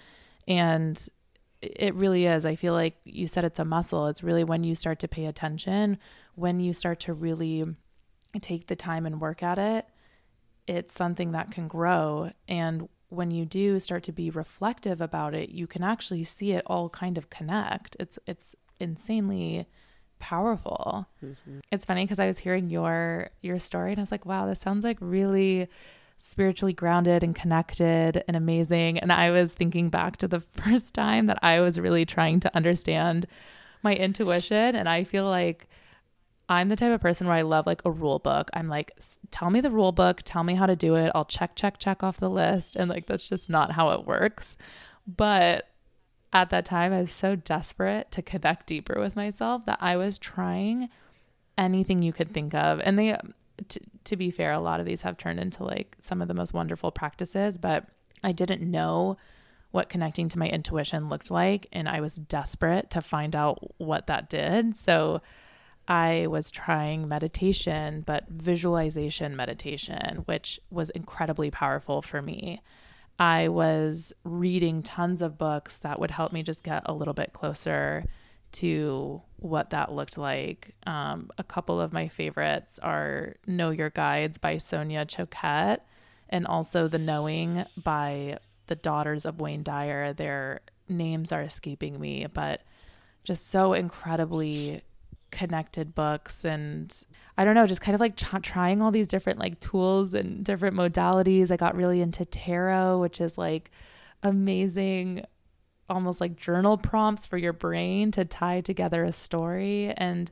And 0.49 1.07
it 1.63 1.95
really 1.95 2.27
is. 2.27 2.45
I 2.45 2.55
feel 2.55 2.73
like 2.73 2.97
you 3.05 3.27
said 3.27 3.45
it's 3.45 3.59
a 3.59 3.65
muscle. 3.65 4.07
It's 4.07 4.23
really 4.23 4.45
when 4.45 4.65
you 4.65 4.75
start 4.75 4.99
to 5.01 5.09
pay 5.09 5.27
attention, 5.27 5.99
when 6.35 6.61
you 6.61 6.73
start 6.73 7.01
to 7.01 7.15
really 7.15 7.65
take 8.41 8.67
the 8.67 8.77
time 8.77 9.07
and 9.07 9.21
work 9.21 9.43
at 9.43 9.59
it, 9.59 9.87
it's 10.67 10.93
something 10.93 11.33
that 11.33 11.51
can 11.51 11.69
grow. 11.69 12.33
And 12.49 12.89
when 13.09 13.31
you 13.31 13.45
do 13.45 13.79
start 13.79 14.03
to 14.05 14.13
be 14.13 14.31
reflective 14.31 15.01
about 15.01 15.35
it, 15.35 15.51
you 15.51 15.67
can 15.67 15.83
actually 15.83 16.25
see 16.25 16.53
it 16.53 16.65
all 16.67 16.89
kind 16.89 17.17
of 17.17 17.31
connect. 17.31 17.97
It's 18.01 18.19
it's 18.27 18.55
insanely 18.81 19.67
powerful. 20.19 21.07
Mm-hmm. 21.25 21.61
It's 21.71 21.87
funny 21.87 22.05
because 22.05 22.19
I 22.19 22.27
was 22.27 22.39
hearing 22.39 22.71
your 22.71 23.29
your 23.41 23.59
story 23.59 23.93
and 23.93 24.01
I 24.01 24.03
was 24.03 24.13
like, 24.13 24.27
wow, 24.27 24.47
this 24.47 24.61
sounds 24.61 24.85
like 24.85 24.99
really 25.01 25.69
spiritually 26.19 26.73
grounded 26.73 27.23
and 27.23 27.35
connected 27.35 28.25
and 28.27 28.37
amazing. 28.37 28.99
And 28.99 29.13
I 29.13 29.31
was 29.31 29.55
thinking 29.55 29.91
back 29.91 30.17
to 30.19 30.29
the 30.29 30.41
first 30.63 30.95
time 30.95 31.27
that 31.27 31.39
I 31.43 31.61
was 31.61 31.79
really 31.79 32.05
trying 32.05 32.41
to 32.41 32.57
understand 32.57 33.27
my 33.83 33.95
intuition. 33.95 34.75
And 34.75 34.89
I 34.89 35.05
feel 35.05 35.27
like 35.27 35.69
I'm 36.49 36.69
the 36.69 36.77
type 36.77 36.93
of 36.93 37.01
person 37.01 37.27
where 37.27 37.37
I 37.37 37.43
love 37.43 37.67
like 37.67 37.83
a 37.85 37.91
rule 37.91 38.19
book. 38.19 38.51
I'm 38.55 38.69
like, 38.69 38.93
tell 39.31 39.51
me 39.51 39.61
the 39.61 39.71
rule 39.71 39.93
book, 39.93 40.23
tell 40.25 40.45
me 40.45 40.55
how 40.55 40.67
to 40.67 40.77
do 40.77 40.95
it. 40.95 41.13
I'll 41.15 41.25
check, 41.25 41.57
check, 41.57 41.79
check 41.79 42.03
off 42.03 42.19
the 42.19 42.31
list. 42.31 42.77
And 42.77 42.89
like, 42.89 43.07
that's 43.07 43.29
just 43.29 43.51
not 43.51 43.73
how 43.73 43.91
it 43.91 44.07
works. 44.07 44.57
But 45.07 45.69
at 46.33 46.51
that 46.51 46.65
time, 46.65 46.93
I 46.93 47.01
was 47.01 47.13
so 47.13 47.35
desperate 47.35 48.11
to 48.13 48.23
connect 48.23 48.67
deeper 48.67 48.99
with 48.99 49.17
myself 49.17 49.67
that 49.67 49.79
I 49.81 49.97
was 49.97 50.19
trying 50.19 50.89
anything 51.59 52.03
you 52.03 52.13
could 52.13 52.33
think 52.33 52.55
of. 52.55 52.81
And 52.85 52.99
they, 52.99 53.17
to, 53.69 53.81
to 54.05 54.17
be 54.17 54.31
fair, 54.31 54.53
a 54.53 54.59
lot 54.59 54.81
of 54.81 54.87
these 54.87 55.03
have 55.03 55.17
turned 55.17 55.41
into 55.41 55.65
like 55.65 55.97
some 56.01 56.23
of 56.23 56.29
the 56.29 56.35
most 56.35 56.55
wonderful 56.55 56.91
practices, 56.91 57.59
but 57.59 57.87
I 58.23 58.33
didn't 58.33 58.69
know 58.69 59.17
what 59.71 59.89
connecting 59.89 60.29
to 60.31 60.39
my 60.39 60.49
intuition 60.49 61.09
looked 61.09 61.31
like. 61.31 61.67
And 61.73 61.89
I 61.89 62.01
was 62.01 62.17
desperate 62.17 62.91
to 62.91 63.01
find 63.01 63.37
out 63.37 63.59
what 63.79 64.07
that 64.07 64.31
did. 64.31 64.77
So 64.77 65.21
I 65.89 66.27
was 66.29 66.51
trying 66.51 67.09
meditation, 67.09 68.03
but 68.07 68.29
visualization 68.29 69.37
meditation, 69.37 70.23
which 70.27 70.61
was 70.71 70.91
incredibly 70.91 71.51
powerful 71.51 72.03
for 72.03 72.23
me. 72.23 72.61
I 73.19 73.49
was 73.49 74.13
reading 74.25 74.83
tons 74.83 75.23
of 75.23 75.39
books 75.39 75.79
that 75.81 76.01
would 76.01 76.11
help 76.11 76.33
me 76.33 76.43
just 76.43 76.63
get 76.63 76.83
a 76.87 76.93
little 76.93 77.15
bit 77.15 77.33
closer 77.33 78.05
to 78.53 79.23
what 79.39 79.71
that 79.71 79.93
looked 79.93 80.19
like. 80.19 80.75
Um, 80.87 81.31
a 81.39 81.45
couple 81.45 81.81
of 81.81 81.93
my 81.93 82.09
favorites 82.09 82.79
are 82.81 83.35
Know 83.47 83.71
Your 83.71 83.91
Guides 83.91 84.39
by 84.39 84.59
Sonia 84.59 85.05
Choquette 85.05 85.81
and 86.29 86.47
also 86.47 86.89
The 86.89 86.99
Knowing 86.99 87.65
by 87.77 88.39
the 88.67 88.77
daughters 88.77 89.27
of 89.27 89.41
Wayne 89.41 89.63
Dyer. 89.63 90.13
Their 90.13 90.61
names 90.89 91.33
are 91.33 91.43
escaping 91.43 92.01
me, 92.01 92.27
but 92.33 92.63
just 93.25 93.49
so 93.49 93.73
incredibly 93.73 94.83
connected 95.31 95.95
books 95.95 96.45
and 96.45 97.05
I 97.37 97.45
don't 97.45 97.55
know, 97.55 97.67
just 97.67 97.81
kind 97.81 97.95
of 97.95 98.01
like 98.01 98.17
ch- 98.17 98.43
trying 98.43 98.81
all 98.81 98.91
these 98.91 99.09
different 99.09 99.39
like 99.39 99.61
tools 99.61 100.15
and 100.15 100.45
different 100.45 100.77
modalities. 100.77 101.51
I 101.51 101.57
got 101.57 101.77
really 101.77 102.01
into 102.01 102.25
tarot, 102.25 103.01
which 103.01 103.21
is 103.21 103.37
like 103.37 103.71
amazing 104.23 105.25
almost 105.89 106.21
like 106.21 106.37
journal 106.37 106.77
prompts 106.77 107.27
for 107.27 107.37
your 107.37 107.53
brain 107.53 108.11
to 108.13 108.25
tie 108.25 108.61
together 108.61 109.05
a 109.05 109.13
story 109.13 109.93
and 109.97 110.31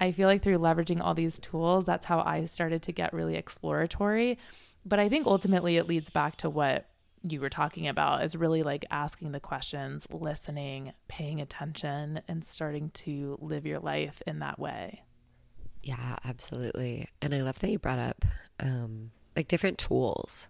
I 0.00 0.12
feel 0.12 0.28
like 0.28 0.42
through 0.42 0.58
leveraging 0.58 1.00
all 1.02 1.14
these 1.14 1.38
tools, 1.38 1.84
that's 1.84 2.06
how 2.06 2.20
I 2.20 2.44
started 2.44 2.82
to 2.82 2.92
get 2.92 3.12
really 3.12 3.34
exploratory. 3.34 4.38
But 4.84 5.00
I 5.00 5.08
think 5.08 5.26
ultimately 5.26 5.76
it 5.76 5.88
leads 5.88 6.08
back 6.08 6.36
to 6.36 6.50
what 6.50 6.88
you 7.28 7.40
were 7.40 7.50
talking 7.50 7.88
about 7.88 8.24
is 8.24 8.36
really 8.36 8.62
like 8.62 8.84
asking 8.90 9.32
the 9.32 9.40
questions, 9.40 10.06
listening, 10.10 10.92
paying 11.08 11.40
attention, 11.40 12.22
and 12.28 12.44
starting 12.44 12.90
to 12.90 13.36
live 13.40 13.66
your 13.66 13.80
life 13.80 14.22
in 14.26 14.38
that 14.38 14.58
way. 14.58 15.02
Yeah, 15.82 16.16
absolutely. 16.24 17.08
And 17.20 17.34
I 17.34 17.42
love 17.42 17.58
that 17.58 17.70
you 17.70 17.78
brought 17.78 17.98
up 17.98 18.24
um, 18.60 19.10
like 19.34 19.48
different 19.48 19.78
tools 19.78 20.48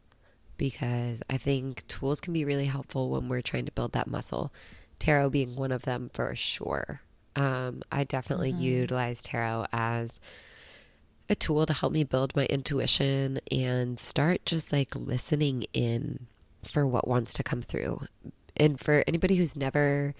because 0.58 1.22
I 1.30 1.38
think 1.38 1.86
tools 1.86 2.20
can 2.20 2.34
be 2.34 2.44
really 2.44 2.66
helpful 2.66 3.08
when 3.08 3.28
we're 3.28 3.40
trying 3.40 3.64
to 3.64 3.72
build 3.72 3.92
that 3.92 4.08
muscle. 4.08 4.52
Tarot 4.98 5.30
being 5.30 5.56
one 5.56 5.72
of 5.72 5.82
them 5.82 6.10
for 6.12 6.34
sure. 6.36 7.00
Um, 7.36 7.82
I 7.90 8.04
definitely 8.04 8.52
mm-hmm. 8.52 8.62
utilize 8.62 9.22
tarot 9.22 9.66
as 9.72 10.20
a 11.30 11.34
tool 11.34 11.66
to 11.66 11.72
help 11.72 11.92
me 11.92 12.04
build 12.04 12.34
my 12.34 12.46
intuition 12.46 13.38
and 13.50 13.98
start 13.98 14.44
just 14.44 14.72
like 14.72 14.94
listening 14.94 15.64
in 15.72 16.26
for 16.64 16.86
what 16.86 17.06
wants 17.06 17.34
to 17.34 17.42
come 17.42 17.62
through. 17.62 18.02
And 18.56 18.80
for 18.80 19.04
anybody 19.06 19.36
who's 19.36 19.56
never 19.56 20.14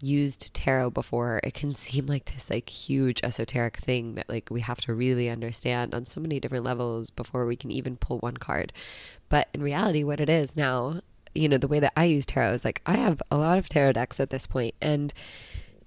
used 0.00 0.54
tarot 0.54 0.90
before, 0.90 1.40
it 1.44 1.54
can 1.54 1.74
seem 1.74 2.06
like 2.06 2.26
this 2.26 2.50
like 2.50 2.68
huge 2.68 3.20
esoteric 3.22 3.76
thing 3.76 4.14
that 4.14 4.28
like 4.28 4.50
we 4.50 4.60
have 4.60 4.80
to 4.82 4.94
really 4.94 5.28
understand 5.28 5.94
on 5.94 6.06
so 6.06 6.20
many 6.20 6.40
different 6.40 6.64
levels 6.64 7.10
before 7.10 7.46
we 7.46 7.56
can 7.56 7.70
even 7.70 7.96
pull 7.96 8.18
one 8.18 8.36
card. 8.36 8.72
But 9.28 9.48
in 9.52 9.62
reality, 9.62 10.04
what 10.04 10.20
it 10.20 10.28
is 10.28 10.56
now, 10.56 11.00
you 11.34 11.48
know, 11.48 11.58
the 11.58 11.68
way 11.68 11.80
that 11.80 11.92
I 11.96 12.04
use 12.04 12.26
tarot 12.26 12.52
is 12.52 12.64
like 12.64 12.80
I 12.86 12.96
have 12.96 13.22
a 13.30 13.36
lot 13.36 13.58
of 13.58 13.68
tarot 13.68 13.92
decks 13.92 14.20
at 14.20 14.30
this 14.30 14.46
point, 14.46 14.74
and 14.80 15.12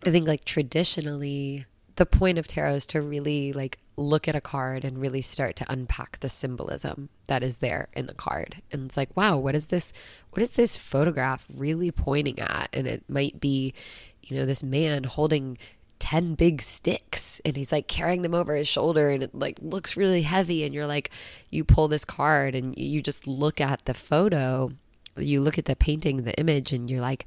I 0.06 0.12
think 0.12 0.28
like 0.28 0.46
traditionally 0.46 1.66
the 1.98 2.06
point 2.06 2.38
of 2.38 2.48
tarot 2.48 2.74
is 2.74 2.88
to 2.88 3.02
really 3.02 3.52
like 3.54 3.80
look 3.98 4.28
at 4.28 4.36
a 4.36 4.42
card 4.42 4.86
and 4.86 5.02
really 5.02 5.22
start 5.22 5.56
to 5.56 5.66
unpack 5.72 6.20
the 6.20 6.30
symbolism 6.30 7.10
that 7.26 7.44
is 7.44 7.60
there 7.60 7.90
in 7.94 8.06
the 8.06 8.14
card. 8.14 8.62
And 8.72 8.86
it's 8.86 8.96
like, 8.96 9.16
wow, 9.18 9.38
what 9.38 9.56
is 9.56 9.68
this 9.68 9.92
what 10.32 10.42
is 10.42 10.54
this 10.54 10.78
photograph 10.78 11.46
really 11.54 11.92
pointing 11.92 12.40
at? 12.40 12.70
And 12.74 12.88
it 12.88 13.04
might 13.10 13.40
be, 13.40 13.74
you 14.22 14.38
know, 14.38 14.46
this 14.46 14.64
man 14.64 15.04
holding 15.04 15.58
10 16.00 16.36
big 16.36 16.62
sticks 16.62 17.42
and 17.44 17.58
he's 17.58 17.72
like 17.72 17.88
carrying 17.88 18.22
them 18.22 18.36
over 18.36 18.54
his 18.54 18.68
shoulder 18.68 19.10
and 19.10 19.24
it 19.24 19.34
like 19.34 19.58
looks 19.62 19.98
really 19.98 20.22
heavy 20.22 20.64
and 20.64 20.76
you're 20.76 20.86
like 20.86 21.10
you 21.50 21.64
pull 21.64 21.88
this 21.88 22.06
card 22.06 22.54
and 22.54 22.78
you 22.78 23.02
just 23.02 23.26
look 23.26 23.60
at 23.60 23.84
the 23.86 23.96
photo, 23.96 24.72
you 25.18 25.42
look 25.42 25.58
at 25.58 25.66
the 25.66 25.76
painting, 25.76 26.18
the 26.18 26.40
image 26.40 26.72
and 26.72 26.92
you're 26.92 27.02
like, 27.02 27.26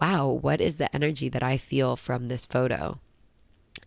wow, 0.00 0.26
what 0.26 0.60
is 0.60 0.78
the 0.78 0.92
energy 0.92 1.28
that 1.28 1.44
I 1.44 1.56
feel 1.56 1.94
from 1.96 2.26
this 2.26 2.44
photo? 2.44 2.98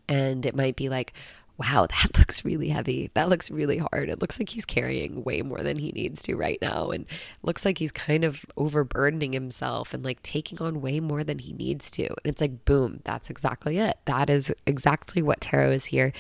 And 0.08 0.46
it 0.46 0.56
might 0.56 0.76
be 0.76 0.90
like, 0.90 1.14
wow, 1.58 1.88
that 1.90 2.18
looks 2.18 2.44
really 2.44 2.70
heavy. 2.70 3.10
That 3.14 3.30
looks 3.30 3.50
really 3.52 3.78
hard. 3.78 4.10
It 4.10 4.22
looks 4.22 4.40
like 4.40 4.50
he's 4.50 4.66
carrying 4.66 5.24
way 5.24 5.42
more 5.42 5.62
than 5.62 5.78
he 5.78 5.92
needs 5.92 6.22
to 6.24 6.36
right 6.36 6.60
now. 6.62 6.90
And 6.90 7.06
looks 7.44 7.66
like 7.66 7.78
he's 7.78 7.92
kind 7.92 8.24
of 8.24 8.46
overburdening 8.58 9.34
himself 9.34 9.94
and 9.94 10.04
like 10.04 10.22
taking 10.22 10.62
on 10.62 10.82
way 10.82 11.00
more 11.00 11.24
than 11.24 11.40
he 11.40 11.54
needs 11.54 11.90
to. 11.92 12.08
And 12.08 12.26
it's 12.26 12.42
like, 12.42 12.66
boom, 12.66 13.02
that's 13.04 13.30
exactly 13.30 13.78
it. 13.78 13.98
That 14.06 14.30
is 14.30 14.54
exactly 14.66 15.22
what 15.22 15.42
tarot 15.42 15.72
is 15.72 15.86
here 15.86 16.14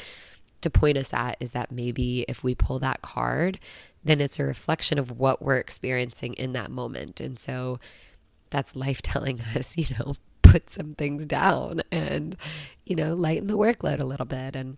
to 0.61 0.69
point 0.69 0.97
us 0.97 1.13
at 1.13 1.37
is 1.39 1.51
that 1.51 1.71
maybe 1.71 2.25
if 2.27 2.43
we 2.43 2.55
pull 2.55 2.79
that 2.79 3.01
card, 3.01 3.59
then 4.03 4.19
it's 4.21 4.39
a 4.39 4.43
reflection 4.43 4.97
of 4.97 5.19
what 5.19 5.41
we're 5.41 5.57
experiencing 5.57 6.33
in 6.33 6.53
that 6.53 6.71
moment. 6.71 7.19
And 7.19 7.37
so 7.37 7.79
that's 8.49 8.75
life 8.75 9.01
telling 9.03 9.41
us, 9.55 9.77
you 9.77 9.85
know, 9.99 10.15
put 10.55 10.69
some 10.69 10.93
things 10.93 11.25
down 11.25 11.81
and, 11.91 12.37
you 12.85 12.95
know, 12.95 13.13
lighten 13.13 13.47
the 13.47 13.57
workload 13.57 13.99
a 13.99 14.05
little 14.05 14.25
bit. 14.25 14.55
And, 14.55 14.77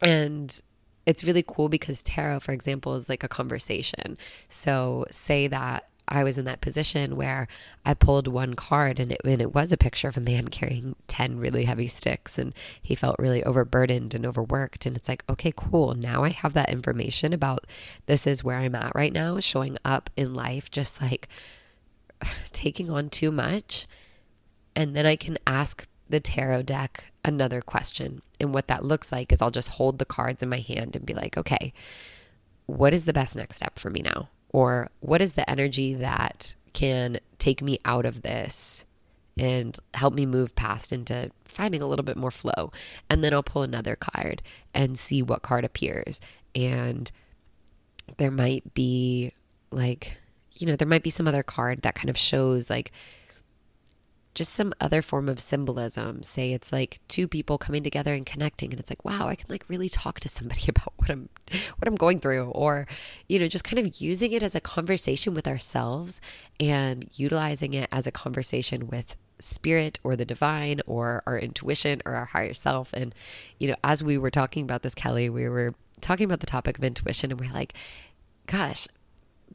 and 0.00 0.58
it's 1.04 1.22
really 1.22 1.44
cool 1.46 1.68
because 1.68 2.02
tarot, 2.02 2.40
for 2.40 2.52
example, 2.52 2.94
is 2.94 3.06
like 3.06 3.22
a 3.22 3.28
conversation. 3.28 4.16
So 4.48 5.04
say 5.10 5.48
that 5.48 5.86
I 6.08 6.24
was 6.24 6.38
in 6.38 6.46
that 6.46 6.62
position 6.62 7.14
where 7.14 7.46
I 7.84 7.92
pulled 7.92 8.26
one 8.26 8.54
card 8.54 8.98
and 8.98 9.12
it, 9.12 9.20
and 9.22 9.42
it 9.42 9.54
was 9.54 9.70
a 9.70 9.76
picture 9.76 10.08
of 10.08 10.16
a 10.16 10.20
man 10.22 10.48
carrying 10.48 10.96
10 11.08 11.38
really 11.38 11.66
heavy 11.66 11.86
sticks 11.86 12.38
and 12.38 12.54
he 12.80 12.94
felt 12.94 13.16
really 13.18 13.44
overburdened 13.44 14.14
and 14.14 14.24
overworked. 14.24 14.86
And 14.86 14.96
it's 14.96 15.10
like, 15.10 15.24
okay, 15.28 15.52
cool. 15.54 15.94
Now 15.94 16.24
I 16.24 16.30
have 16.30 16.54
that 16.54 16.70
information 16.70 17.34
about 17.34 17.66
this 18.06 18.26
is 18.26 18.42
where 18.42 18.56
I'm 18.56 18.74
at 18.74 18.94
right 18.94 19.12
now, 19.12 19.40
showing 19.40 19.76
up 19.84 20.08
in 20.16 20.32
life, 20.32 20.70
just 20.70 21.02
like 21.02 21.28
taking 22.50 22.90
on 22.90 23.10
too 23.10 23.30
much. 23.30 23.86
And 24.80 24.96
then 24.96 25.04
I 25.04 25.14
can 25.14 25.36
ask 25.46 25.86
the 26.08 26.20
tarot 26.20 26.62
deck 26.62 27.12
another 27.22 27.60
question. 27.60 28.22
And 28.40 28.54
what 28.54 28.68
that 28.68 28.82
looks 28.82 29.12
like 29.12 29.30
is 29.30 29.42
I'll 29.42 29.50
just 29.50 29.68
hold 29.68 29.98
the 29.98 30.06
cards 30.06 30.42
in 30.42 30.48
my 30.48 30.60
hand 30.60 30.96
and 30.96 31.04
be 31.04 31.12
like, 31.12 31.36
okay, 31.36 31.74
what 32.64 32.94
is 32.94 33.04
the 33.04 33.12
best 33.12 33.36
next 33.36 33.56
step 33.56 33.78
for 33.78 33.90
me 33.90 34.00
now? 34.00 34.30
Or 34.54 34.88
what 35.00 35.20
is 35.20 35.34
the 35.34 35.48
energy 35.50 35.92
that 35.92 36.54
can 36.72 37.18
take 37.36 37.60
me 37.60 37.78
out 37.84 38.06
of 38.06 38.22
this 38.22 38.86
and 39.36 39.78
help 39.92 40.14
me 40.14 40.24
move 40.24 40.56
past 40.56 40.94
into 40.94 41.30
finding 41.44 41.82
a 41.82 41.86
little 41.86 42.02
bit 42.02 42.16
more 42.16 42.30
flow? 42.30 42.72
And 43.10 43.22
then 43.22 43.34
I'll 43.34 43.42
pull 43.42 43.62
another 43.62 43.96
card 43.96 44.40
and 44.72 44.98
see 44.98 45.20
what 45.20 45.42
card 45.42 45.66
appears. 45.66 46.22
And 46.54 47.12
there 48.16 48.30
might 48.30 48.72
be 48.72 49.34
like, 49.70 50.16
you 50.54 50.66
know, 50.66 50.74
there 50.74 50.88
might 50.88 51.02
be 51.02 51.10
some 51.10 51.28
other 51.28 51.42
card 51.42 51.82
that 51.82 51.96
kind 51.96 52.08
of 52.08 52.16
shows 52.16 52.70
like 52.70 52.92
just 54.40 54.54
some 54.54 54.72
other 54.80 55.02
form 55.02 55.28
of 55.28 55.38
symbolism. 55.38 56.22
Say 56.22 56.54
it's 56.54 56.72
like 56.72 56.98
two 57.08 57.28
people 57.28 57.58
coming 57.58 57.82
together 57.82 58.14
and 58.14 58.24
connecting 58.24 58.70
and 58.70 58.80
it's 58.80 58.90
like, 58.90 59.04
wow, 59.04 59.28
I 59.28 59.34
can 59.34 59.48
like 59.50 59.68
really 59.68 59.90
talk 59.90 60.18
to 60.20 60.30
somebody 60.30 60.62
about 60.68 60.94
what 60.96 61.10
I'm 61.10 61.28
what 61.76 61.86
I'm 61.86 61.94
going 61.94 62.20
through 62.20 62.44
or 62.52 62.86
you 63.28 63.38
know, 63.38 63.48
just 63.48 63.64
kind 63.64 63.78
of 63.78 64.00
using 64.00 64.32
it 64.32 64.42
as 64.42 64.54
a 64.54 64.60
conversation 64.60 65.34
with 65.34 65.46
ourselves 65.46 66.22
and 66.58 67.04
utilizing 67.12 67.74
it 67.74 67.86
as 67.92 68.06
a 68.06 68.10
conversation 68.10 68.86
with 68.86 69.14
spirit 69.40 70.00
or 70.04 70.16
the 70.16 70.24
divine 70.24 70.80
or 70.86 71.22
our 71.26 71.38
intuition 71.38 72.00
or 72.06 72.14
our 72.14 72.24
higher 72.24 72.54
self 72.54 72.94
and 72.94 73.14
you 73.58 73.68
know, 73.68 73.76
as 73.84 74.02
we 74.02 74.16
were 74.16 74.30
talking 74.30 74.64
about 74.64 74.80
this 74.80 74.94
Kelly, 74.94 75.28
we 75.28 75.50
were 75.50 75.74
talking 76.00 76.24
about 76.24 76.40
the 76.40 76.46
topic 76.46 76.78
of 76.78 76.84
intuition 76.84 77.30
and 77.30 77.38
we're 77.38 77.52
like, 77.52 77.74
gosh, 78.46 78.88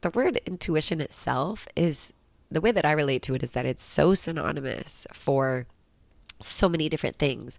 the 0.00 0.10
word 0.10 0.38
intuition 0.46 1.00
itself 1.00 1.66
is 1.74 2.12
the 2.50 2.60
way 2.60 2.70
that 2.72 2.84
I 2.84 2.92
relate 2.92 3.22
to 3.22 3.34
it 3.34 3.42
is 3.42 3.52
that 3.52 3.66
it's 3.66 3.84
so 3.84 4.14
synonymous 4.14 5.06
for 5.12 5.66
so 6.40 6.68
many 6.68 6.88
different 6.88 7.16
things. 7.16 7.58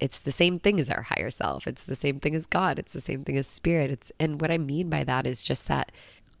It's 0.00 0.20
the 0.20 0.30
same 0.30 0.58
thing 0.58 0.78
as 0.78 0.90
our 0.90 1.02
higher 1.02 1.30
self. 1.30 1.66
It's 1.66 1.84
the 1.84 1.96
same 1.96 2.20
thing 2.20 2.34
as 2.34 2.46
God. 2.46 2.78
It's 2.78 2.92
the 2.92 3.00
same 3.00 3.24
thing 3.24 3.36
as 3.36 3.46
spirit. 3.46 3.90
It's 3.90 4.12
and 4.20 4.40
what 4.40 4.50
I 4.50 4.58
mean 4.58 4.88
by 4.88 5.04
that 5.04 5.26
is 5.26 5.42
just 5.42 5.66
that 5.68 5.90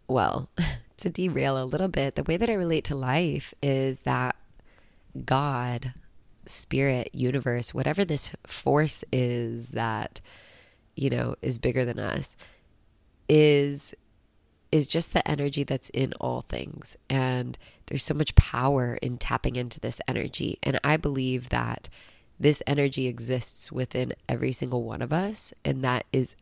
well, 0.06 0.48
to 0.96 1.10
derail 1.10 1.62
a 1.62 1.64
little 1.64 1.88
bit, 1.88 2.14
the 2.14 2.24
way 2.24 2.36
that 2.36 2.48
I 2.48 2.54
relate 2.54 2.84
to 2.84 2.96
life 2.96 3.52
is 3.62 4.00
that 4.00 4.36
God, 5.24 5.92
spirit, 6.46 7.10
universe, 7.12 7.74
whatever 7.74 8.04
this 8.04 8.34
force 8.46 9.04
is 9.12 9.70
that 9.70 10.20
you 10.96 11.10
know 11.10 11.36
is 11.42 11.58
bigger 11.58 11.84
than 11.84 11.98
us 11.98 12.36
is 13.28 13.94
is 14.70 14.86
just 14.86 15.12
the 15.12 15.26
energy 15.28 15.62
that's 15.64 15.88
in 15.90 16.12
all 16.20 16.42
things. 16.42 16.96
And 17.08 17.56
there's 17.86 18.02
so 18.02 18.14
much 18.14 18.34
power 18.34 18.98
in 19.00 19.18
tapping 19.18 19.56
into 19.56 19.80
this 19.80 20.00
energy. 20.06 20.58
And 20.62 20.78
I 20.84 20.96
believe 20.96 21.48
that 21.48 21.88
this 22.38 22.62
energy 22.66 23.06
exists 23.06 23.72
within 23.72 24.12
every 24.28 24.52
single 24.52 24.84
one 24.84 25.02
of 25.02 25.12
us, 25.12 25.52
and 25.64 25.82
that 25.82 26.04
is 26.12 26.36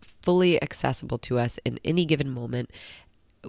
fully 0.00 0.60
accessible 0.62 1.18
to 1.18 1.38
us 1.38 1.58
in 1.64 1.78
any 1.84 2.04
given 2.04 2.30
moment 2.30 2.70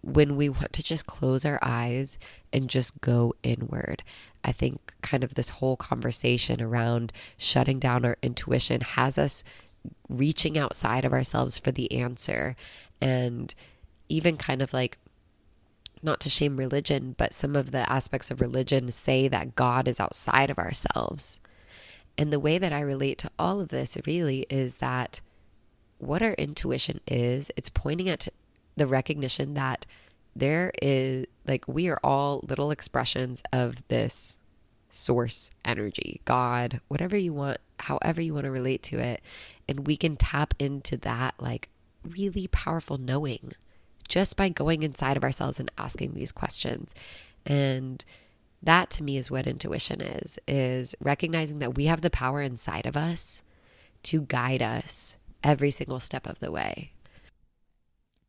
when 0.04 0.36
we 0.36 0.48
want 0.48 0.72
to 0.74 0.84
just 0.84 1.06
close 1.06 1.44
our 1.44 1.60
eyes 1.62 2.18
and 2.54 2.70
just 2.70 3.02
go 3.02 3.34
inward. 3.44 4.04
I 4.44 4.52
think 4.52 4.94
kind 5.02 5.24
of 5.24 5.36
this 5.36 5.50
whole 5.50 5.76
conversation 5.76 6.62
around 6.62 7.12
shutting 7.38 7.80
down 7.80 8.06
our 8.06 8.18
intuition 8.22 8.82
has 8.82 9.18
us 9.18 9.44
reaching 10.08 10.58
outside 10.58 11.06
of 11.06 11.14
ourselves 11.14 11.58
for 11.58 11.72
the 11.72 11.92
answer 12.00 12.56
and 13.02 13.54
even 14.12 14.38
kind 14.38 14.62
of 14.62 14.74
like 14.74 14.98
not 16.04 16.20
to 16.20 16.30
shame 16.30 16.58
religion, 16.58 17.16
but 17.18 17.34
some 17.34 17.56
of 17.56 17.72
the 17.72 17.90
aspects 17.92 18.32
of 18.32 18.42
religion 18.42 18.90
say 18.90 19.28
that 19.28 19.56
God 19.56 19.88
is 19.88 20.00
outside 20.00 20.50
of 20.50 20.58
ourselves. 20.58 21.40
And 22.18 22.32
the 22.32 22.40
way 22.40 22.58
that 22.58 22.74
I 22.74 22.82
relate 22.82 23.18
to 23.20 23.32
all 23.40 23.62
of 23.62 23.70
this 23.70 23.98
really 24.06 24.46
is 24.50 24.78
that 24.78 25.22
what 26.00 26.22
our 26.22 26.34
intuition 26.34 27.00
is, 27.08 27.52
it's 27.56 27.70
pointing 27.70 28.10
at 28.10 28.28
the 28.76 28.88
recognition 28.88 29.54
that 29.54 29.86
there 30.36 30.72
is, 30.82 31.26
like, 31.48 31.68
we 31.68 31.88
are 31.88 32.00
all 32.04 32.44
little 32.48 32.72
expressions 32.72 33.44
of 33.54 33.88
this 33.88 34.40
source 34.90 35.52
energy, 35.64 36.22
God, 36.26 36.82
whatever 36.88 37.16
you 37.16 37.34
want, 37.34 37.60
however 37.80 38.22
you 38.22 38.34
want 38.34 38.46
to 38.46 38.52
relate 38.52 38.82
to 38.84 39.00
it. 39.00 39.22
And 39.70 39.86
we 39.86 39.96
can 39.98 40.16
tap 40.16 40.54
into 40.58 40.98
that, 40.98 41.36
like, 41.40 41.70
really 42.04 42.48
powerful 42.48 42.98
knowing 42.98 43.52
just 44.12 44.36
by 44.36 44.50
going 44.50 44.84
inside 44.84 45.16
of 45.16 45.24
ourselves 45.24 45.58
and 45.58 45.72
asking 45.78 46.14
these 46.14 46.34
questions. 46.34 46.94
And 47.46 48.04
that 48.62 48.90
to 48.92 49.04
me 49.04 49.18
is 49.18 49.32
what 49.32 49.48
intuition 49.48 50.02
is 50.02 50.38
is 50.48 50.94
recognizing 51.00 51.60
that 51.60 51.76
we 51.76 51.86
have 51.86 52.02
the 52.02 52.10
power 52.10 52.42
inside 52.42 52.86
of 52.86 52.98
us 52.98 53.42
to 54.04 54.22
guide 54.24 54.62
us 54.62 55.18
every 55.44 55.72
single 55.72 56.02
step 56.02 56.28
of 56.28 56.40
the 56.42 56.52
way. 56.52 56.92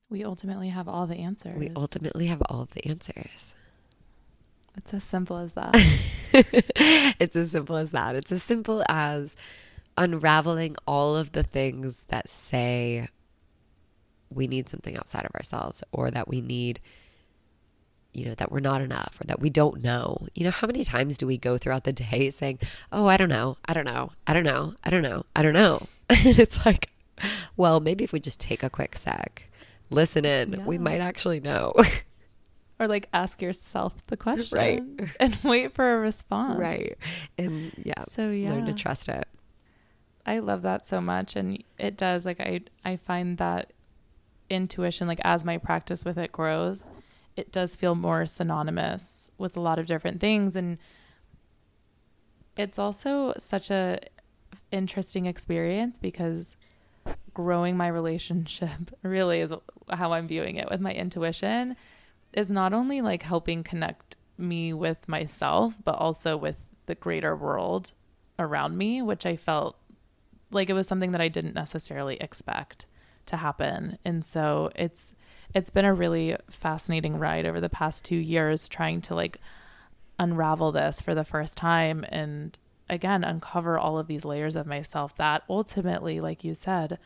We 0.09 0.24
ultimately 0.24 0.68
have 0.68 0.89
all 0.89 1.07
the 1.07 1.16
answers. 1.16 1.55
We 1.55 1.70
ultimately 1.74 2.26
have 2.26 2.43
all 2.49 2.62
of 2.62 2.72
the 2.74 2.87
answers. 2.87 3.57
It's 4.76 4.95
as 4.95 5.05
simple 5.05 5.39
as 5.39 5.55
that. 5.55 5.74
it's 7.18 7.35
as 7.35 7.51
simple 7.51 7.76
as 7.76 7.91
that. 7.91 8.14
It's 8.14 8.30
as 8.30 8.43
simple 8.43 8.85
as 8.89 9.37
unraveling 9.99 10.76
all 10.87 11.16
of 11.16 11.33
the 11.33 11.43
things 11.43 12.05
that 12.05 12.28
say 12.28 13.09
we 14.35 14.47
need 14.47 14.68
something 14.68 14.97
outside 14.97 15.24
of 15.24 15.35
ourselves 15.35 15.85
or 15.93 16.11
that 16.11 16.28
we 16.28 16.41
need 16.41 16.80
you 18.12 18.26
know 18.26 18.35
that 18.35 18.53
we're 18.53 18.61
not 18.61 18.83
enough 18.83 19.18
or 19.20 19.24
that 19.24 19.41
we 19.41 19.51
don't 19.51 19.83
know. 19.83 20.26
You 20.35 20.45
know 20.45 20.51
how 20.51 20.66
many 20.66 20.85
times 20.85 21.16
do 21.16 21.26
we 21.26 21.39
go 21.39 21.59
throughout 21.59 21.85
the 21.85 21.93
day 21.93 22.30
saying 22.30 22.59
oh 22.91 23.07
i 23.07 23.16
don't 23.16 23.28
know. 23.28 23.57
I 23.64 23.74
don't 23.74 23.85
know. 23.85 24.12
I 24.26 24.33
don't 24.33 24.45
know. 24.45 24.74
I 24.85 24.91
don't 24.91 25.03
know. 25.03 25.24
I 25.35 25.43
don't 25.43 25.55
know. 25.55 25.87
And 26.11 26.39
it's 26.39 26.66
like 26.66 26.91
well 27.57 27.80
maybe 27.80 28.05
if 28.05 28.12
we 28.12 28.20
just 28.20 28.41
take 28.41 28.62
a 28.62 28.70
quick 28.70 28.97
sec 28.97 29.49
listen 29.91 30.24
in 30.24 30.53
yeah. 30.53 30.66
we 30.66 30.78
might 30.78 31.01
actually 31.01 31.41
know. 31.41 31.72
Or 32.78 32.89
like 32.89 33.09
ask 33.12 33.41
yourself 33.41 33.93
the 34.09 34.16
question 34.16 34.59
right. 34.59 34.83
and 35.20 35.39
wait 35.45 35.72
for 35.72 35.95
a 35.95 36.01
response. 36.01 36.59
Right. 36.59 36.97
And 37.39 37.72
yeah 37.76 38.03
so 38.03 38.30
yeah 38.30 38.51
learn 38.51 38.66
to 38.66 38.74
trust 38.74 39.09
it. 39.09 39.28
I 40.26 40.41
love 40.41 40.62
that 40.62 40.85
so 40.85 41.01
much 41.01 41.37
and 41.37 41.62
it 41.78 41.97
does. 41.97 42.26
Like 42.26 42.41
i 42.41 42.62
i 42.85 42.97
find 42.97 43.39
that 43.39 43.72
intuition, 44.53 45.09
like 45.09 45.20
as 45.24 45.44
my 45.44 45.59
practice 45.59 46.05
with 46.05 46.18
it 46.18 46.32
grows, 46.32 46.90
it 47.36 47.50
does 47.50 47.76
feel 47.76 47.94
more 47.94 48.26
synonymous 48.26 49.30
with 49.38 49.57
a 49.57 49.61
lot 49.61 49.78
of 49.78 49.86
different 49.86 50.20
things. 50.20 50.55
And 50.55 50.78
it's 52.57 52.78
also 52.78 53.32
such 53.38 53.70
a 53.70 53.98
interesting 54.70 55.26
experience 55.26 55.98
because 55.98 56.57
growing 57.34 57.76
my 57.76 57.88
relationship 57.88 58.70
really 59.03 59.40
is 59.40 59.53
how 59.90 60.12
I'm 60.12 60.28
viewing 60.28 60.57
it 60.57 60.70
with 60.70 60.80
my 60.80 60.92
intuition 60.92 61.76
is 62.32 62.50
not 62.50 62.72
only 62.72 63.00
like 63.00 63.22
helping 63.22 63.62
connect 63.62 64.16
me 64.38 64.72
with 64.72 65.09
myself, 65.09 65.76
but 65.84 65.92
also 65.92 66.36
with 66.36 66.57
the 66.86 66.94
greater 66.94 67.36
world 67.36 67.92
around 68.38 68.76
me, 68.76 69.03
which 69.03 69.26
I 69.26 69.36
felt 69.36 69.76
like 70.50 70.68
it 70.68 70.74
was 70.74 70.86
something 70.86 71.12
that 71.12 71.20
I 71.20 71.28
didn't 71.28 71.55
necessarily 71.55 72.16
expect 72.16 72.86
to 73.26 73.36
happen. 73.36 73.98
And 74.04 74.24
so 74.24 74.70
it's 74.74 75.14
it's 75.54 75.70
been 75.70 75.84
a 75.84 75.94
really 75.94 76.36
fascinating 76.50 77.18
ride 77.18 77.44
over 77.44 77.60
the 77.60 77.68
past 77.68 78.04
2 78.06 78.16
years 78.16 78.68
trying 78.68 79.00
to 79.02 79.14
like 79.14 79.38
unravel 80.18 80.72
this 80.72 81.00
for 81.00 81.14
the 81.14 81.24
first 81.24 81.56
time 81.56 82.04
and 82.08 82.58
again 82.88 83.24
uncover 83.24 83.78
all 83.78 83.98
of 83.98 84.06
these 84.06 84.24
layers 84.24 84.56
of 84.56 84.66
myself 84.66 85.16
that 85.16 85.42
ultimately 85.48 86.20
like 86.20 86.44
you 86.44 86.54
said 86.54 86.98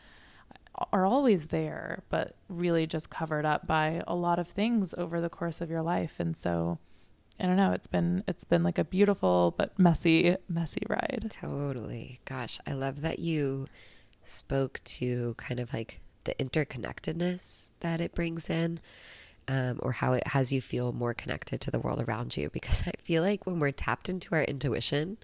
are 0.91 1.05
always 1.05 1.47
there 1.47 2.03
but 2.09 2.35
really 2.47 2.85
just 2.85 3.09
covered 3.09 3.45
up 3.45 3.65
by 3.65 4.03
a 4.07 4.15
lot 4.15 4.37
of 4.37 4.47
things 4.47 4.93
over 4.97 5.19
the 5.19 5.29
course 5.29 5.61
of 5.61 5.69
your 5.69 5.81
life 5.81 6.19
and 6.19 6.37
so 6.37 6.77
I 7.39 7.45
don't 7.45 7.55
know. 7.57 7.71
It's 7.71 7.87
been 7.87 8.23
it's 8.27 8.45
been 8.45 8.63
like 8.63 8.79
a 8.79 8.83
beautiful 8.83 9.53
but 9.55 9.77
messy 9.77 10.37
messy 10.49 10.81
ride. 10.89 11.27
Totally. 11.29 12.19
Gosh, 12.25 12.59
I 12.65 12.73
love 12.73 13.01
that 13.01 13.19
you 13.19 13.67
spoke 14.23 14.79
to 14.83 15.35
kind 15.37 15.59
of 15.59 15.73
like 15.73 15.99
the 16.27 16.35
interconnectedness 16.35 17.71
that 17.79 17.99
it 17.99 18.13
brings 18.13 18.49
in. 18.49 18.79
Um, 19.49 19.79
or 19.81 19.93
how 19.93 20.11
it 20.11 20.27
has 20.27 20.51
you 20.51 20.59
feel 20.59 20.91
more 20.91 21.13
connected 21.13 21.61
to 21.61 21.71
the 21.71 21.79
world 21.79 22.03
around 22.05 22.35
you. 22.35 22.49
Because 22.53 22.85
I 22.85 22.91
feel 23.01 23.23
like 23.23 23.47
when 23.47 23.59
we're 23.59 23.71
tapped 23.71 24.09
into 24.09 24.35
our 24.35 24.43
intuition, 24.43 25.17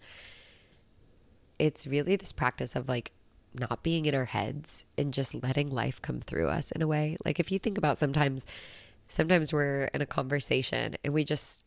it's 1.60 1.86
really 1.86 2.16
this 2.16 2.32
practice 2.32 2.78
of 2.78 2.88
like 2.88 3.12
not 3.54 3.84
being 3.84 4.06
in 4.06 4.16
our 4.16 4.26
heads 4.26 4.86
and 4.98 5.14
just 5.14 5.34
letting 5.34 5.70
life 5.70 6.02
come 6.02 6.20
through 6.20 6.48
us 6.48 6.72
in 6.72 6.82
a 6.82 6.88
way. 6.88 7.18
Like 7.26 7.40
if 7.40 7.52
you 7.52 7.60
think 7.60 7.78
about 7.78 7.98
sometimes 7.98 8.46
sometimes 9.08 9.54
we're 9.54 9.90
in 9.94 10.02
a 10.02 10.06
conversation 10.06 10.96
and 11.04 11.14
we 11.14 11.24
just 11.24 11.64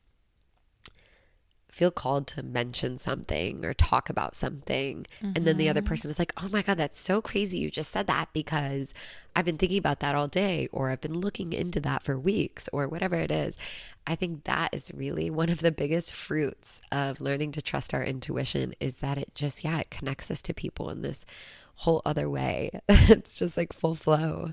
feel 1.77 1.91
called 1.91 2.27
to 2.27 2.43
mention 2.43 2.97
something 2.97 3.63
or 3.63 3.75
talk 3.75 4.09
about 4.09 4.35
something. 4.35 5.07
Mm-hmm. 5.19 5.33
And 5.37 5.47
then 5.47 5.59
the 5.59 5.69
other 5.69 5.83
mm-hmm. 5.83 5.89
person 5.89 6.11
is 6.11 6.19
like, 6.19 6.33
oh 6.43 6.49
my 6.49 6.63
God, 6.63 6.79
that's 6.79 6.99
so 6.99 7.21
crazy. 7.21 7.59
You 7.59 7.71
just 7.71 7.93
said 7.93 8.07
that 8.07 8.33
because 8.33 8.95
I've 9.35 9.45
been 9.45 9.59
thinking 9.59 9.77
about 9.77 10.01
that 10.01 10.15
all 10.15 10.27
day, 10.27 10.71
or 10.73 10.89
I've 10.89 11.03
been 11.03 11.21
looking 11.21 11.53
into 11.53 11.79
that 11.81 12.03
for 12.03 12.19
weeks, 12.19 12.67
or 12.73 12.89
whatever 12.89 13.17
it 13.17 13.31
is. 13.31 13.59
I 14.07 14.15
think 14.15 14.45
that 14.45 14.75
is 14.75 14.91
really 14.95 15.29
one 15.29 15.51
of 15.51 15.61
the 15.61 15.71
biggest 15.71 16.15
fruits 16.15 16.81
of 16.91 17.21
learning 17.21 17.53
to 17.53 17.63
trust 17.63 17.93
our 17.93 18.03
intuition 18.03 18.73
is 18.81 18.97
that 18.97 19.19
it 19.19 19.35
just, 19.35 19.63
yeah, 19.63 19.81
it 19.81 19.91
connects 19.91 20.31
us 20.31 20.41
to 20.43 20.55
people 20.55 20.89
in 20.89 21.03
this 21.03 21.27
whole 21.75 22.01
other 22.07 22.31
way. 22.31 22.71
it's 22.89 23.39
just 23.39 23.59
like 23.59 23.75
full 23.75 23.95
flow. 23.97 24.53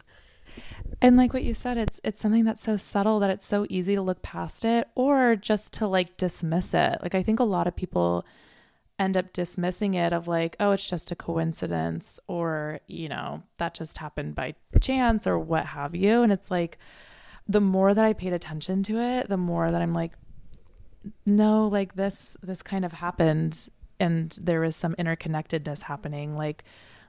And 1.02 1.18
like 1.18 1.34
what 1.34 1.44
you 1.44 1.54
said, 1.54 1.78
it's 1.78 2.00
it's 2.04 2.22
something 2.22 2.46
that's 2.46 2.62
so 2.62 2.78
subtle 2.78 3.20
that 3.20 3.30
it's 3.30 3.46
so 3.46 3.66
easy 3.70 3.96
to 3.96 4.02
look 4.02 4.22
past 4.22 4.64
it 4.64 4.88
or 4.96 5.36
just 5.36 5.74
to 5.74 5.88
like 5.88 6.18
dismiss 6.18 6.74
it. 6.74 7.00
Like 7.02 7.16
I 7.16 7.24
think 7.24 7.40
a 7.40 7.46
lot 7.46 7.68
of 7.68 7.76
people 7.76 8.26
end 9.00 9.18
up 9.18 9.34
dismissing 9.34 9.96
it 9.96 10.14
of 10.14 10.28
like, 10.28 10.56
oh, 10.60 10.72
it's 10.72 10.90
just 10.90 11.12
a 11.12 11.16
coincidence 11.16 12.20
or, 12.28 12.80
you 12.88 13.10
know, 13.10 13.44
that 13.58 13.74
just 13.74 13.98
happened 13.98 14.36
by 14.36 14.56
chance 14.80 15.26
or 15.26 15.38
what 15.40 15.66
have 15.68 15.96
you. 15.96 16.22
And 16.22 16.32
it's 16.32 16.52
like 16.52 16.78
the 17.48 17.62
more 17.62 17.94
that 17.94 18.06
I 18.06 18.14
paid 18.14 18.34
attention 18.34 18.84
to 18.84 19.00
it, 19.00 19.30
the 19.30 19.38
more 19.38 19.70
that 19.70 19.82
I'm 19.82 19.94
like, 19.94 20.14
no, 21.26 21.68
like 21.68 21.96
this 21.96 22.38
this 22.42 22.62
kind 22.62 22.86
of 22.86 22.94
happened 22.94 23.70
and 24.00 24.38
there 24.42 24.64
is 24.64 24.76
some 24.76 24.96
interconnectedness 24.96 25.84
happening. 25.84 26.38
Like 26.38 26.64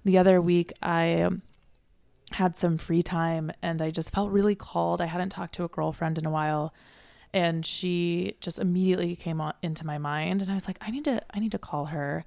the 0.04 0.18
other 0.18 0.40
week 0.40 0.72
I 0.82 1.28
had 2.34 2.56
some 2.56 2.78
free 2.78 3.02
time 3.02 3.50
and 3.62 3.80
I 3.80 3.90
just 3.90 4.12
felt 4.12 4.30
really 4.30 4.54
called. 4.54 5.00
I 5.00 5.06
hadn't 5.06 5.30
talked 5.30 5.54
to 5.54 5.64
a 5.64 5.68
girlfriend 5.68 6.18
in 6.18 6.26
a 6.26 6.30
while 6.30 6.74
and 7.32 7.64
she 7.66 8.36
just 8.40 8.58
immediately 8.58 9.16
came 9.16 9.40
on, 9.40 9.54
into 9.62 9.86
my 9.86 9.98
mind 9.98 10.42
and 10.42 10.50
I 10.50 10.54
was 10.54 10.66
like 10.66 10.78
I 10.80 10.90
need 10.90 11.04
to 11.04 11.22
I 11.32 11.40
need 11.40 11.52
to 11.52 11.58
call 11.58 11.86
her. 11.86 12.24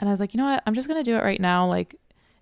And 0.00 0.08
I 0.08 0.12
was 0.12 0.20
like, 0.20 0.34
"You 0.34 0.38
know 0.38 0.44
what? 0.44 0.62
I'm 0.66 0.74
just 0.74 0.88
going 0.88 1.02
to 1.02 1.08
do 1.08 1.16
it 1.16 1.22
right 1.22 1.40
now 1.40 1.66
like 1.68 1.94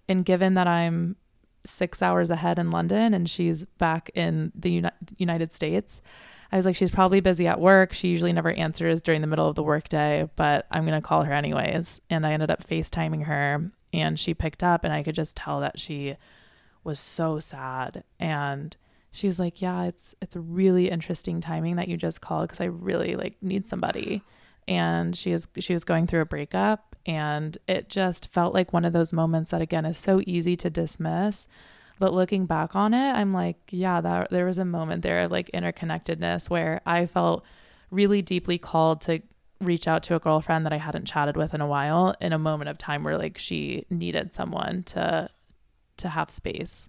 and 0.09 0.25
given 0.25 0.55
that 0.55 0.67
I'm 0.67 1.17
6 1.65 2.03
hours 2.03 2.31
ahead 2.31 2.59
in 2.59 2.71
London 2.71 3.15
and 3.15 3.29
she's 3.31 3.65
back 3.79 4.11
in 4.15 4.51
the 4.55 4.71
Uni- 4.71 4.91
United 5.17 5.53
States, 5.53 6.03
I 6.51 6.57
was 6.57 6.67
like, 6.67 6.77
she's 6.77 6.91
probably 6.91 7.21
busy 7.21 7.47
at 7.47 7.61
work. 7.61 7.93
She 7.93 8.09
usually 8.09 8.33
never 8.33 8.51
answers 8.51 9.01
during 9.01 9.21
the 9.21 9.27
middle 9.27 9.49
of 9.49 9.55
the 9.55 9.63
workday, 9.63 10.29
but 10.37 10.67
I'm 10.71 10.85
going 10.85 11.01
to 11.01 11.07
call 11.07 11.23
her 11.23 11.33
anyways. 11.33 12.01
And 12.11 12.27
I 12.27 12.33
ended 12.33 12.51
up 12.51 12.63
FaceTiming 12.63 13.25
her 13.25 13.71
and 13.93 14.19
she 14.19 14.35
picked 14.35 14.63
up, 14.63 14.85
and 14.85 14.93
I 14.93 15.03
could 15.03 15.15
just 15.15 15.37
tell 15.37 15.61
that 15.61 15.79
she 15.79 16.17
was 16.85 17.01
so 17.01 17.39
sad. 17.39 18.05
And 18.19 18.77
she's 19.13 19.39
like 19.39 19.61
yeah 19.61 19.85
it's 19.85 20.15
it's 20.23 20.35
a 20.35 20.41
really 20.41 20.91
interesting 20.91 21.39
timing 21.39 21.77
that 21.77 21.87
you 21.87 21.99
just 21.99 22.23
called 22.23 22.49
because 22.49 22.63
i 22.63 22.65
really 22.65 23.15
like 23.15 23.37
need 23.43 23.67
somebody. 23.67 24.23
And 24.69 25.15
she 25.17 25.33
is 25.33 25.49
she 25.59 25.73
was 25.73 25.85
going 25.85 26.07
through 26.07 26.23
a 26.23 26.27
breakup 26.27 26.97
and 27.05 27.59
it 27.67 27.89
just 27.89 28.33
felt 28.33 28.55
like 28.55 28.73
one 28.73 28.85
of 28.85 28.93
those 28.93 29.13
moments 29.13 29.51
that 29.51 29.61
again 29.61 29.85
is 29.85 29.99
so 29.99 30.21
easy 30.27 30.57
to 30.57 30.71
dismiss. 30.71 31.47
But 31.99 32.15
looking 32.15 32.47
back 32.47 32.75
on 32.75 32.95
it 32.95 33.13
i'm 33.13 33.33
like 33.33 33.59
yeah 33.71 34.01
that 34.01 34.31
there 34.31 34.47
was 34.47 34.59
a 34.59 34.65
moment 34.65 35.03
there 35.03 35.21
of 35.21 35.31
like 35.31 35.49
interconnectedness 35.53 36.51
where 36.51 36.81
i 36.85 37.07
felt 37.07 37.45
really 37.93 38.23
deeply 38.23 38.59
called 38.59 39.03
to 39.03 39.23
reach 39.61 39.87
out 39.87 40.03
to 40.05 40.17
a 40.17 40.19
girlfriend 40.19 40.67
that 40.67 40.73
i 40.73 40.79
hadn't 40.79 41.05
chatted 41.05 41.37
with 41.37 41.55
in 41.55 41.61
a 41.61 41.67
while 41.67 42.13
in 42.21 42.33
a 42.33 42.39
moment 42.39 42.69
of 42.69 42.77
time 42.77 43.05
where 43.05 43.17
like 43.17 43.39
she 43.39 43.87
needed 43.89 44.33
someone 44.33 44.83
to 44.83 45.29
to 46.03 46.09
have 46.09 46.31
space. 46.31 46.89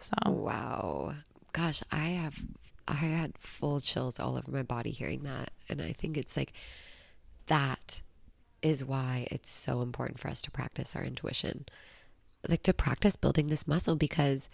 So 0.00 0.14
wow, 0.30 1.14
gosh, 1.52 1.82
I 1.92 2.06
have 2.08 2.40
I 2.86 2.94
had 2.94 3.36
full 3.36 3.80
chills 3.80 4.18
all 4.18 4.36
over 4.36 4.50
my 4.50 4.62
body 4.62 4.90
hearing 4.90 5.24
that, 5.24 5.50
and 5.68 5.82
I 5.82 5.92
think 5.92 6.16
it's 6.16 6.36
like 6.36 6.52
that 7.46 8.02
is 8.62 8.84
why 8.84 9.26
it's 9.30 9.50
so 9.50 9.82
important 9.82 10.18
for 10.18 10.28
us 10.28 10.42
to 10.42 10.50
practice 10.50 10.96
our 10.96 11.04
intuition, 11.04 11.66
like 12.48 12.62
to 12.62 12.72
practice 12.72 13.16
building 13.16 13.48
this 13.48 13.68
muscle 13.68 13.96
because 13.96 14.48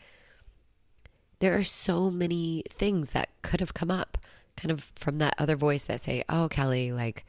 there 1.39 1.57
are 1.57 1.63
so 1.63 2.11
many 2.11 2.65
things 2.69 3.11
that 3.11 3.29
could 3.43 3.61
have 3.61 3.75
come 3.75 3.91
up 3.91 4.19
kind 4.57 4.71
of 4.71 4.93
from 4.97 5.19
that 5.19 5.35
other 5.39 5.57
voice 5.57 5.85
that 5.85 6.01
say, 6.01 6.25
"Oh, 6.29 6.49
Kelly, 6.49 6.91
like." 6.91 7.25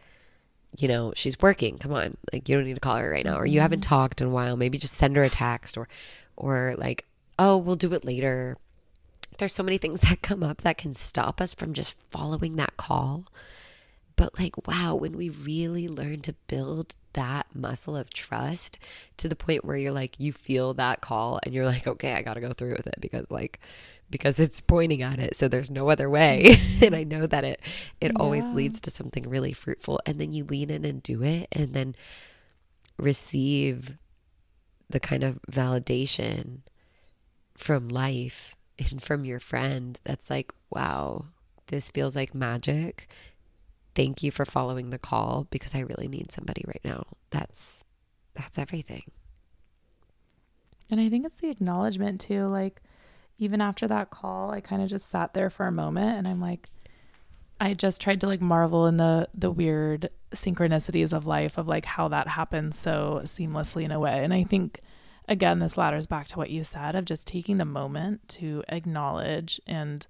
you 0.78 0.88
know, 0.88 1.14
she's 1.16 1.40
working. 1.42 1.78
Come 1.78 1.94
on. 1.94 2.18
Like, 2.34 2.50
you 2.50 2.56
don't 2.56 2.66
need 2.66 2.74
to 2.74 2.80
call 2.80 2.98
her 2.98 3.10
right 3.10 3.26
now. 3.26 3.38
Or 3.38 3.46
you 3.46 3.62
haven't 3.62 3.82
mm-hmm. 3.82 3.90
talked 3.90 4.22
in 4.22 4.28
a 4.28 4.32
while. 4.32 4.58
Maybe 4.58 4.78
just 4.78 4.96
send 4.96 5.16
her 5.16 5.24
a 5.24 5.30
text 5.30 5.78
or 5.78 5.88
or 6.38 6.76
like, 6.78 7.06
oh, 7.40 7.58
we'll 7.58 7.76
do 7.76 7.94
it 7.94 8.06
later. 8.06 8.58
There's 9.38 9.54
so 9.54 9.64
many 9.64 9.78
things 9.78 10.00
that 10.10 10.22
come 10.22 10.44
up 10.44 10.60
that 10.60 10.78
can 10.78 10.94
stop 10.94 11.42
us 11.42 11.54
from 11.54 11.74
just 11.74 12.00
following 12.10 12.56
that 12.56 12.78
call. 12.78 13.26
But 14.16 14.40
like, 14.40 14.68
wow, 14.68 14.96
when 14.96 15.18
we 15.18 15.30
really 15.30 15.90
learn 15.90 16.22
to 16.22 16.36
build 16.48 16.96
that 17.14 17.48
muscle 17.54 17.98
of 17.98 18.14
trust 18.14 18.80
to 19.18 19.28
the 19.28 19.36
point 19.36 19.66
where 19.66 19.76
you're 19.76 19.92
like, 19.92 20.20
you 20.20 20.32
feel 20.32 20.74
that 20.76 21.02
call 21.02 21.40
and 21.44 21.54
you're 21.54 21.66
like, 21.66 21.86
okay, 21.86 22.14
I 22.14 22.22
got 22.22 22.36
to 22.36 22.42
go 22.42 22.54
through 22.54 22.76
with 22.78 22.88
it 22.88 22.96
because 23.02 23.30
like, 23.30 23.60
because 24.10 24.40
it's 24.40 24.62
pointing 24.62 25.02
at 25.02 25.20
it. 25.20 25.36
So 25.36 25.48
there's 25.48 25.70
no 25.70 25.90
other 25.90 26.10
way. 26.10 26.56
and 26.82 26.96
I 26.96 27.04
know 27.04 27.28
that 27.28 27.44
it, 27.44 27.60
it 28.00 28.12
yeah. 28.14 28.22
always 28.22 28.50
leads 28.52 28.80
to 28.82 28.92
something 28.92 29.28
really 29.28 29.54
fruitful. 29.54 30.00
And 30.06 30.20
then 30.20 30.32
you 30.32 30.46
lean 30.46 30.70
in 30.70 30.86
and 30.86 31.04
do 31.04 31.24
it 31.24 31.48
and 31.52 31.74
then 31.74 31.96
receive 32.98 33.98
the 34.90 35.00
kind 35.00 35.24
of 35.24 35.40
validation 35.52 36.60
from 37.56 37.88
life 37.90 38.56
and 38.78 39.02
from 39.02 39.26
your 39.26 39.40
friend 39.40 40.00
that's 40.04 40.30
like, 40.30 40.54
wow, 40.70 41.26
this 41.68 41.90
feels 41.92 42.16
like 42.16 42.36
magic. 42.36 43.08
Thank 43.96 44.22
you 44.22 44.32
for 44.32 44.46
following 44.46 44.90
the 44.90 45.00
call 45.00 45.48
because 45.50 45.74
I 45.74 45.80
really 45.80 46.08
need 46.08 46.32
somebody 46.32 46.64
right 46.68 46.82
now. 46.84 47.06
That's 47.30 47.86
that's 48.34 48.60
everything. 48.60 49.04
And 50.92 51.00
I 51.00 51.10
think 51.10 51.26
it's 51.26 51.38
the 51.38 51.50
acknowledgement 51.50 52.22
too. 52.22 52.44
Like, 52.44 52.82
even 53.38 53.62
after 53.62 53.88
that 53.88 54.10
call, 54.10 54.52
I 54.52 54.62
kind 54.62 54.82
of 54.82 54.90
just 54.90 55.10
sat 55.10 55.34
there 55.34 55.50
for 55.50 55.66
a 55.66 55.72
moment 55.72 56.18
and 56.18 56.28
I'm 56.28 56.42
like, 56.42 56.68
I 57.60 57.74
just 57.74 58.02
tried 58.02 58.22
to 58.22 58.28
like 58.28 58.42
marvel 58.42 58.86
in 58.86 58.98
the 58.98 59.30
the 59.34 59.52
weird 59.52 60.10
synchronicities 60.32 61.14
of 61.14 61.26
life 61.26 61.58
of 61.58 61.68
like 61.68 61.86
how 61.86 62.08
that 62.10 62.28
happens 62.28 62.78
so 62.78 63.22
seamlessly 63.24 63.84
in 63.84 63.92
a 63.92 64.00
way. 64.00 64.24
And 64.24 64.34
I 64.34 64.44
think 64.44 64.82
again 65.28 65.60
this 65.60 65.78
ladders 65.78 66.08
back 66.08 66.28
to 66.28 66.38
what 66.38 66.50
you 66.50 66.64
said 66.64 66.96
of 66.96 67.06
just 67.06 67.28
taking 67.28 67.58
the 67.58 67.66
moment 67.66 68.28
to 68.30 68.64
acknowledge 68.70 69.60
and 69.66 70.06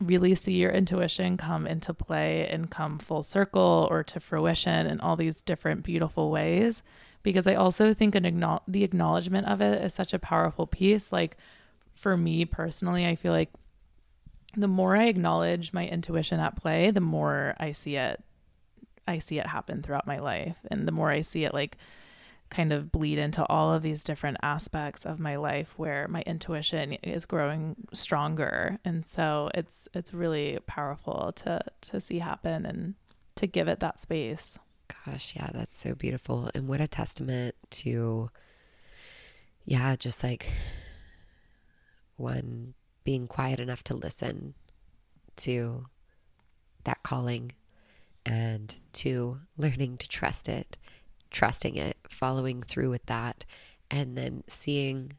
really 0.00 0.34
see 0.34 0.54
your 0.54 0.72
intuition 0.72 1.36
come 1.36 1.66
into 1.66 1.94
play 1.94 2.48
and 2.48 2.70
come 2.70 2.98
full 2.98 3.22
circle 3.22 3.86
or 3.90 4.02
to 4.02 4.18
fruition 4.18 4.86
in 4.86 5.00
all 5.00 5.16
these 5.16 5.42
different 5.42 5.84
beautiful 5.84 6.30
ways 6.30 6.82
because 7.22 7.46
I 7.46 7.54
also 7.54 7.94
think 7.94 8.16
an 8.16 8.24
acknowl- 8.24 8.62
the 8.66 8.82
acknowledgement 8.82 9.46
of 9.46 9.60
it 9.60 9.80
is 9.80 9.94
such 9.94 10.12
a 10.12 10.18
powerful 10.18 10.66
piece 10.66 11.12
like 11.12 11.36
for 11.94 12.16
me 12.16 12.44
personally 12.44 13.06
I 13.06 13.14
feel 13.14 13.32
like 13.32 13.50
the 14.54 14.68
more 14.68 14.96
I 14.96 15.04
acknowledge 15.04 15.72
my 15.72 15.86
intuition 15.86 16.40
at 16.40 16.56
play, 16.56 16.90
the 16.90 17.00
more 17.00 17.54
I 17.58 17.72
see 17.72 17.96
it 17.96 18.22
I 19.06 19.18
see 19.18 19.38
it 19.38 19.46
happen 19.46 19.82
throughout 19.82 20.06
my 20.06 20.18
life. 20.20 20.58
And 20.70 20.86
the 20.86 20.92
more 20.92 21.10
I 21.10 21.22
see 21.22 21.44
it 21.44 21.52
like 21.52 21.76
kind 22.50 22.72
of 22.72 22.92
bleed 22.92 23.18
into 23.18 23.44
all 23.46 23.72
of 23.72 23.82
these 23.82 24.04
different 24.04 24.36
aspects 24.42 25.06
of 25.06 25.18
my 25.18 25.36
life 25.36 25.74
where 25.78 26.06
my 26.06 26.22
intuition 26.26 26.92
is 27.02 27.24
growing 27.24 27.76
stronger. 27.92 28.78
And 28.84 29.06
so 29.06 29.50
it's 29.54 29.88
it's 29.94 30.12
really 30.12 30.58
powerful 30.66 31.32
to 31.36 31.60
to 31.82 32.00
see 32.00 32.18
happen 32.18 32.66
and 32.66 32.94
to 33.36 33.46
give 33.46 33.68
it 33.68 33.80
that 33.80 33.98
space. 33.98 34.58
Gosh 35.06 35.34
yeah 35.34 35.50
that's 35.52 35.78
so 35.78 35.94
beautiful. 35.94 36.50
And 36.54 36.68
what 36.68 36.80
a 36.80 36.86
testament 36.86 37.54
to 37.70 38.28
yeah 39.64 39.96
just 39.96 40.22
like 40.22 40.46
one 42.16 42.74
being 43.04 43.26
quiet 43.26 43.60
enough 43.60 43.82
to 43.84 43.94
listen 43.94 44.54
to 45.36 45.86
that 46.84 47.02
calling 47.02 47.52
and 48.24 48.78
to 48.92 49.40
learning 49.56 49.96
to 49.98 50.08
trust 50.08 50.48
it, 50.48 50.76
trusting 51.30 51.76
it, 51.76 51.96
following 52.08 52.62
through 52.62 52.90
with 52.90 53.06
that, 53.06 53.44
and 53.90 54.16
then 54.16 54.44
seeing 54.46 55.12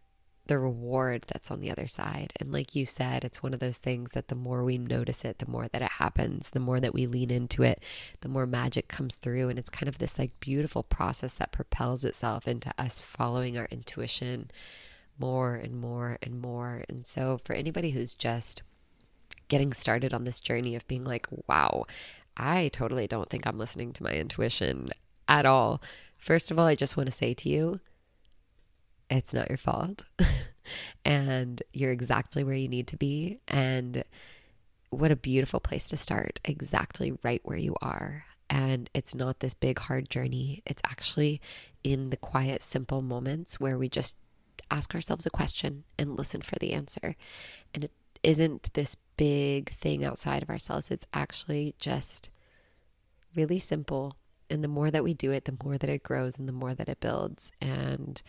the 0.47 0.59
reward 0.59 1.23
that's 1.27 1.51
on 1.51 1.61
the 1.61 1.71
other 1.71 1.87
side. 1.87 2.33
And 2.39 2.51
like 2.51 2.75
you 2.75 2.85
said, 2.85 3.23
it's 3.23 3.41
one 3.41 3.53
of 3.53 3.59
those 3.59 3.77
things 3.77 4.11
that 4.11 4.27
the 4.27 4.35
more 4.35 4.63
we 4.63 4.77
notice 4.77 5.23
it, 5.23 5.39
the 5.39 5.49
more 5.49 5.67
that 5.69 5.81
it 5.81 5.91
happens, 5.91 6.49
the 6.49 6.59
more 6.59 6.79
that 6.81 6.93
we 6.93 7.07
lean 7.07 7.31
into 7.31 7.63
it, 7.63 7.83
the 8.19 8.27
more 8.27 8.45
magic 8.45 8.89
comes 8.89 9.15
through. 9.15 9.49
And 9.49 9.57
it's 9.57 9.69
kind 9.69 9.87
of 9.87 9.99
this 9.99 10.19
like 10.19 10.39
beautiful 10.41 10.83
process 10.83 11.33
that 11.35 11.53
propels 11.53 12.03
itself 12.03 12.47
into 12.47 12.73
us 12.77 12.99
following 12.99 13.57
our 13.57 13.67
intuition 13.71 14.51
more 15.19 15.55
and 15.55 15.79
more 15.79 16.17
and 16.21 16.41
more. 16.41 16.83
And 16.89 17.05
so, 17.05 17.39
for 17.43 17.53
anybody 17.53 17.91
who's 17.91 18.15
just 18.15 18.63
getting 19.47 19.73
started 19.73 20.13
on 20.13 20.23
this 20.23 20.39
journey 20.39 20.75
of 20.75 20.87
being 20.87 21.03
like, 21.03 21.27
wow, 21.47 21.85
I 22.35 22.69
totally 22.69 23.07
don't 23.07 23.29
think 23.29 23.45
I'm 23.45 23.57
listening 23.57 23.93
to 23.93 24.03
my 24.03 24.11
intuition 24.11 24.89
at 25.27 25.45
all. 25.45 25.81
First 26.17 26.51
of 26.51 26.59
all, 26.59 26.65
I 26.65 26.75
just 26.75 26.97
want 26.97 27.07
to 27.07 27.15
say 27.15 27.33
to 27.33 27.49
you, 27.49 27.79
it's 29.09 29.33
not 29.33 29.49
your 29.49 29.57
fault. 29.57 30.05
and 31.05 31.61
you're 31.73 31.91
exactly 31.91 32.43
where 32.43 32.55
you 32.55 32.67
need 32.67 32.87
to 32.87 32.97
be. 32.97 33.39
And 33.47 34.03
what 34.89 35.11
a 35.11 35.15
beautiful 35.15 35.59
place 35.59 35.89
to 35.89 35.97
start, 35.97 36.39
exactly 36.45 37.13
right 37.23 37.41
where 37.43 37.57
you 37.57 37.75
are. 37.81 38.25
And 38.49 38.89
it's 38.93 39.15
not 39.15 39.39
this 39.39 39.53
big, 39.53 39.79
hard 39.79 40.09
journey. 40.09 40.61
It's 40.65 40.81
actually 40.85 41.41
in 41.83 42.09
the 42.09 42.17
quiet, 42.17 42.61
simple 42.61 43.01
moments 43.01 43.59
where 43.59 43.77
we 43.77 43.89
just 43.89 44.15
ask 44.73 44.95
ourselves 44.95 45.25
a 45.25 45.29
question 45.29 45.83
and 45.99 46.17
listen 46.17 46.41
for 46.41 46.55
the 46.55 46.73
answer. 46.73 47.15
And 47.73 47.85
it 47.85 47.91
isn't 48.23 48.73
this 48.73 48.97
big 49.17 49.69
thing 49.69 50.03
outside 50.03 50.41
of 50.41 50.49
ourselves, 50.49 50.89
it's 50.89 51.07
actually 51.13 51.75
just 51.79 52.29
really 53.35 53.59
simple. 53.59 54.15
And 54.49 54.63
the 54.63 54.67
more 54.67 54.91
that 54.91 55.03
we 55.03 55.13
do 55.13 55.31
it, 55.31 55.45
the 55.45 55.57
more 55.63 55.77
that 55.77 55.89
it 55.89 56.03
grows 56.03 56.37
and 56.37 56.47
the 56.47 56.53
more 56.53 56.73
that 56.73 56.89
it 56.89 56.99
builds. 56.99 57.51
And 57.61 58.21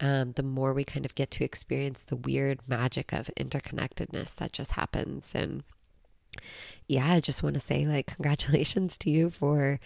um, 0.00 0.32
the 0.32 0.42
more 0.42 0.72
we 0.72 0.84
kind 0.84 1.04
of 1.04 1.14
get 1.14 1.30
to 1.32 1.44
experience 1.44 2.02
the 2.02 2.16
weird 2.16 2.60
magic 2.66 3.12
of 3.12 3.30
interconnectedness 3.38 4.36
that 4.36 4.52
just 4.52 4.72
happens. 4.72 5.34
And 5.34 5.62
yeah, 6.88 7.12
I 7.12 7.20
just 7.20 7.42
want 7.42 7.54
to 7.54 7.60
say 7.60 7.86
like 7.86 8.14
congratulations 8.14 8.96
to 8.98 9.10
you 9.10 9.30
for 9.30 9.78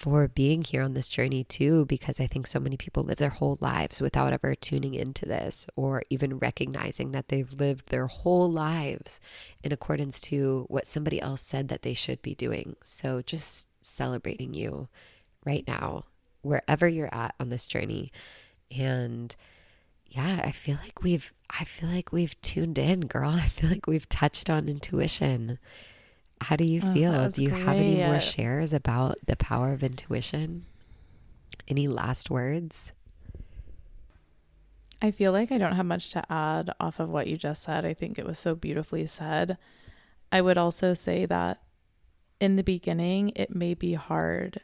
for 0.00 0.28
being 0.28 0.62
here 0.62 0.82
on 0.82 0.94
this 0.94 1.10
journey 1.10 1.44
too 1.44 1.84
because 1.84 2.20
I 2.20 2.26
think 2.26 2.46
so 2.46 2.58
many 2.58 2.78
people 2.78 3.02
live 3.02 3.18
their 3.18 3.28
whole 3.28 3.58
lives 3.60 4.00
without 4.00 4.32
ever 4.32 4.54
tuning 4.54 4.94
into 4.94 5.26
this 5.26 5.66
or 5.76 6.02
even 6.08 6.38
recognizing 6.38 7.10
that 7.10 7.28
they've 7.28 7.52
lived 7.52 7.90
their 7.90 8.06
whole 8.06 8.50
lives 8.50 9.20
in 9.62 9.72
accordance 9.72 10.22
to 10.22 10.64
what 10.68 10.86
somebody 10.86 11.20
else 11.20 11.42
said 11.42 11.68
that 11.68 11.82
they 11.82 11.92
should 11.92 12.22
be 12.22 12.34
doing. 12.34 12.76
So 12.82 13.20
just 13.20 13.68
celebrating 13.82 14.54
you 14.54 14.88
right 15.44 15.68
now 15.68 16.06
wherever 16.40 16.88
you're 16.88 17.14
at 17.14 17.34
on 17.38 17.50
this 17.50 17.66
journey 17.66 18.10
and 18.74 19.36
yeah, 20.06 20.40
I 20.42 20.50
feel 20.50 20.78
like 20.82 21.02
we've 21.02 21.34
I 21.50 21.64
feel 21.64 21.90
like 21.90 22.10
we've 22.10 22.40
tuned 22.40 22.78
in, 22.78 23.00
girl. 23.02 23.30
I 23.34 23.48
feel 23.48 23.68
like 23.68 23.86
we've 23.86 24.08
touched 24.08 24.48
on 24.48 24.66
intuition. 24.66 25.58
How 26.40 26.56
do 26.56 26.64
you 26.64 26.80
oh, 26.82 26.92
feel? 26.92 27.14
Oh, 27.14 27.30
do 27.30 27.42
you 27.42 27.50
great. 27.50 27.62
have 27.62 27.76
any 27.76 27.96
more 27.96 28.20
shares 28.20 28.72
about 28.72 29.16
the 29.26 29.36
power 29.36 29.72
of 29.72 29.82
intuition? 29.82 30.64
Any 31.68 31.86
last 31.86 32.30
words? 32.30 32.92
I 35.02 35.10
feel 35.10 35.32
like 35.32 35.50
I 35.50 35.58
don't 35.58 35.76
have 35.76 35.86
much 35.86 36.10
to 36.10 36.32
add 36.32 36.70
off 36.78 37.00
of 37.00 37.08
what 37.08 37.26
you 37.26 37.36
just 37.36 37.62
said. 37.62 37.84
I 37.84 37.94
think 37.94 38.18
it 38.18 38.26
was 38.26 38.38
so 38.38 38.54
beautifully 38.54 39.06
said. 39.06 39.56
I 40.30 40.40
would 40.40 40.58
also 40.58 40.94
say 40.94 41.26
that 41.26 41.62
in 42.40 42.56
the 42.56 42.62
beginning, 42.62 43.32
it 43.36 43.54
may 43.54 43.74
be 43.74 43.94
hard 43.94 44.60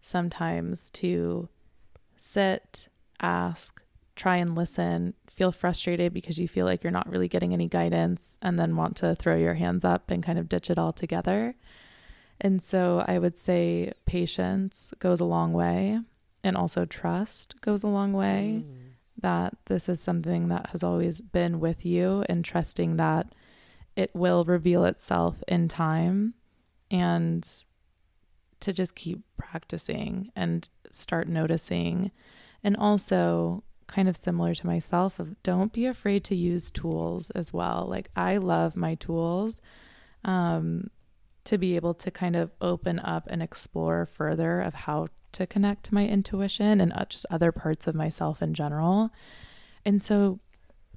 sometimes 0.00 0.90
to 0.90 1.48
sit, 2.16 2.88
ask, 3.20 3.82
try 4.18 4.36
and 4.36 4.54
listen, 4.54 5.14
feel 5.26 5.52
frustrated 5.52 6.12
because 6.12 6.38
you 6.38 6.48
feel 6.48 6.66
like 6.66 6.82
you're 6.82 6.90
not 6.90 7.08
really 7.08 7.28
getting 7.28 7.54
any 7.54 7.68
guidance, 7.68 8.36
and 8.42 8.58
then 8.58 8.76
want 8.76 8.96
to 8.96 9.14
throw 9.14 9.36
your 9.36 9.54
hands 9.54 9.84
up 9.84 10.10
and 10.10 10.22
kind 10.22 10.38
of 10.38 10.48
ditch 10.48 10.68
it 10.68 10.78
all 10.78 10.92
together. 10.92 11.54
And 12.40 12.62
so 12.62 13.04
I 13.06 13.18
would 13.18 13.38
say 13.38 13.92
patience 14.04 14.92
goes 14.98 15.20
a 15.20 15.24
long 15.24 15.52
way, 15.52 16.00
and 16.44 16.56
also 16.56 16.84
trust 16.84 17.60
goes 17.60 17.82
a 17.82 17.88
long 17.88 18.12
way. 18.12 18.64
Mm. 18.66 18.74
That 19.20 19.56
this 19.66 19.88
is 19.88 20.00
something 20.00 20.46
that 20.48 20.70
has 20.70 20.84
always 20.84 21.20
been 21.20 21.58
with 21.58 21.86
you, 21.86 22.24
and 22.28 22.44
trusting 22.44 22.96
that 22.98 23.34
it 23.96 24.14
will 24.14 24.44
reveal 24.44 24.84
itself 24.84 25.42
in 25.48 25.66
time, 25.66 26.34
and 26.90 27.48
to 28.60 28.72
just 28.72 28.94
keep 28.94 29.20
practicing 29.36 30.30
and 30.36 30.68
start 30.90 31.28
noticing. 31.28 32.10
And 32.62 32.76
also 32.76 33.64
kind 33.88 34.08
of 34.08 34.16
similar 34.16 34.54
to 34.54 34.66
myself 34.66 35.18
of 35.18 35.42
don't 35.42 35.72
be 35.72 35.86
afraid 35.86 36.22
to 36.24 36.36
use 36.36 36.70
tools 36.70 37.30
as 37.30 37.52
well. 37.52 37.86
Like 37.88 38.10
I 38.14 38.36
love 38.36 38.76
my 38.76 38.94
tools 38.94 39.60
um, 40.24 40.90
to 41.44 41.58
be 41.58 41.74
able 41.76 41.94
to 41.94 42.10
kind 42.10 42.36
of 42.36 42.52
open 42.60 43.00
up 43.00 43.24
and 43.28 43.42
explore 43.42 44.06
further 44.06 44.60
of 44.60 44.74
how 44.74 45.08
to 45.32 45.46
connect 45.46 45.84
to 45.84 45.94
my 45.94 46.06
intuition 46.06 46.80
and 46.80 46.92
uh, 46.92 47.04
just 47.06 47.26
other 47.30 47.50
parts 47.50 47.86
of 47.86 47.94
myself 47.94 48.40
in 48.42 48.54
general. 48.54 49.10
And 49.84 50.02
so 50.02 50.38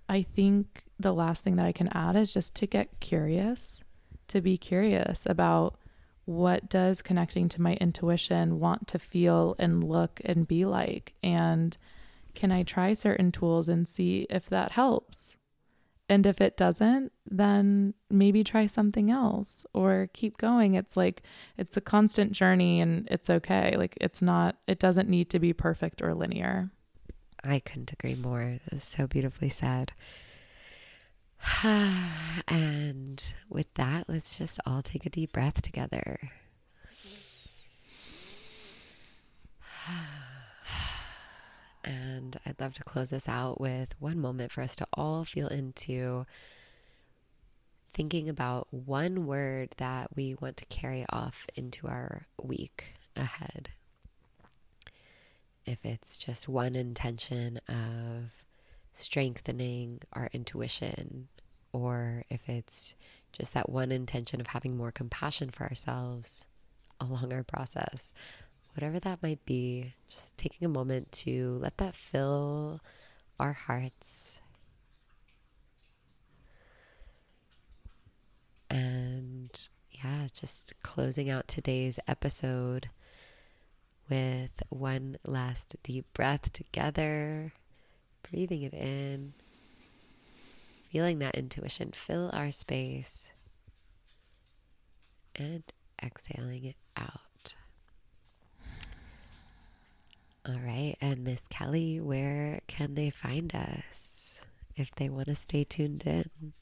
I 0.08 0.22
think 0.22 0.84
the 1.00 1.14
last 1.14 1.44
thing 1.44 1.56
that 1.56 1.66
I 1.66 1.72
can 1.72 1.88
add 1.90 2.16
is 2.16 2.34
just 2.34 2.54
to 2.56 2.68
get 2.68 3.00
curious, 3.00 3.84
to 4.28 4.42
be 4.42 4.58
curious 4.58 5.26
about 5.26 5.78
what 6.26 6.70
does 6.70 7.02
connecting 7.02 7.50
to 7.50 7.62
my 7.62 7.74
intuition 7.76 8.60
want 8.60 8.88
to 8.88 9.00
feel 9.00 9.56
and 9.58 9.84
look 9.84 10.22
and 10.24 10.48
be 10.48 10.66
like 10.66 11.14
and 11.24 11.78
can 12.34 12.52
I 12.52 12.64
try 12.64 12.94
certain 12.94 13.32
tools 13.32 13.70
and 13.70 13.88
see 13.88 14.28
if 14.30 14.50
that 14.50 14.74
helps? 14.74 15.36
And 16.10 16.26
if 16.26 16.42
it 16.42 16.58
doesn't, 16.58 17.14
then 17.26 17.94
maybe 18.10 18.44
try 18.44 18.66
something 18.66 19.10
else 19.10 19.66
or 19.74 20.10
keep 20.12 20.38
going. 20.38 20.74
It's 20.74 20.98
like 20.98 21.24
it's 21.58 21.78
a 21.78 21.82
constant 21.82 22.34
journey 22.34 22.82
and 22.82 23.08
it's 23.10 23.30
okay. 23.30 23.78
Like 23.78 23.98
it's 24.02 24.22
not, 24.22 24.58
it 24.68 24.78
doesn't 24.78 25.08
need 25.08 25.30
to 25.30 25.40
be 25.40 25.54
perfect 25.54 26.02
or 26.02 26.14
linear. 26.14 26.70
I 27.46 27.60
couldn't 27.60 27.94
agree 27.94 28.16
more. 28.16 28.58
It's 28.68 28.84
so 28.84 29.08
beautifully 29.08 29.48
said. 29.48 29.94
and 31.64 33.34
with 33.50 33.74
that, 33.76 34.10
let's 34.10 34.38
just 34.38 34.60
all 34.66 34.82
take 34.82 35.06
a 35.06 35.10
deep 35.10 35.32
breath 35.32 35.62
together. 35.62 36.20
And 41.84 42.38
I'd 42.46 42.60
love 42.60 42.74
to 42.76 42.84
close 42.84 43.10
this 43.10 43.28
out 43.28 43.60
with 43.60 43.96
one 44.00 44.20
moment 44.20 44.52
for 44.52 44.62
us 44.62 44.76
to 44.78 44.88
all 44.94 45.26
feel 45.26 45.48
into 45.48 46.26
thinking 47.94 48.30
about 48.30 48.68
one 48.72 49.26
word 49.26 49.70
that 49.78 50.16
we 50.16 50.36
want 50.36 50.58
to 50.58 50.66
carry 50.66 51.06
off 51.10 51.46
into 51.56 51.88
our 51.88 52.28
week 52.42 52.94
ahead. 53.16 53.70
If 55.66 55.86
it's 55.86 56.18
just 56.18 56.48
one 56.48 56.76
intention 56.76 57.60
of 57.68 58.46
strengthening 58.94 60.02
our 60.14 60.30
intuition, 60.34 61.28
or 61.74 62.24
if 62.30 62.50
it's 62.50 62.96
just 63.32 63.54
that 63.54 63.70
one 63.70 63.92
intention 63.92 64.42
of 64.42 64.48
having 64.48 64.76
more 64.76 64.92
compassion 64.92 65.50
for 65.50 65.64
ourselves 65.64 66.48
along 67.00 67.34
our 67.34 67.44
process, 67.44 68.14
whatever 68.74 69.00
that 69.00 69.22
might 69.24 69.46
be, 69.46 69.94
just 70.08 70.38
taking 70.38 70.66
a 70.66 70.70
moment 70.70 71.12
to 71.12 71.58
let 71.62 71.78
that 71.78 71.96
fill 71.96 72.82
our 73.40 73.54
hearts. 73.54 74.42
And 78.70 79.70
yeah, 79.90 80.28
just 80.34 80.74
closing 80.82 81.30
out 81.30 81.48
today's 81.48 82.00
episode 82.08 82.90
with 84.10 84.64
one 84.70 85.18
last 85.26 85.76
deep 85.84 86.06
breath 86.14 86.52
together, 86.54 87.54
breathing 88.30 88.62
it 88.62 88.74
in, 88.74 89.34
feeling 90.90 91.20
that 91.20 91.36
intuition 91.36 91.92
fill 91.94 92.30
our 92.34 92.52
space, 92.52 93.34
and 95.36 95.64
exhaling 96.04 96.66
it 96.66 96.76
out. 96.98 97.31
All 100.48 100.60
right. 100.60 100.96
And 101.00 101.24
Miss 101.24 101.48
Kelly, 101.48 102.00
where 102.00 102.62
can 102.68 102.96
they 102.96 103.10
find 103.12 103.54
us 103.54 104.46
if 104.76 104.90
they 104.96 105.08
want 105.08 105.28
to 105.28 105.36
stay 105.36 105.64
tuned 105.64 106.04
in? 106.08 106.54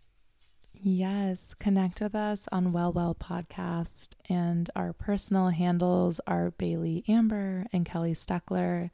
Yes, 0.74 1.54
connect 1.54 2.02
with 2.02 2.14
us 2.14 2.48
on 2.52 2.74
Well 2.74 2.92
Well 2.92 3.16
Podcast. 3.16 4.10
And 4.30 4.70
our 4.76 4.94
personal 4.94 5.50
handles 5.50 6.20
are 6.28 6.52
Bailey 6.52 7.04
Amber 7.08 7.66
and 7.72 7.86
Kelly 7.86 8.14
Steckler. 8.14 8.92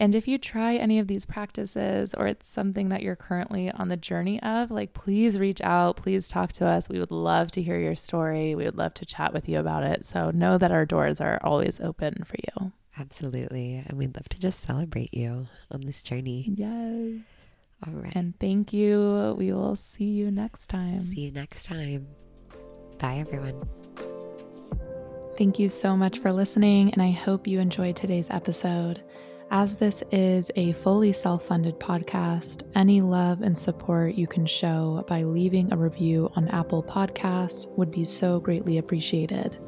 And 0.00 0.14
if 0.14 0.26
you 0.26 0.38
try 0.38 0.74
any 0.74 0.98
of 0.98 1.06
these 1.06 1.24
practices 1.24 2.14
or 2.14 2.26
it's 2.26 2.48
something 2.48 2.88
that 2.88 3.02
you're 3.02 3.14
currently 3.14 3.70
on 3.70 3.88
the 3.88 3.96
journey 3.96 4.42
of, 4.42 4.70
like 4.70 4.92
please 4.92 5.38
reach 5.38 5.60
out, 5.60 5.96
please 5.96 6.28
talk 6.28 6.52
to 6.54 6.66
us. 6.66 6.88
We 6.88 6.98
would 6.98 7.12
love 7.12 7.52
to 7.52 7.62
hear 7.62 7.78
your 7.78 7.94
story. 7.94 8.54
We 8.54 8.64
would 8.64 8.76
love 8.76 8.94
to 8.94 9.06
chat 9.06 9.32
with 9.32 9.48
you 9.48 9.60
about 9.60 9.84
it. 9.84 10.04
So 10.04 10.30
know 10.30 10.58
that 10.58 10.72
our 10.72 10.84
doors 10.84 11.20
are 11.20 11.38
always 11.42 11.80
open 11.80 12.24
for 12.24 12.36
you. 12.36 12.72
Absolutely. 12.98 13.82
And 13.86 13.98
we'd 13.98 14.14
love 14.14 14.28
to 14.28 14.38
just 14.38 14.60
celebrate 14.60 15.12
you 15.12 15.46
on 15.70 15.80
this 15.80 16.02
journey. 16.02 16.50
Yes. 16.54 17.56
All 17.86 17.92
right. 17.92 18.14
And 18.14 18.38
thank 18.38 18.72
you. 18.72 19.34
We 19.36 19.52
will 19.52 19.76
see 19.76 20.04
you 20.04 20.30
next 20.30 20.68
time. 20.68 20.98
See 20.98 21.22
you 21.22 21.32
next 21.32 21.66
time. 21.66 22.06
Bye, 22.98 23.16
everyone. 23.16 23.68
Thank 25.36 25.58
you 25.58 25.68
so 25.68 25.96
much 25.96 26.20
for 26.20 26.30
listening, 26.30 26.90
and 26.92 27.02
I 27.02 27.10
hope 27.10 27.48
you 27.48 27.58
enjoyed 27.58 27.96
today's 27.96 28.30
episode. 28.30 29.02
As 29.50 29.74
this 29.74 30.02
is 30.12 30.50
a 30.54 30.72
fully 30.74 31.12
self 31.12 31.44
funded 31.46 31.78
podcast, 31.80 32.62
any 32.76 33.00
love 33.00 33.42
and 33.42 33.58
support 33.58 34.14
you 34.14 34.26
can 34.28 34.46
show 34.46 35.04
by 35.08 35.24
leaving 35.24 35.72
a 35.72 35.76
review 35.76 36.30
on 36.36 36.48
Apple 36.48 36.82
Podcasts 36.82 37.68
would 37.76 37.90
be 37.90 38.04
so 38.04 38.38
greatly 38.38 38.78
appreciated. 38.78 39.58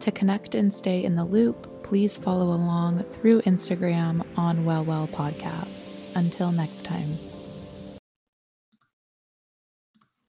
To 0.00 0.10
connect 0.10 0.56
and 0.56 0.74
stay 0.74 1.04
in 1.04 1.14
the 1.14 1.24
loop, 1.24 1.71
please 1.92 2.16
follow 2.16 2.46
along 2.46 3.02
through 3.02 3.42
Instagram 3.42 4.24
on 4.38 4.64
Well 4.64 4.82
Well 4.82 5.06
Podcast. 5.08 5.86
Until 6.14 6.50
next 6.50 6.86
time. 6.86 7.31